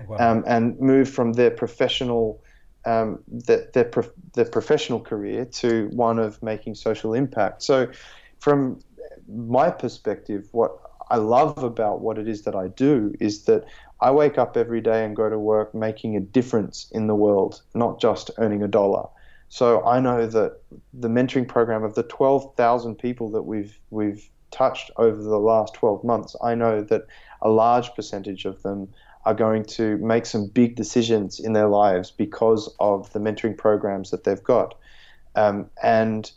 Wow. 0.06 0.16
Um, 0.18 0.44
and 0.46 0.78
moved 0.80 1.12
from 1.14 1.34
their 1.34 1.50
professional 1.50 2.42
um, 2.84 3.20
their, 3.28 3.68
their, 3.72 3.84
prof- 3.84 4.12
their 4.34 4.44
professional 4.44 5.00
career 5.00 5.44
to 5.44 5.88
one 5.92 6.18
of 6.18 6.42
making 6.42 6.74
social 6.74 7.14
impact. 7.14 7.62
So, 7.62 7.88
from 8.40 8.80
my 9.28 9.70
perspective, 9.70 10.48
what 10.52 10.72
I 11.10 11.16
love 11.16 11.62
about 11.62 12.00
what 12.00 12.18
it 12.18 12.26
is 12.26 12.42
that 12.42 12.56
I 12.56 12.68
do 12.68 13.14
is 13.20 13.44
that 13.44 13.64
I 14.02 14.10
wake 14.10 14.36
up 14.36 14.56
every 14.56 14.80
day 14.80 15.04
and 15.04 15.14
go 15.14 15.30
to 15.30 15.38
work 15.38 15.74
making 15.74 16.16
a 16.16 16.20
difference 16.20 16.90
in 16.90 17.06
the 17.06 17.14
world, 17.14 17.62
not 17.72 18.00
just 18.00 18.32
earning 18.38 18.62
a 18.62 18.68
dollar. 18.68 19.08
So 19.48 19.84
I 19.86 20.00
know 20.00 20.26
that 20.26 20.60
the 20.92 21.08
mentoring 21.08 21.46
program 21.46 21.84
of 21.84 21.94
the 21.94 22.02
12,000 22.02 22.96
people 22.96 23.30
that 23.30 23.42
we've 23.42 23.78
we've 23.90 24.28
touched 24.50 24.90
over 24.96 25.22
the 25.22 25.38
last 25.38 25.74
12 25.74 26.02
months, 26.02 26.34
I 26.42 26.54
know 26.56 26.82
that 26.82 27.06
a 27.42 27.48
large 27.48 27.94
percentage 27.94 28.44
of 28.44 28.62
them 28.62 28.88
are 29.24 29.34
going 29.34 29.64
to 29.64 29.96
make 29.98 30.26
some 30.26 30.48
big 30.48 30.74
decisions 30.74 31.38
in 31.38 31.52
their 31.52 31.68
lives 31.68 32.10
because 32.10 32.74
of 32.80 33.12
the 33.12 33.20
mentoring 33.20 33.56
programs 33.56 34.10
that 34.10 34.24
they've 34.24 34.42
got. 34.42 34.74
Um, 35.36 35.70
and 35.82 36.30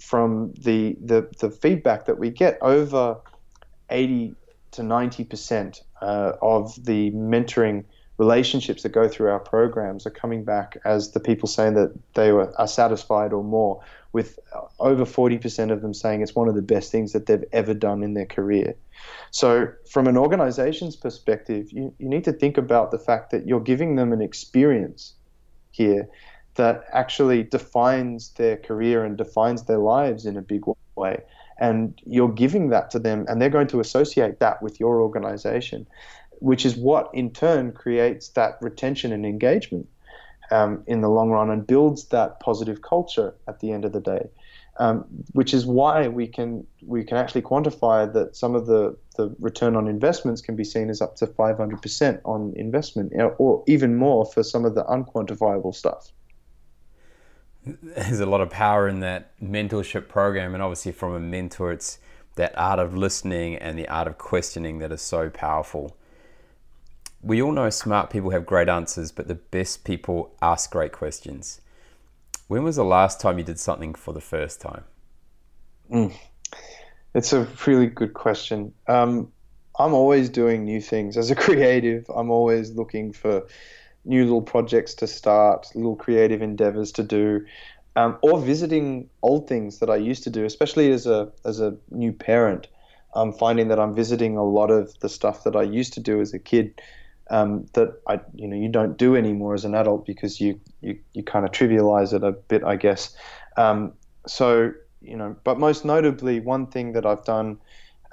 from 0.00 0.52
the, 0.58 0.96
the, 1.02 1.28
the 1.38 1.50
feedback 1.50 2.04
that 2.04 2.18
we 2.18 2.30
get, 2.30 2.58
over 2.60 3.16
80 3.88 4.34
to 4.74 4.82
90 4.82 5.24
percent 5.24 5.82
uh, 6.00 6.32
of 6.40 6.84
the 6.84 7.10
mentoring 7.12 7.84
relationships 8.18 8.82
that 8.82 8.90
go 8.90 9.08
through 9.08 9.28
our 9.28 9.40
programs 9.40 10.06
are 10.06 10.10
coming 10.10 10.44
back 10.44 10.76
as 10.84 11.12
the 11.12 11.20
people 11.20 11.48
saying 11.48 11.74
that 11.74 11.92
they 12.14 12.30
were, 12.30 12.52
are 12.60 12.68
satisfied 12.68 13.32
or 13.32 13.42
more, 13.42 13.82
with 14.12 14.38
over 14.78 15.04
40% 15.04 15.72
of 15.72 15.82
them 15.82 15.92
saying 15.92 16.22
it's 16.22 16.34
one 16.34 16.48
of 16.48 16.54
the 16.54 16.62
best 16.62 16.92
things 16.92 17.12
that 17.12 17.26
they've 17.26 17.44
ever 17.52 17.74
done 17.74 18.04
in 18.04 18.14
their 18.14 18.26
career. 18.26 18.76
So, 19.32 19.72
from 19.90 20.06
an 20.06 20.16
organization's 20.16 20.94
perspective, 20.94 21.72
you, 21.72 21.92
you 21.98 22.08
need 22.08 22.22
to 22.24 22.32
think 22.32 22.56
about 22.56 22.92
the 22.92 22.98
fact 22.98 23.32
that 23.32 23.48
you're 23.48 23.60
giving 23.60 23.96
them 23.96 24.12
an 24.12 24.22
experience 24.22 25.14
here 25.72 26.08
that 26.54 26.84
actually 26.92 27.42
defines 27.42 28.30
their 28.34 28.56
career 28.56 29.04
and 29.04 29.16
defines 29.16 29.64
their 29.64 29.78
lives 29.78 30.24
in 30.24 30.36
a 30.36 30.42
big 30.42 30.62
way. 30.94 31.20
And 31.58 32.00
you're 32.04 32.32
giving 32.32 32.70
that 32.70 32.90
to 32.90 32.98
them, 32.98 33.26
and 33.28 33.40
they're 33.40 33.48
going 33.48 33.68
to 33.68 33.80
associate 33.80 34.40
that 34.40 34.60
with 34.62 34.80
your 34.80 35.00
organization 35.00 35.86
which 36.44 36.66
is 36.66 36.76
what 36.76 37.10
in 37.14 37.30
turn 37.30 37.72
creates 37.72 38.28
that 38.30 38.58
retention 38.60 39.12
and 39.12 39.24
engagement 39.24 39.88
um, 40.50 40.82
in 40.86 41.00
the 41.00 41.08
long 41.08 41.30
run 41.30 41.50
and 41.50 41.66
builds 41.66 42.08
that 42.08 42.38
positive 42.40 42.82
culture 42.82 43.34
at 43.48 43.60
the 43.60 43.72
end 43.72 43.84
of 43.84 43.92
the 43.92 44.00
day. 44.00 44.28
Um, 44.76 45.04
which 45.32 45.54
is 45.54 45.64
why 45.64 46.08
we 46.08 46.26
can 46.26 46.66
we 46.84 47.04
can 47.04 47.16
actually 47.16 47.42
quantify 47.42 48.12
that 48.12 48.34
some 48.34 48.56
of 48.56 48.66
the, 48.66 48.96
the 49.16 49.32
return 49.38 49.76
on 49.76 49.86
investments 49.86 50.40
can 50.40 50.56
be 50.56 50.64
seen 50.64 50.90
as 50.90 51.00
up 51.00 51.14
to 51.16 51.28
500% 51.28 52.20
on 52.24 52.52
investment 52.56 53.12
or 53.38 53.62
even 53.68 53.94
more 53.94 54.26
for 54.26 54.42
some 54.42 54.64
of 54.64 54.74
the 54.74 54.82
unquantifiable 54.82 55.72
stuff. 55.72 56.10
There's 57.64 58.20
a 58.20 58.26
lot 58.26 58.40
of 58.40 58.50
power 58.50 58.88
in 58.88 59.00
that 59.00 59.38
mentorship 59.40 60.08
program 60.08 60.54
and 60.54 60.62
obviously 60.62 60.92
from 60.92 61.14
a 61.14 61.20
mentor 61.20 61.72
it's 61.72 61.98
that 62.36 62.52
art 62.58 62.78
of 62.78 62.96
listening 62.96 63.56
and 63.56 63.78
the 63.78 63.88
art 63.88 64.08
of 64.08 64.18
questioning 64.18 64.80
that 64.80 64.92
is 64.92 65.00
so 65.00 65.30
powerful 65.30 65.96
we 67.24 67.40
all 67.40 67.52
know 67.52 67.70
smart 67.70 68.10
people 68.10 68.30
have 68.30 68.44
great 68.44 68.68
answers, 68.68 69.10
but 69.10 69.28
the 69.28 69.34
best 69.34 69.84
people 69.84 70.34
ask 70.42 70.70
great 70.70 70.92
questions. 70.92 71.62
When 72.48 72.62
was 72.62 72.76
the 72.76 72.84
last 72.84 73.18
time 73.18 73.38
you 73.38 73.44
did 73.44 73.58
something 73.58 73.94
for 73.94 74.12
the 74.12 74.20
first 74.20 74.60
time? 74.60 74.84
Mm. 75.90 76.14
It's 77.14 77.32
a 77.32 77.48
really 77.66 77.86
good 77.86 78.12
question. 78.12 78.74
Um, 78.86 79.32
I'm 79.78 79.94
always 79.94 80.28
doing 80.28 80.64
new 80.64 80.82
things. 80.82 81.16
As 81.16 81.30
a 81.30 81.34
creative, 81.46 82.04
I'm 82.14 82.30
always 82.30 82.72
looking 82.72 83.12
for 83.12 83.46
new 84.04 84.24
little 84.24 84.42
projects 84.42 84.94
to 84.94 85.06
start, 85.06 85.66
little 85.74 85.96
creative 85.96 86.42
endeavors 86.42 86.92
to 86.92 87.02
do, 87.02 87.44
um, 87.96 88.18
or 88.22 88.40
visiting 88.40 89.08
old 89.22 89.48
things 89.48 89.78
that 89.78 89.90
I 89.90 89.96
used 89.96 90.24
to 90.24 90.30
do, 90.30 90.44
especially 90.44 90.90
as 90.92 91.06
a 91.06 91.30
as 91.44 91.60
a 91.60 91.76
new 91.90 92.12
parent. 92.12 92.68
I'm 93.14 93.32
finding 93.32 93.68
that 93.68 93.78
I'm 93.78 93.94
visiting 93.94 94.36
a 94.36 94.44
lot 94.44 94.70
of 94.70 94.98
the 95.00 95.08
stuff 95.08 95.44
that 95.44 95.54
I 95.54 95.62
used 95.62 95.92
to 95.94 96.00
do 96.00 96.20
as 96.20 96.34
a 96.34 96.38
kid 96.38 96.80
um, 97.30 97.66
that 97.74 98.00
I, 98.08 98.20
you 98.34 98.48
know, 98.48 98.56
you 98.56 98.68
don't 98.68 98.98
do 98.98 99.16
anymore 99.16 99.54
as 99.54 99.64
an 99.64 99.74
adult 99.74 100.06
because 100.06 100.40
you 100.40 100.60
you, 100.80 100.98
you 101.12 101.22
kind 101.22 101.44
of 101.44 101.52
trivialize 101.52 102.12
it 102.12 102.22
a 102.22 102.32
bit, 102.32 102.64
I 102.64 102.76
guess. 102.76 103.16
Um, 103.56 103.92
so 104.26 104.72
you 105.00 105.16
know, 105.16 105.36
but 105.44 105.58
most 105.58 105.84
notably, 105.84 106.40
one 106.40 106.66
thing 106.66 106.92
that 106.92 107.06
I've 107.06 107.24
done. 107.24 107.58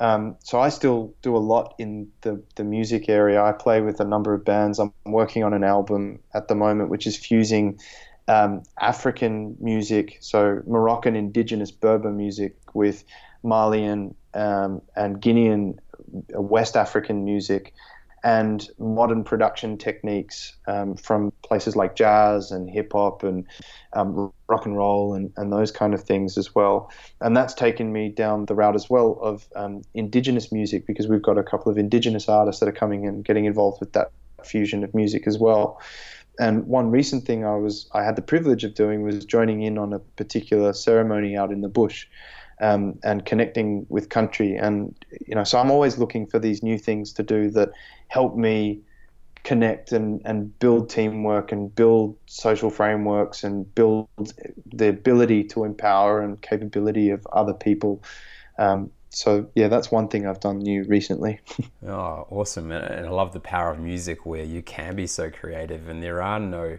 Um, 0.01 0.35
so 0.43 0.59
I 0.59 0.69
still 0.69 1.13
do 1.21 1.37
a 1.37 1.37
lot 1.37 1.75
in 1.77 2.11
the, 2.21 2.41
the 2.55 2.63
music 2.63 3.07
area. 3.07 3.41
I 3.43 3.51
play 3.51 3.81
with 3.81 3.99
a 3.99 4.03
number 4.03 4.33
of 4.33 4.43
bands. 4.43 4.79
I'm 4.79 4.91
working 5.05 5.43
on 5.43 5.53
an 5.53 5.63
album 5.63 6.19
at 6.33 6.47
the 6.47 6.55
moment, 6.55 6.89
which 6.89 7.05
is 7.05 7.15
fusing 7.15 7.79
um, 8.27 8.63
African 8.79 9.55
music, 9.59 10.17
so 10.19 10.63
Moroccan 10.65 11.15
indigenous 11.15 11.69
Berber 11.69 12.09
music, 12.09 12.55
with 12.73 13.03
Malian 13.43 14.15
um, 14.33 14.81
and 14.95 15.21
Guinean 15.21 15.77
uh, 16.35 16.41
West 16.41 16.75
African 16.75 17.23
music 17.23 17.71
and 18.23 18.67
modern 18.77 19.23
production 19.23 19.77
techniques 19.77 20.55
um, 20.67 20.95
from 20.95 21.31
places 21.43 21.75
like 21.75 21.95
jazz 21.95 22.51
and 22.51 22.69
hip 22.69 22.91
hop 22.93 23.23
and 23.23 23.45
um, 23.93 24.31
rock 24.47 24.65
and 24.65 24.77
roll 24.77 25.15
and, 25.15 25.33
and 25.37 25.51
those 25.51 25.71
kind 25.71 25.93
of 25.93 26.03
things 26.03 26.37
as 26.37 26.53
well. 26.53 26.91
And 27.19 27.35
that's 27.35 27.53
taken 27.53 27.91
me 27.91 28.09
down 28.09 28.45
the 28.45 28.53
route 28.53 28.75
as 28.75 28.89
well 28.89 29.17
of 29.21 29.47
um, 29.55 29.81
indigenous 29.93 30.51
music 30.51 30.85
because 30.85 31.07
we've 31.07 31.21
got 31.21 31.37
a 31.37 31.43
couple 31.43 31.71
of 31.71 31.77
indigenous 31.77 32.29
artists 32.29 32.59
that 32.59 32.69
are 32.69 32.73
coming 32.73 33.07
and 33.07 33.25
getting 33.25 33.45
involved 33.45 33.79
with 33.79 33.93
that 33.93 34.11
fusion 34.43 34.83
of 34.83 34.93
music 34.93 35.25
as 35.25 35.39
well. 35.39 35.81
And 36.39 36.65
one 36.67 36.91
recent 36.91 37.25
thing 37.25 37.45
I 37.45 37.55
was 37.55 37.89
I 37.93 38.03
had 38.03 38.15
the 38.15 38.21
privilege 38.21 38.63
of 38.63 38.73
doing 38.73 39.03
was 39.03 39.25
joining 39.25 39.63
in 39.63 39.77
on 39.77 39.93
a 39.93 39.99
particular 39.99 40.73
ceremony 40.73 41.35
out 41.35 41.51
in 41.51 41.61
the 41.61 41.69
bush 41.69 42.07
um, 42.61 42.99
and 43.03 43.25
connecting 43.25 43.85
with 43.89 44.09
country. 44.09 44.55
And 44.55 44.95
you 45.27 45.35
know, 45.35 45.43
so 45.43 45.59
I'm 45.59 45.71
always 45.71 45.97
looking 45.97 46.27
for 46.27 46.39
these 46.39 46.63
new 46.63 46.77
things 46.77 47.11
to 47.13 47.23
do 47.23 47.49
that 47.51 47.71
help 48.07 48.35
me 48.37 48.81
connect 49.43 49.91
and, 49.91 50.21
and 50.23 50.57
build 50.59 50.89
teamwork 50.89 51.51
and 51.51 51.73
build 51.75 52.15
social 52.27 52.69
frameworks 52.69 53.43
and 53.43 53.73
build 53.73 54.07
the 54.71 54.87
ability 54.87 55.43
to 55.45 55.63
empower 55.63 56.21
and 56.21 56.41
capability 56.41 57.09
of 57.09 57.25
other 57.33 57.53
people. 57.53 58.03
Um, 58.59 58.91
so 59.09 59.47
yeah, 59.55 59.67
that's 59.67 59.91
one 59.91 60.07
thing 60.07 60.27
I've 60.27 60.39
done 60.39 60.59
new 60.59 60.83
recently. 60.83 61.39
oh, 61.87 62.27
awesome! 62.29 62.71
And 62.71 63.05
I 63.05 63.09
love 63.09 63.33
the 63.33 63.41
power 63.41 63.71
of 63.71 63.79
music 63.79 64.25
where 64.25 64.43
you 64.43 64.61
can 64.61 64.95
be 64.95 65.05
so 65.05 65.29
creative, 65.29 65.89
and 65.89 66.01
there 66.01 66.21
are 66.21 66.39
no 66.39 66.77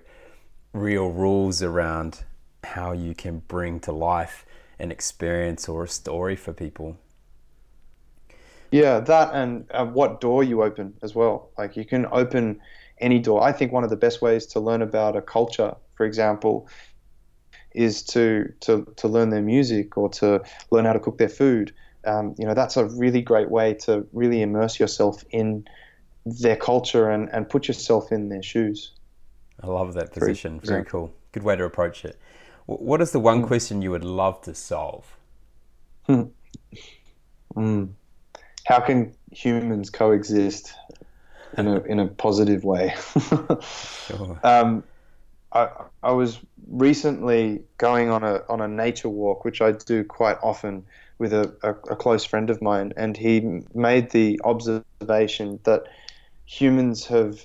real 0.72 1.10
rules 1.10 1.62
around 1.62 2.24
how 2.64 2.92
you 2.92 3.14
can 3.14 3.40
bring 3.40 3.80
to 3.80 3.92
life 3.92 4.46
an 4.82 4.90
experience 4.90 5.68
or 5.68 5.84
a 5.84 5.88
story 5.88 6.36
for 6.36 6.52
people. 6.52 6.98
Yeah, 8.72 9.00
that 9.00 9.32
and 9.32 9.64
uh, 9.70 9.86
what 9.86 10.20
door 10.20 10.42
you 10.42 10.62
open 10.62 10.94
as 11.02 11.14
well. 11.14 11.50
Like 11.56 11.76
you 11.76 11.84
can 11.84 12.06
open 12.10 12.60
any 12.98 13.20
door. 13.20 13.42
I 13.42 13.52
think 13.52 13.70
one 13.70 13.84
of 13.84 13.90
the 13.90 13.96
best 13.96 14.20
ways 14.20 14.46
to 14.46 14.60
learn 14.60 14.82
about 14.82 15.14
a 15.14 15.22
culture, 15.22 15.74
for 15.94 16.04
example, 16.04 16.68
is 17.74 18.02
to 18.02 18.52
to 18.60 18.92
to 18.96 19.08
learn 19.08 19.30
their 19.30 19.42
music 19.42 19.96
or 19.96 20.08
to 20.08 20.42
learn 20.70 20.84
how 20.84 20.94
to 20.94 21.00
cook 21.00 21.18
their 21.18 21.28
food. 21.28 21.72
Um, 22.04 22.34
you 22.36 22.44
know, 22.44 22.54
that's 22.54 22.76
a 22.76 22.86
really 22.86 23.22
great 23.22 23.50
way 23.50 23.74
to 23.86 24.06
really 24.12 24.42
immerse 24.42 24.80
yourself 24.80 25.22
in 25.30 25.64
their 26.24 26.56
culture 26.56 27.08
and, 27.08 27.28
and 27.32 27.48
put 27.48 27.68
yourself 27.68 28.10
in 28.10 28.28
their 28.28 28.42
shoes. 28.42 28.92
I 29.62 29.68
love 29.68 29.94
that 29.94 30.12
position. 30.12 30.60
Very 30.64 30.84
cool. 30.84 31.12
Good 31.30 31.44
way 31.44 31.54
to 31.54 31.64
approach 31.64 32.04
it. 32.04 32.18
What 32.66 33.00
is 33.00 33.12
the 33.12 33.20
one 33.20 33.42
mm. 33.42 33.46
question 33.46 33.82
you 33.82 33.90
would 33.90 34.04
love 34.04 34.40
to 34.42 34.54
solve? 34.54 35.16
Hmm. 36.06 36.22
Mm. 37.54 37.90
How 38.64 38.80
can 38.80 39.14
humans 39.30 39.90
coexist 39.90 40.72
in 41.58 41.66
a 41.66 41.80
in 41.82 41.98
a 41.98 42.06
positive 42.06 42.64
way? 42.64 42.94
sure. 44.06 44.40
um, 44.42 44.84
I, 45.52 45.68
I 46.02 46.12
was 46.12 46.38
recently 46.68 47.62
going 47.78 48.10
on 48.10 48.22
a 48.22 48.42
on 48.48 48.60
a 48.60 48.68
nature 48.68 49.08
walk, 49.08 49.44
which 49.44 49.60
I 49.60 49.72
do 49.72 50.04
quite 50.04 50.38
often 50.42 50.84
with 51.18 51.32
a, 51.32 51.54
a, 51.62 51.70
a 51.92 51.96
close 51.96 52.24
friend 52.24 52.50
of 52.50 52.62
mine, 52.62 52.92
and 52.96 53.16
he 53.16 53.62
made 53.74 54.10
the 54.10 54.40
observation 54.44 55.60
that 55.64 55.84
humans 56.46 57.06
have 57.06 57.44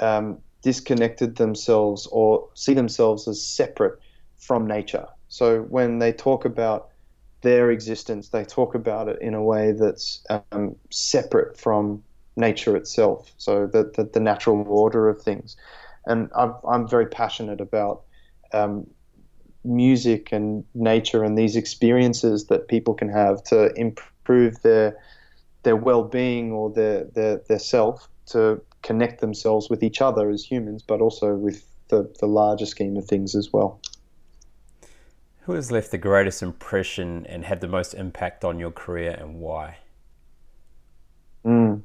um, 0.00 0.38
disconnected 0.62 1.36
themselves 1.36 2.06
or 2.06 2.48
see 2.54 2.74
themselves 2.74 3.26
as 3.28 3.42
separate 3.42 3.98
from 4.38 4.66
nature. 4.66 5.06
So 5.28 5.62
when 5.62 5.98
they 5.98 6.12
talk 6.12 6.44
about 6.44 6.88
their 7.42 7.70
existence, 7.70 8.30
they 8.30 8.44
talk 8.44 8.74
about 8.74 9.08
it 9.08 9.18
in 9.20 9.34
a 9.34 9.42
way 9.42 9.72
that's 9.72 10.24
um, 10.30 10.74
separate 10.90 11.58
from 11.58 12.02
nature 12.36 12.76
itself, 12.76 13.32
so 13.36 13.66
the, 13.66 13.90
the, 13.96 14.04
the, 14.04 14.20
natural 14.20 14.64
order 14.68 15.08
of 15.08 15.20
things. 15.20 15.56
And 16.06 16.30
I'm, 16.36 16.54
I'm 16.68 16.88
very 16.88 17.06
passionate 17.06 17.60
about 17.60 18.02
um, 18.52 18.86
music 19.64 20.32
and 20.32 20.64
nature 20.74 21.24
and 21.24 21.36
these 21.36 21.56
experiences 21.56 22.46
that 22.46 22.68
people 22.68 22.94
can 22.94 23.08
have 23.08 23.42
to 23.44 23.72
improve 23.74 24.62
their 24.62 24.96
their 25.64 25.76
well-being 25.76 26.52
or 26.52 26.70
their 26.70 27.04
their, 27.04 27.42
their 27.48 27.58
self 27.58 28.08
to 28.26 28.60
connect 28.82 29.20
themselves 29.20 29.68
with 29.68 29.82
each 29.82 30.00
other 30.00 30.30
as 30.30 30.44
humans, 30.44 30.82
but 30.82 31.00
also 31.00 31.34
with 31.34 31.64
the, 31.88 32.10
the 32.20 32.26
larger 32.26 32.66
scheme 32.66 32.96
of 32.96 33.04
things 33.06 33.34
as 33.34 33.52
well. 33.52 33.80
Who 35.48 35.54
has 35.54 35.72
left 35.72 35.92
the 35.92 35.96
greatest 35.96 36.42
impression 36.42 37.24
and 37.24 37.42
had 37.42 37.62
the 37.62 37.68
most 37.68 37.94
impact 37.94 38.44
on 38.44 38.58
your 38.58 38.70
career 38.70 39.16
and 39.18 39.36
why? 39.36 39.78
Mm. 41.42 41.82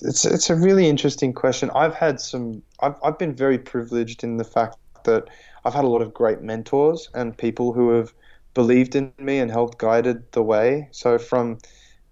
It's 0.00 0.24
it's 0.24 0.50
a 0.50 0.54
really 0.54 0.88
interesting 0.88 1.32
question. 1.32 1.68
I've 1.74 1.96
had 1.96 2.20
some. 2.20 2.62
I've 2.78 2.94
I've 3.02 3.18
been 3.18 3.34
very 3.34 3.58
privileged 3.58 4.22
in 4.22 4.36
the 4.36 4.44
fact 4.44 4.76
that 5.02 5.26
I've 5.64 5.74
had 5.74 5.82
a 5.82 5.88
lot 5.88 6.00
of 6.00 6.14
great 6.14 6.42
mentors 6.42 7.10
and 7.14 7.36
people 7.36 7.72
who 7.72 7.90
have 7.90 8.14
believed 8.54 8.94
in 8.94 9.12
me 9.18 9.40
and 9.40 9.50
helped 9.50 9.78
guided 9.78 10.30
the 10.30 10.44
way. 10.44 10.86
So 10.92 11.18
from 11.18 11.58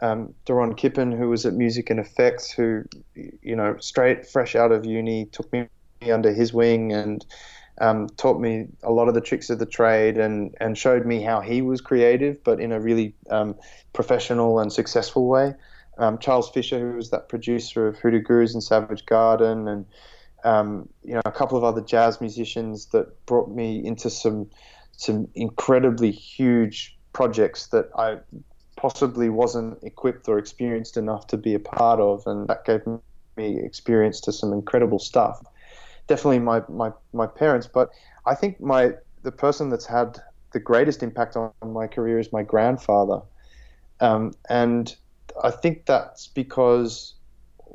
um, 0.01 0.35
Daron 0.45 0.77
Kippen, 0.77 1.13
who 1.13 1.29
was 1.29 1.47
at 1.47 1.53
Music 1.53 1.89
and 1.89 2.01
Effects, 2.01 2.51
who, 2.51 2.83
you 3.15 3.55
know, 3.55 3.77
straight 3.79 4.27
fresh 4.27 4.57
out 4.57 4.73
of 4.73 4.85
uni, 4.85 5.27
took 5.27 5.53
me 5.53 5.69
under 6.11 6.33
his 6.33 6.53
wing 6.53 6.93
and 6.93 7.25
um, 7.79 8.09
taught 8.17 8.41
me 8.41 8.67
a 8.83 8.91
lot 8.91 9.09
of 9.09 9.15
the 9.15 9.21
tricks 9.21 9.51
of 9.51 9.59
the 9.59 9.67
trade 9.67 10.17
and, 10.17 10.55
and 10.61 10.79
showed 10.79 11.05
me 11.05 11.23
how 11.23 11.41
he 11.41 11.63
was 11.63 11.81
creative, 11.81 12.43
but 12.43 12.61
in 12.61 12.73
a 12.73 12.81
really 12.81 13.15
um, 13.31 13.55
professional 13.93 14.59
and 14.59 14.73
successful 14.73 15.27
way. 15.27 15.55
Um, 15.99 16.19
Charles 16.19 16.51
Fisher, 16.51 16.79
who 16.79 16.97
was 16.97 17.11
that 17.11 17.29
producer 17.29 17.89
of 17.89 17.99
Hoodoo 17.99 18.21
Gurus 18.21 18.55
and 18.55 18.63
Savage 18.63 19.07
Garden, 19.07 19.67
and 19.69 19.87
um, 20.45 20.89
you 21.03 21.15
know 21.15 21.23
a 21.25 21.33
couple 21.33 21.57
of 21.57 21.65
other 21.65 21.81
jazz 21.81 22.21
musicians 22.21 22.87
that 22.87 23.25
brought 23.27 23.51
me 23.51 23.85
into 23.85 24.11
some 24.11 24.51
some 24.93 25.29
incredibly 25.35 26.11
huge 26.11 26.97
projects 27.13 27.69
that 27.69 27.89
I 27.97 28.19
possibly 28.77 29.31
wasn't 29.31 29.83
equipped 29.83 30.29
or 30.29 30.39
experienced 30.39 30.99
enough 30.99 31.27
to 31.29 31.39
be 31.39 31.55
a 31.55 31.59
part 31.59 31.99
of, 31.99 32.27
and 32.27 32.47
that 32.49 32.65
gave 32.65 32.87
me 33.37 33.59
experience 33.59 34.21
to 34.23 34.33
some 34.33 34.53
incredible 34.53 34.99
stuff. 34.99 35.43
Definitely 36.07 36.41
my 36.41 36.63
my 36.69 36.93
my 37.13 37.27
parents, 37.27 37.67
but 37.67 37.91
I 38.27 38.35
think 38.35 38.61
my 38.61 38.93
the 39.23 39.33
person 39.33 39.71
that's 39.71 39.87
had 39.87 40.19
the 40.53 40.61
greatest 40.61 41.03
impact 41.03 41.37
on 41.37 41.53
my 41.65 41.87
career 41.87 42.19
is 42.19 42.33
my 42.33 42.43
grandfather, 42.43 43.23
um, 44.01 44.33
and 44.49 44.95
I 45.43 45.51
think 45.51 45.87
that's 45.87 46.29
because 46.29 47.15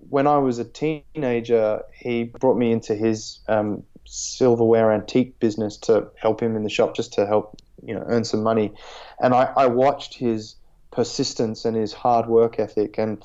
when 0.10 0.28
I 0.28 0.38
was 0.38 0.60
a 0.60 0.66
teenager, 0.66 1.82
he 1.94 2.24
brought 2.24 2.58
me 2.58 2.72
into 2.72 2.96
his 2.96 3.40
um, 3.48 3.84
silverware 4.06 4.92
antique 4.92 5.40
business 5.40 5.78
to 5.78 6.08
help 6.16 6.42
him 6.42 6.56
in 6.56 6.64
the 6.64 6.70
shop, 6.70 6.96
just 6.96 7.14
to 7.14 7.26
help 7.26 7.62
you 7.86 7.94
know 7.94 8.04
earn 8.08 8.24
some 8.24 8.44
money, 8.44 8.72
and 9.20 9.34
I, 9.34 9.52
I 9.58 9.68
watched 9.68 10.14
his 10.16 10.56
persistence 10.92 11.66
and 11.66 11.76
his 11.76 11.94
hard 11.94 12.28
work 12.28 12.60
ethic. 12.60 12.98
And 12.98 13.24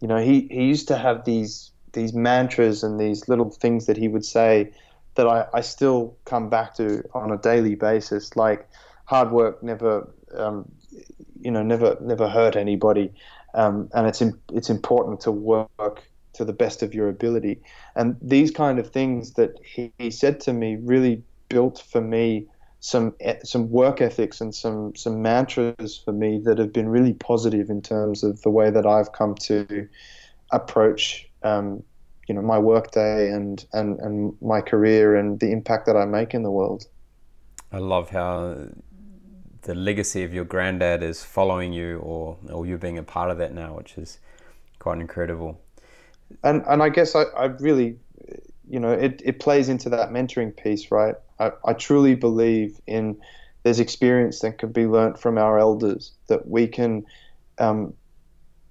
you 0.00 0.08
know, 0.08 0.18
he, 0.18 0.48
he 0.50 0.64
used 0.64 0.88
to 0.88 0.96
have 0.96 1.24
these 1.24 1.70
these 1.92 2.12
mantras 2.12 2.82
and 2.82 2.98
these 2.98 3.28
little 3.28 3.50
things 3.50 3.86
that 3.86 3.96
he 3.96 4.08
would 4.08 4.24
say 4.24 4.72
that 5.14 5.26
I, 5.26 5.46
I 5.52 5.60
still 5.60 6.16
come 6.24 6.48
back 6.48 6.74
to 6.76 7.02
on 7.14 7.30
a 7.30 7.36
daily 7.36 7.74
basis, 7.74 8.36
like 8.36 8.68
hard 9.04 9.30
work 9.30 9.62
never 9.62 10.08
um, 10.34 10.70
you 11.40 11.50
know 11.50 11.62
never 11.62 11.96
never 12.00 12.28
hurt 12.28 12.56
anybody, 12.56 13.12
um, 13.54 13.88
and 13.94 14.06
it's 14.06 14.22
in, 14.22 14.38
it's 14.52 14.70
important 14.70 15.20
to 15.20 15.30
work 15.30 16.02
to 16.34 16.44
the 16.44 16.52
best 16.52 16.82
of 16.82 16.94
your 16.94 17.08
ability. 17.08 17.60
And 17.94 18.16
these 18.22 18.50
kind 18.50 18.78
of 18.78 18.90
things 18.90 19.34
that 19.34 19.58
he, 19.62 19.92
he 19.98 20.10
said 20.10 20.40
to 20.40 20.52
me 20.52 20.78
really 20.80 21.22
built 21.48 21.84
for 21.90 22.00
me 22.00 22.46
some 22.80 23.14
some 23.44 23.70
work 23.70 24.00
ethics 24.00 24.40
and 24.40 24.54
some 24.54 24.94
some 24.96 25.22
mantras 25.22 26.00
for 26.04 26.12
me 26.12 26.40
that 26.44 26.58
have 26.58 26.72
been 26.72 26.88
really 26.88 27.12
positive 27.14 27.70
in 27.70 27.82
terms 27.82 28.24
of 28.24 28.40
the 28.42 28.50
way 28.50 28.70
that 28.70 28.86
I've 28.86 29.12
come 29.12 29.34
to 29.36 29.88
approach 30.50 31.28
um, 31.44 31.82
you 32.28 32.34
know 32.34 32.42
my 32.42 32.58
workday 32.58 33.30
and, 33.30 33.64
and 33.72 33.98
and 34.00 34.36
my 34.40 34.60
career 34.60 35.16
and 35.16 35.40
the 35.40 35.50
impact 35.50 35.86
that 35.86 35.96
I 35.96 36.04
make 36.04 36.34
in 36.34 36.42
the 36.42 36.50
world. 36.50 36.84
I 37.70 37.78
love 37.78 38.10
how 38.10 38.68
the 39.62 39.74
legacy 39.74 40.24
of 40.24 40.34
your 40.34 40.44
granddad 40.44 41.02
is 41.02 41.24
following 41.24 41.72
you 41.72 41.98
or 41.98 42.36
or 42.50 42.66
you 42.66 42.78
being 42.78 42.98
a 42.98 43.02
part 43.02 43.30
of 43.30 43.38
that 43.38 43.54
now, 43.54 43.74
which 43.74 43.96
is 43.96 44.18
quite 44.78 44.98
incredible. 44.98 45.60
And 46.42 46.62
and 46.66 46.82
I 46.82 46.88
guess 46.88 47.14
I, 47.14 47.22
I 47.36 47.44
really 47.46 47.96
you 48.68 48.80
know 48.80 48.92
it, 48.92 49.22
it 49.24 49.40
plays 49.40 49.68
into 49.68 49.88
that 49.90 50.10
mentoring 50.10 50.56
piece, 50.56 50.90
right? 50.90 51.14
I, 51.38 51.52
I 51.64 51.72
truly 51.72 52.14
believe 52.14 52.80
in 52.86 53.18
there's 53.62 53.80
experience 53.80 54.40
that 54.40 54.58
can 54.58 54.72
be 54.72 54.86
learnt 54.86 55.18
from 55.18 55.38
our 55.38 55.58
elders 55.58 56.12
that 56.26 56.48
we 56.48 56.66
can 56.66 57.04
um, 57.58 57.94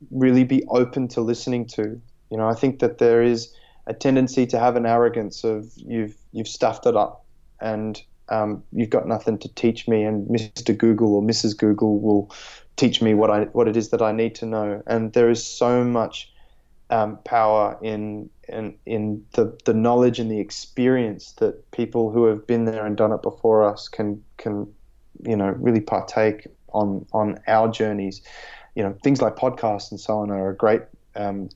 really 0.09 0.43
be 0.43 0.63
open 0.69 1.07
to 1.09 1.22
listening 1.22 1.65
to. 1.65 2.01
You 2.32 2.38
know, 2.38 2.47
I 2.47 2.55
think 2.55 2.79
that 2.79 2.97
there 2.97 3.21
is 3.21 3.53
a 3.88 3.93
tendency 3.93 4.45
to 4.47 4.59
have 4.59 4.75
an 4.75 4.86
arrogance 4.86 5.43
of 5.43 5.71
you've 5.75 6.15
you've 6.32 6.47
stuffed 6.47 6.86
it 6.86 6.95
up 6.95 7.25
and 7.59 8.01
um, 8.29 8.63
you've 8.71 8.89
got 8.89 9.07
nothing 9.07 9.38
to 9.39 9.53
teach 9.53 9.88
me, 9.88 10.03
and 10.03 10.27
Mr. 10.27 10.75
Google 10.75 11.15
or 11.15 11.21
Mrs. 11.21 11.55
Google 11.57 11.99
will 11.99 12.34
teach 12.77 13.01
me 13.01 13.13
what 13.13 13.29
I 13.29 13.43
what 13.51 13.67
it 13.67 13.75
is 13.75 13.89
that 13.89 14.01
I 14.01 14.13
need 14.13 14.36
to 14.36 14.45
know. 14.45 14.82
And 14.88 15.11
there 15.13 15.29
is 15.29 15.45
so 15.45 15.84
much 15.84 16.32
um, 16.89 17.19
power 17.25 17.77
in 17.82 18.29
in 18.47 18.75
in 18.86 19.25
the 19.34 19.57
the 19.65 19.73
knowledge 19.73 20.17
and 20.17 20.32
the 20.32 20.39
experience 20.39 21.34
that 21.34 21.69
people 21.71 22.11
who 22.11 22.25
have 22.25 22.47
been 22.47 22.65
there 22.65 22.86
and 22.86 22.95
done 22.95 23.11
it 23.11 23.21
before 23.21 23.69
us 23.69 23.89
can 23.89 24.23
can 24.38 24.73
you 25.25 25.36
know 25.36 25.49
really 25.59 25.82
partake 25.82 26.47
on 26.69 27.05
on 27.11 27.38
our 27.47 27.67
journeys. 27.67 28.21
You 28.75 28.84
know 28.84 28.95
things 29.03 29.21
like 29.21 29.36
podcasts 29.36 29.91
and 29.91 29.99
so 29.99 30.19
on 30.19 30.32
are 30.32 30.51
a 30.51 30.55
great 30.55 30.84
um, 31.17 31.49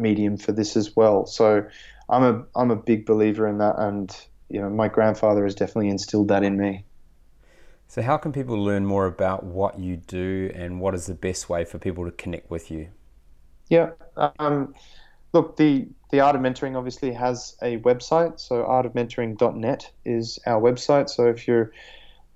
medium 0.00 0.36
for 0.36 0.52
this 0.52 0.76
as 0.76 0.96
well. 0.96 1.26
So 1.26 1.66
I'm 2.08 2.22
a 2.22 2.44
I'm 2.56 2.70
a 2.70 2.76
big 2.76 3.06
believer 3.06 3.46
in 3.46 3.58
that, 3.58 3.78
and 3.78 4.14
you 4.48 4.60
know 4.60 4.70
my 4.70 4.88
grandfather 4.88 5.44
has 5.44 5.54
definitely 5.54 5.88
instilled 5.88 6.28
that 6.28 6.42
in 6.42 6.56
me. 6.56 6.84
So 7.88 8.02
how 8.02 8.16
can 8.16 8.32
people 8.32 8.62
learn 8.62 8.86
more 8.86 9.06
about 9.06 9.44
what 9.44 9.78
you 9.78 9.96
do, 9.96 10.50
and 10.54 10.80
what 10.80 10.94
is 10.94 11.06
the 11.06 11.14
best 11.14 11.48
way 11.48 11.64
for 11.64 11.78
people 11.78 12.04
to 12.04 12.12
connect 12.12 12.50
with 12.50 12.70
you? 12.70 12.88
Yeah. 13.68 13.90
Um, 14.38 14.74
look, 15.32 15.56
the 15.56 15.88
the 16.10 16.20
Art 16.20 16.36
of 16.36 16.42
Mentoring 16.42 16.76
obviously 16.76 17.12
has 17.12 17.56
a 17.62 17.78
website. 17.78 18.40
So 18.40 18.64
artofmentoring.net 18.64 19.90
is 20.04 20.38
our 20.46 20.60
website. 20.60 21.08
So 21.08 21.26
if 21.26 21.46
you're 21.46 21.72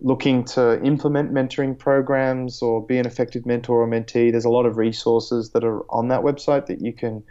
looking 0.01 0.45
to 0.45 0.83
implement 0.85 1.33
mentoring 1.33 1.79
programs 1.79 2.63
or 2.63 2.85
be 2.85 2.99
an 2.99 3.07
effective 3.07 3.47
mentor 3.47 3.83
or 3.83 3.89
mentee, 3.89 4.31
there's 4.31 4.45
a 4.45 4.51
lot 4.51 4.67
of 4.67 4.77
resources 4.77 5.51
that 5.51 5.65
are 5.65 5.81
on 5.91 6.09
that 6.09 6.21
website 6.21 6.67
that 6.67 6.81
you 6.81 6.93
can, 6.93 7.23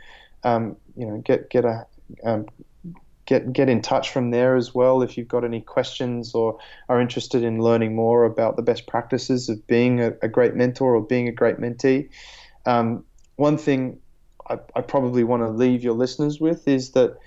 um, 0.44 0.78
you 0.96 1.06
know, 1.06 1.18
get 1.18 1.50
get 1.50 1.66
a 1.66 1.86
um, 2.24 2.46
get 3.26 3.52
get 3.54 3.70
in 3.70 3.82
touch 3.82 4.12
from 4.12 4.32
there 4.32 4.56
as 4.56 4.74
well 4.74 5.02
if 5.02 5.18
you've 5.18 5.28
got 5.28 5.44
any 5.44 5.62
questions 5.62 6.36
or 6.36 6.58
are 6.90 7.00
interested 7.00 7.44
in 7.44 7.60
learning 7.60 7.96
more 7.96 8.26
about 8.26 8.56
the 8.56 8.62
best 8.62 8.88
practices 8.88 9.50
of 9.50 9.66
being 9.68 10.02
a, 10.02 10.14
a 10.22 10.28
great 10.28 10.56
mentor 10.56 10.96
or 10.96 11.02
being 11.02 11.28
a 11.28 11.32
great 11.32 11.58
mentee. 11.58 12.10
Um, 12.66 13.04
one 13.36 13.58
thing 13.58 14.00
I, 14.50 14.60
I 14.76 14.82
probably 14.82 15.24
want 15.24 15.44
to 15.44 15.50
leave 15.50 15.84
your 15.84 15.94
listeners 15.94 16.40
with 16.40 16.68
is 16.68 16.92
that 16.92 17.18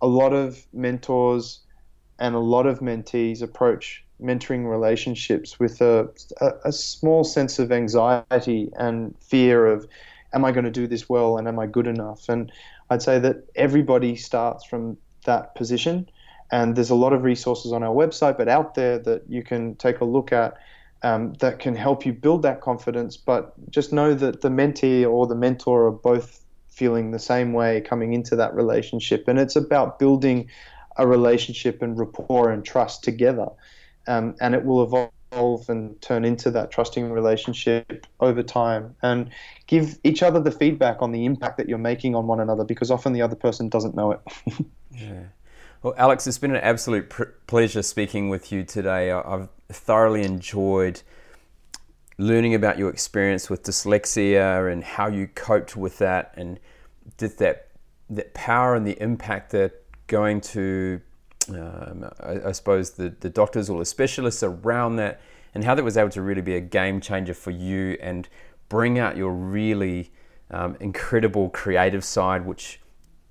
a 0.00 0.06
lot 0.06 0.32
of 0.32 0.66
mentors 0.72 1.60
and 2.18 2.34
a 2.34 2.40
lot 2.40 2.66
of 2.66 2.80
mentees 2.80 3.42
approach 3.42 4.04
mentoring 4.22 4.70
relationships 4.70 5.58
with 5.58 5.80
a, 5.80 6.08
a, 6.40 6.50
a, 6.64 6.72
small 6.72 7.22
sense 7.22 7.58
of 7.58 7.70
anxiety 7.70 8.70
and 8.76 9.14
fear 9.20 9.66
of 9.66 9.86
am 10.32 10.44
I 10.44 10.52
going 10.52 10.64
to 10.64 10.70
do 10.70 10.86
this 10.86 11.08
well 11.08 11.38
and 11.38 11.48
am 11.48 11.58
I 11.58 11.66
good 11.66 11.86
enough? 11.86 12.28
And 12.28 12.52
I'd 12.90 13.02
say 13.02 13.18
that 13.18 13.44
everybody 13.54 14.16
starts 14.16 14.64
from 14.64 14.96
that 15.24 15.54
position. 15.54 16.08
And 16.52 16.76
there's 16.76 16.90
a 16.90 16.94
lot 16.94 17.12
of 17.12 17.24
resources 17.24 17.72
on 17.72 17.82
our 17.82 17.94
website, 17.94 18.36
but 18.36 18.48
out 18.48 18.74
there 18.74 18.98
that 19.00 19.24
you 19.28 19.42
can 19.42 19.74
take 19.76 20.00
a 20.00 20.04
look 20.04 20.32
at 20.32 20.54
um, 21.02 21.34
that 21.34 21.58
can 21.58 21.74
help 21.74 22.06
you 22.06 22.12
build 22.12 22.42
that 22.42 22.60
confidence. 22.60 23.16
But 23.16 23.52
just 23.70 23.92
know 23.92 24.14
that 24.14 24.40
the 24.42 24.48
mentee 24.48 25.08
or 25.08 25.26
the 25.26 25.34
mentor 25.34 25.86
are 25.86 25.92
both 25.92 26.44
feeling 26.68 27.10
the 27.10 27.18
same 27.18 27.52
way 27.52 27.80
coming 27.80 28.12
into 28.12 28.36
that 28.36 28.54
relationship. 28.54 29.28
And 29.28 29.38
it's 29.38 29.56
about 29.56 29.98
building 29.98 30.48
a 30.96 31.06
relationship 31.06 31.82
and 31.82 31.98
rapport 31.98 32.50
and 32.50 32.64
trust 32.64 33.02
together. 33.02 33.48
Um, 34.06 34.36
and 34.40 34.54
it 34.54 34.64
will 34.64 34.82
evolve 34.82 35.10
and 35.32 36.00
turn 36.00 36.24
into 36.24 36.50
that 36.50 36.70
trusting 36.70 37.12
relationship 37.12 38.06
over 38.20 38.42
time 38.42 38.94
and 39.02 39.30
give 39.66 39.98
each 40.04 40.22
other 40.22 40.40
the 40.40 40.50
feedback 40.50 41.02
on 41.02 41.12
the 41.12 41.24
impact 41.24 41.58
that 41.58 41.68
you're 41.68 41.78
making 41.78 42.14
on 42.14 42.26
one 42.26 42.40
another 42.40 42.64
because 42.64 42.90
often 42.90 43.12
the 43.12 43.22
other 43.22 43.36
person 43.36 43.68
doesn't 43.68 43.94
know 43.94 44.12
it. 44.12 44.20
yeah. 44.92 45.24
Well, 45.82 45.94
Alex, 45.98 46.26
it's 46.26 46.38
been 46.38 46.52
an 46.52 46.62
absolute 46.62 47.10
pr- 47.10 47.24
pleasure 47.46 47.82
speaking 47.82 48.28
with 48.28 48.50
you 48.50 48.64
today. 48.64 49.10
I've 49.10 49.48
thoroughly 49.68 50.22
enjoyed 50.22 51.02
learning 52.18 52.54
about 52.54 52.78
your 52.78 52.88
experience 52.88 53.50
with 53.50 53.62
dyslexia 53.62 54.72
and 54.72 54.82
how 54.82 55.06
you 55.08 55.28
coped 55.28 55.76
with 55.76 55.98
that 55.98 56.32
and 56.36 56.58
did 57.18 57.38
that 57.38 57.68
that 58.08 58.32
power 58.34 58.74
and 58.74 58.86
the 58.86 59.00
impact 59.02 59.50
that 59.50 59.82
going 60.06 60.40
to 60.40 61.00
um, 61.50 62.08
I, 62.20 62.48
I, 62.48 62.52
suppose 62.52 62.92
the, 62.92 63.14
the 63.20 63.30
doctors 63.30 63.70
or 63.70 63.78
the 63.78 63.84
specialists 63.84 64.42
around 64.42 64.96
that 64.96 65.20
and 65.54 65.64
how 65.64 65.74
that 65.74 65.84
was 65.84 65.96
able 65.96 66.10
to 66.10 66.22
really 66.22 66.42
be 66.42 66.54
a 66.54 66.60
game 66.60 67.00
changer 67.00 67.34
for 67.34 67.50
you 67.50 67.96
and 68.00 68.28
bring 68.68 68.98
out 68.98 69.16
your 69.16 69.32
really 69.32 70.12
um, 70.50 70.76
incredible 70.80 71.48
creative 71.50 72.04
side 72.04 72.44
which 72.44 72.80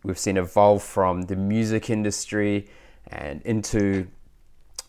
we've 0.04 0.20
seen 0.20 0.38
evolve 0.38 0.84
from 0.84 1.24
the 1.24 1.36
music 1.36 1.90
industry 1.90 2.68
and 3.08 3.42
into 3.44 4.08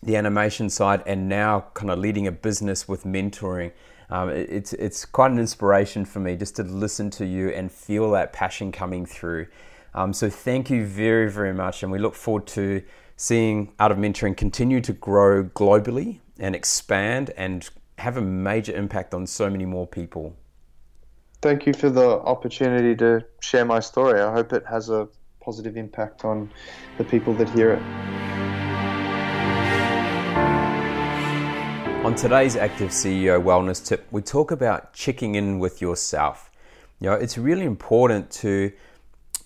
the 0.03 0.15
animation 0.15 0.69
side 0.69 1.03
and 1.05 1.27
now 1.27 1.65
kind 1.73 1.89
of 1.89 1.99
leading 1.99 2.27
a 2.27 2.31
business 2.31 2.87
with 2.87 3.03
mentoring. 3.03 3.71
Um, 4.09 4.29
it, 4.29 4.49
it's, 4.49 4.73
it's 4.73 5.05
quite 5.05 5.31
an 5.31 5.39
inspiration 5.39 6.05
for 6.05 6.19
me 6.19 6.35
just 6.35 6.55
to 6.57 6.63
listen 6.63 7.09
to 7.11 7.25
you 7.25 7.49
and 7.49 7.71
feel 7.71 8.11
that 8.11 8.31
passion 8.31 8.71
coming 8.71 9.05
through. 9.05 9.47
Um, 9.93 10.13
so 10.13 10.29
thank 10.29 10.69
you 10.69 10.85
very, 10.85 11.29
very 11.29 11.53
much. 11.53 11.83
And 11.83 11.91
we 11.91 11.99
look 11.99 12.15
forward 12.15 12.47
to 12.47 12.83
seeing 13.19 13.73
Art 13.79 13.91
of 13.91 13.97
Mentoring 13.97 14.37
continue 14.37 14.79
to 14.81 14.93
grow 14.93 15.43
globally 15.43 16.19
and 16.39 16.55
expand 16.55 17.31
and 17.35 17.67
have 17.97 18.15
a 18.15 18.21
major 18.21 18.75
impact 18.75 19.15
on 19.15 19.25
so 19.25 19.49
many 19.49 19.65
more 19.65 19.87
people. 19.87 20.35
Thank 21.41 21.65
you 21.65 21.73
for 21.73 21.89
the 21.89 22.19
opportunity 22.19 22.95
to 22.97 23.25
share 23.41 23.65
my 23.65 23.79
story. 23.79 24.21
I 24.21 24.31
hope 24.31 24.53
it 24.53 24.63
has 24.67 24.91
a 24.91 25.07
positive 25.39 25.77
impact 25.77 26.25
on 26.25 26.51
the 26.99 27.03
people 27.03 27.33
that 27.35 27.49
hear 27.49 27.71
it. 27.73 27.81
On 32.05 32.13
today's 32.13 32.55
Active 32.55 32.91
CEO 32.91 33.41
Wellness 33.41 33.83
Tip, 33.83 34.05
we 34.11 34.21
talk 34.21 34.51
about 34.51 34.93
checking 34.93 35.33
in 35.33 35.57
with 35.57 35.81
yourself. 35.81 36.51
You 36.99 37.09
know, 37.09 37.15
it's 37.15 37.37
really 37.37 37.65
important 37.65 38.29
to 38.43 38.71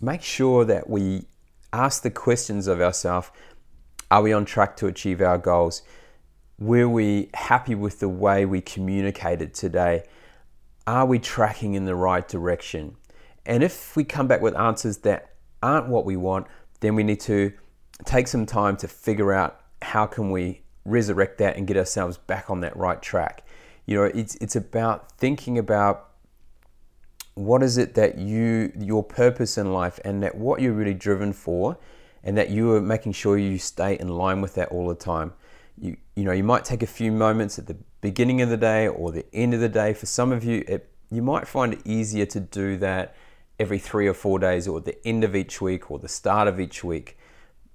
make 0.02 0.22
sure 0.22 0.66
that 0.66 0.90
we 0.90 1.24
ask 1.74 2.04
the 2.04 2.12
questions 2.12 2.68
of 2.68 2.82
ourselves 2.82 3.32
Are 4.12 4.22
we 4.22 4.34
on 4.34 4.44
track 4.44 4.76
to 4.78 4.88
achieve 4.88 5.22
our 5.22 5.38
goals? 5.38 5.84
Were 6.60 6.90
we 6.90 7.30
happy 7.34 7.76
with 7.76 8.02
the 8.02 8.10
way 8.10 8.46
we 8.46 8.60
communicated 8.60 9.54
today? 9.54 10.04
Are 10.86 11.06
we 11.06 11.18
tracking 11.18 11.76
in 11.76 11.86
the 11.86 11.96
right 11.96 12.28
direction? 12.28 12.98
And 13.46 13.64
if 13.64 13.96
we 13.96 14.04
come 14.04 14.28
back 14.28 14.42
with 14.42 14.54
answers 14.58 14.98
that 15.00 15.36
aren't 15.64 15.88
what 15.88 16.04
we 16.04 16.18
want, 16.18 16.48
then 16.82 16.94
we 16.94 17.04
need 17.04 17.22
to 17.22 17.54
take 18.04 18.28
some 18.28 18.46
time 18.46 18.76
to 18.78 18.88
figure 18.90 19.32
out 19.32 19.62
how 19.82 20.06
can 20.06 20.30
we 20.30 20.62
resurrect 20.84 21.38
that 21.38 21.56
and 21.56 21.66
get 21.66 21.78
ourselves 21.78 22.18
back 22.18 22.50
on 22.50 22.60
that 22.62 22.76
right 22.76 23.02
track. 23.02 23.48
You 23.86 23.96
know, 23.96 24.04
it's 24.04 24.36
it's 24.36 24.58
about 24.58 25.14
thinking 25.14 25.58
about 25.58 26.10
what 27.36 27.64
is 27.64 27.78
it 27.78 27.94
that 27.94 28.18
you 28.18 28.74
your 28.78 29.04
purpose 29.04 29.58
in 29.58 29.72
life 29.72 30.02
and 30.04 30.22
that 30.22 30.36
what 30.36 30.60
you're 30.60 30.74
really 30.74 30.94
driven 30.94 31.32
for 31.32 31.78
and 32.24 32.38
that 32.38 32.50
you 32.50 32.74
are 32.74 32.82
making 32.82 33.14
sure 33.14 33.38
you 33.38 33.58
stay 33.58 33.98
in 34.00 34.08
line 34.08 34.42
with 34.42 34.56
that 34.56 34.70
all 34.70 34.88
the 34.88 34.96
time. 34.96 35.34
You 35.78 35.98
you 36.16 36.24
know, 36.24 36.32
you 36.32 36.44
might 36.44 36.66
take 36.66 36.84
a 36.84 36.88
few 36.88 37.12
moments 37.12 37.58
at 37.58 37.68
the 37.68 37.78
beginning 38.02 38.42
of 38.42 38.50
the 38.50 38.58
day 38.58 38.88
or 38.88 39.12
the 39.12 39.26
end 39.34 39.54
of 39.54 39.60
the 39.60 39.70
day. 39.70 39.94
For 39.94 40.06
some 40.06 40.32
of 40.32 40.44
you, 40.44 40.64
it, 40.68 40.90
you 41.10 41.22
might 41.22 41.48
find 41.48 41.74
it 41.74 41.82
easier 41.86 42.26
to 42.28 42.40
do 42.40 42.78
that 42.78 43.16
every 43.60 43.80
three 43.80 44.08
or 44.08 44.14
four 44.14 44.40
days 44.40 44.68
or 44.68 44.80
the 44.80 44.98
end 45.08 45.24
of 45.24 45.36
each 45.36 45.62
week 45.62 45.92
or 45.92 46.00
the 46.00 46.08
start 46.08 46.48
of 46.48 46.60
each 46.60 46.84
week. 46.84 47.18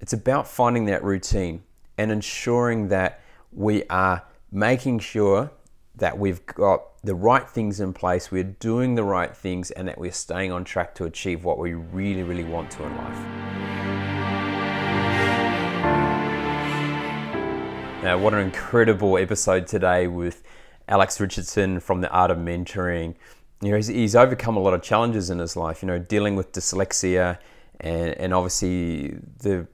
It's 0.01 0.13
about 0.13 0.47
finding 0.47 0.85
that 0.87 1.03
routine 1.03 1.63
and 1.97 2.11
ensuring 2.11 2.89
that 2.89 3.21
we 3.53 3.85
are 3.85 4.23
making 4.53 4.99
sure 4.99 5.51
that 5.97 6.19
we've 6.19 6.45
got 6.47 6.83
the 7.03 7.15
right 7.15 7.49
things 7.49 7.81
in 7.81 7.93
place, 7.93 8.31
we're 8.31 8.43
doing 8.43 8.97
the 8.97 9.05
right 9.05 9.35
things, 9.35 9.71
and 9.71 9.89
that 9.89 9.99
we're 9.99 10.13
staying 10.13 10.53
on 10.53 10.65
track 10.65 10.95
to 10.97 11.05
achieve 11.05 11.45
what 11.45 11.59
we 11.59 11.73
really, 11.73 12.23
really 12.23 12.45
want 12.45 12.71
to 12.73 12.85
in 12.85 12.97
life. 12.97 13.86
Now, 18.03 18.19
what 18.19 18.35
an 18.35 18.41
incredible 18.41 19.19
episode 19.19 19.67
today 19.67 20.07
with 20.07 20.43
Alex 20.87 21.19
Richardson 21.19 21.81
from 21.81 22.03
the 22.03 22.11
Art 22.11 22.31
of 22.31 22.39
Mentoring. 22.39 23.15
You 23.63 23.71
know, 23.71 23.77
he's, 23.77 23.89
he's 23.89 24.15
overcome 24.15 24.57
a 24.57 24.61
lot 24.61 24.75
of 24.75 24.83
challenges 24.83 25.31
in 25.31 25.39
his 25.39 25.57
life, 25.57 25.83
you 25.83 25.87
know, 25.89 25.99
dealing 25.99 26.37
with 26.37 26.53
dyslexia 26.53 27.39
and, 27.81 28.11
and 28.15 28.33
obviously 28.33 29.19
the 29.39 29.67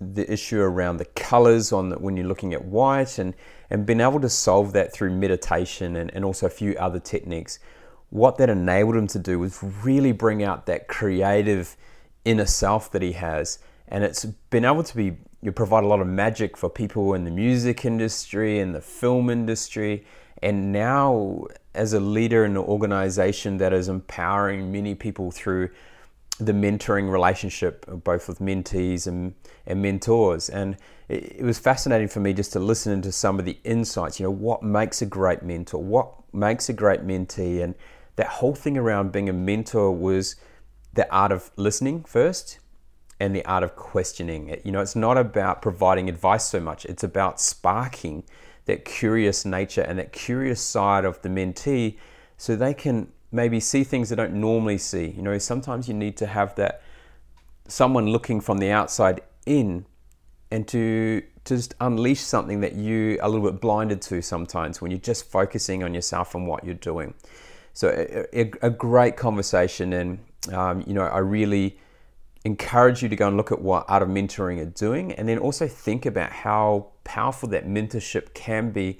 the 0.00 0.30
issue 0.32 0.60
around 0.60 0.96
the 0.96 1.04
colors 1.04 1.72
on 1.72 1.90
the, 1.90 1.98
when 1.98 2.16
you're 2.16 2.26
looking 2.26 2.54
at 2.54 2.64
white 2.64 3.18
and, 3.18 3.34
and 3.68 3.84
being 3.84 4.00
able 4.00 4.18
to 4.18 4.30
solve 4.30 4.72
that 4.72 4.92
through 4.92 5.10
meditation 5.10 5.94
and, 5.94 6.10
and 6.14 6.24
also 6.24 6.46
a 6.46 6.50
few 6.50 6.74
other 6.76 6.98
techniques. 6.98 7.58
What 8.08 8.38
that 8.38 8.48
enabled 8.48 8.96
him 8.96 9.06
to 9.08 9.18
do 9.18 9.38
was 9.38 9.62
really 9.62 10.12
bring 10.12 10.42
out 10.42 10.64
that 10.66 10.88
creative 10.88 11.76
inner 12.24 12.46
self 12.46 12.90
that 12.92 13.02
he 13.02 13.12
has. 13.12 13.58
And 13.88 14.02
it's 14.02 14.24
been 14.24 14.64
able 14.64 14.84
to 14.84 14.96
be, 14.96 15.18
you 15.42 15.52
provide 15.52 15.84
a 15.84 15.86
lot 15.86 16.00
of 16.00 16.06
magic 16.06 16.56
for 16.56 16.68
people 16.68 17.14
in 17.14 17.24
the 17.24 17.30
music 17.30 17.84
industry 17.84 18.58
and 18.58 18.74
the 18.74 18.80
film 18.80 19.30
industry. 19.30 20.04
And 20.42 20.72
now, 20.72 21.46
as 21.74 21.92
a 21.92 22.00
leader 22.00 22.44
in 22.44 22.52
an 22.52 22.58
organization 22.58 23.56
that 23.58 23.72
is 23.72 23.88
empowering 23.88 24.70
many 24.70 24.94
people 24.94 25.30
through 25.30 25.70
the 26.38 26.52
mentoring 26.52 27.10
relationship, 27.10 27.84
both 28.04 28.28
with 28.28 28.38
mentees 28.38 29.06
and, 29.06 29.34
and 29.66 29.82
mentors. 29.82 30.48
And 30.48 30.76
it, 31.08 31.36
it, 31.38 31.44
was 31.44 31.58
fascinating 31.58 32.08
for 32.08 32.20
me 32.20 32.32
just 32.32 32.52
to 32.54 32.60
listen 32.60 32.92
into 32.92 33.12
some 33.12 33.38
of 33.38 33.44
the 33.44 33.58
insights. 33.64 34.18
You 34.18 34.24
know, 34.24 34.30
what 34.30 34.62
makes 34.62 35.02
a 35.02 35.06
great 35.06 35.42
mentor? 35.42 35.82
What 35.82 36.12
makes 36.32 36.70
a 36.70 36.72
great 36.72 37.06
mentee? 37.06 37.62
And 37.62 37.74
that 38.16 38.26
whole 38.26 38.54
thing 38.54 38.78
around 38.78 39.12
being 39.12 39.28
a 39.28 39.34
mentor 39.34 39.92
was 39.92 40.36
the 40.94 41.10
art 41.14 41.32
of 41.32 41.50
listening 41.56 42.04
first 42.04 42.59
and 43.20 43.36
the 43.36 43.44
art 43.44 43.62
of 43.62 43.76
questioning. 43.76 44.48
It. 44.48 44.62
You 44.64 44.72
know, 44.72 44.80
it's 44.80 44.96
not 44.96 45.16
about 45.16 45.62
providing 45.62 46.08
advice 46.08 46.44
so 46.44 46.58
much, 46.58 46.84
it's 46.86 47.04
about 47.04 47.40
sparking 47.40 48.24
that 48.64 48.84
curious 48.84 49.44
nature 49.44 49.82
and 49.82 49.98
that 49.98 50.12
curious 50.12 50.60
side 50.60 51.04
of 51.04 51.20
the 51.22 51.28
mentee 51.28 51.96
so 52.36 52.56
they 52.56 52.74
can 52.74 53.12
maybe 53.32 53.60
see 53.60 53.84
things 53.84 54.08
they 54.08 54.16
don't 54.16 54.34
normally 54.34 54.78
see. 54.78 55.08
You 55.08 55.22
know, 55.22 55.36
sometimes 55.38 55.88
you 55.88 55.94
need 55.94 56.16
to 56.18 56.26
have 56.26 56.54
that 56.56 56.82
someone 57.68 58.08
looking 58.08 58.40
from 58.40 58.58
the 58.58 58.70
outside 58.70 59.20
in 59.46 59.86
and 60.50 60.66
to, 60.68 61.22
just 61.44 61.74
unleash 61.80 62.20
something 62.20 62.60
that 62.60 62.74
you 62.74 63.18
are 63.20 63.26
a 63.26 63.28
little 63.28 63.50
bit 63.50 63.60
blinded 63.60 64.02
to 64.02 64.20
sometimes 64.20 64.80
when 64.80 64.90
you're 64.90 65.00
just 65.00 65.24
focusing 65.24 65.82
on 65.82 65.94
yourself 65.94 66.34
and 66.34 66.46
what 66.46 66.64
you're 66.64 66.74
doing. 66.74 67.14
So 67.72 67.88
a, 67.88 68.40
a, 68.42 68.52
a 68.62 68.70
great 68.70 69.16
conversation 69.16 69.92
and 69.94 70.18
um, 70.52 70.84
you 70.86 70.92
know 70.92 71.02
I 71.02 71.18
really 71.18 71.78
encourage 72.44 73.02
you 73.02 73.08
to 73.08 73.16
go 73.16 73.28
and 73.28 73.36
look 73.36 73.52
at 73.52 73.60
what 73.60 73.84
Art 73.88 74.02
of 74.02 74.08
Mentoring 74.08 74.60
are 74.60 74.70
doing 74.70 75.12
and 75.12 75.28
then 75.28 75.38
also 75.38 75.68
think 75.68 76.06
about 76.06 76.30
how 76.30 76.88
powerful 77.04 77.48
that 77.50 77.66
mentorship 77.66 78.32
can 78.34 78.70
be 78.70 78.98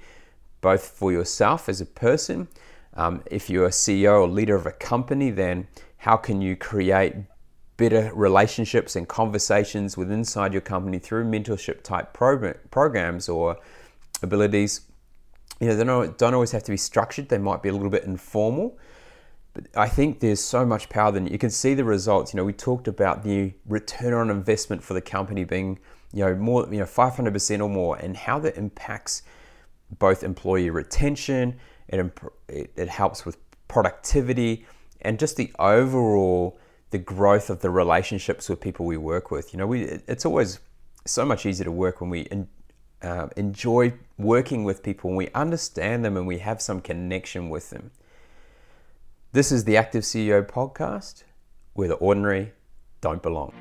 both 0.61 0.83
for 0.83 1.11
yourself 1.11 1.67
as 1.67 1.81
a 1.81 1.85
person 1.85 2.47
um, 2.93 3.23
if 3.31 3.49
you're 3.49 3.65
a 3.65 3.69
CEO 3.69 4.21
or 4.21 4.27
leader 4.27 4.55
of 4.55 4.65
a 4.65 4.71
company, 4.71 5.29
then 5.29 5.67
how 5.97 6.17
can 6.17 6.41
you 6.41 6.55
create 6.55 7.15
better 7.77 8.11
relationships 8.13 8.95
and 8.95 9.07
conversations 9.07 9.97
with 9.97 10.11
inside 10.11 10.53
your 10.53 10.61
company 10.61 10.99
through 10.99 11.25
mentorship 11.25 11.83
type 11.83 12.13
program, 12.13 12.55
programs 12.69 13.29
or 13.29 13.57
abilities? 14.21 14.81
You 15.59 15.67
know, 15.67 15.75
they 15.75 15.83
don't, 15.83 16.17
don't 16.17 16.33
always 16.33 16.51
have 16.51 16.63
to 16.63 16.71
be 16.71 16.77
structured. 16.77 17.29
They 17.29 17.37
might 17.37 17.61
be 17.61 17.69
a 17.69 17.73
little 17.73 17.89
bit 17.89 18.03
informal. 18.03 18.77
But 19.53 19.67
I 19.75 19.89
think 19.89 20.21
there's 20.21 20.39
so 20.39 20.65
much 20.65 20.87
power 20.89 21.11
that 21.11 21.29
you 21.29 21.37
can 21.37 21.49
see 21.49 21.73
the 21.73 21.83
results. 21.83 22.33
You 22.33 22.37
know, 22.37 22.45
we 22.45 22.53
talked 22.53 22.87
about 22.87 23.23
the 23.23 23.53
return 23.65 24.13
on 24.13 24.29
investment 24.29 24.83
for 24.83 24.93
the 24.93 25.01
company 25.01 25.43
being, 25.43 25.79
you 26.13 26.23
know, 26.23 26.35
more, 26.35 26.67
you 26.71 26.79
know, 26.79 26.85
500% 26.85 27.59
or 27.61 27.69
more, 27.69 27.97
and 27.97 28.15
how 28.15 28.39
that 28.39 28.55
impacts 28.55 29.23
both 29.99 30.23
employee 30.23 30.69
retention 30.69 31.59
it, 31.91 32.17
it, 32.47 32.71
it 32.75 32.89
helps 32.89 33.25
with 33.25 33.37
productivity 33.67 34.65
and 35.01 35.19
just 35.19 35.37
the 35.37 35.51
overall 35.59 36.57
the 36.91 36.97
growth 36.97 37.49
of 37.49 37.61
the 37.61 37.69
relationships 37.69 38.49
with 38.49 38.59
people 38.59 38.85
we 38.85 38.97
work 38.97 39.31
with. 39.31 39.53
You 39.53 39.59
know, 39.59 39.67
we 39.67 39.83
it's 40.07 40.25
always 40.25 40.59
so 41.05 41.25
much 41.25 41.45
easier 41.45 41.65
to 41.65 41.71
work 41.71 42.01
when 42.01 42.09
we 42.09 42.27
uh, 43.01 43.27
enjoy 43.37 43.93
working 44.17 44.63
with 44.63 44.83
people 44.83 45.09
and 45.09 45.17
we 45.17 45.29
understand 45.29 46.03
them 46.03 46.17
and 46.17 46.27
we 46.27 46.39
have 46.39 46.61
some 46.61 46.81
connection 46.81 47.49
with 47.49 47.69
them. 47.69 47.91
This 49.33 49.53
is 49.53 49.63
the 49.63 49.77
Active 49.77 50.03
CEO 50.03 50.45
podcast, 50.45 51.23
where 51.71 51.87
the 51.87 51.95
ordinary 51.95 52.51
don't 52.99 53.23
belong. 53.23 53.53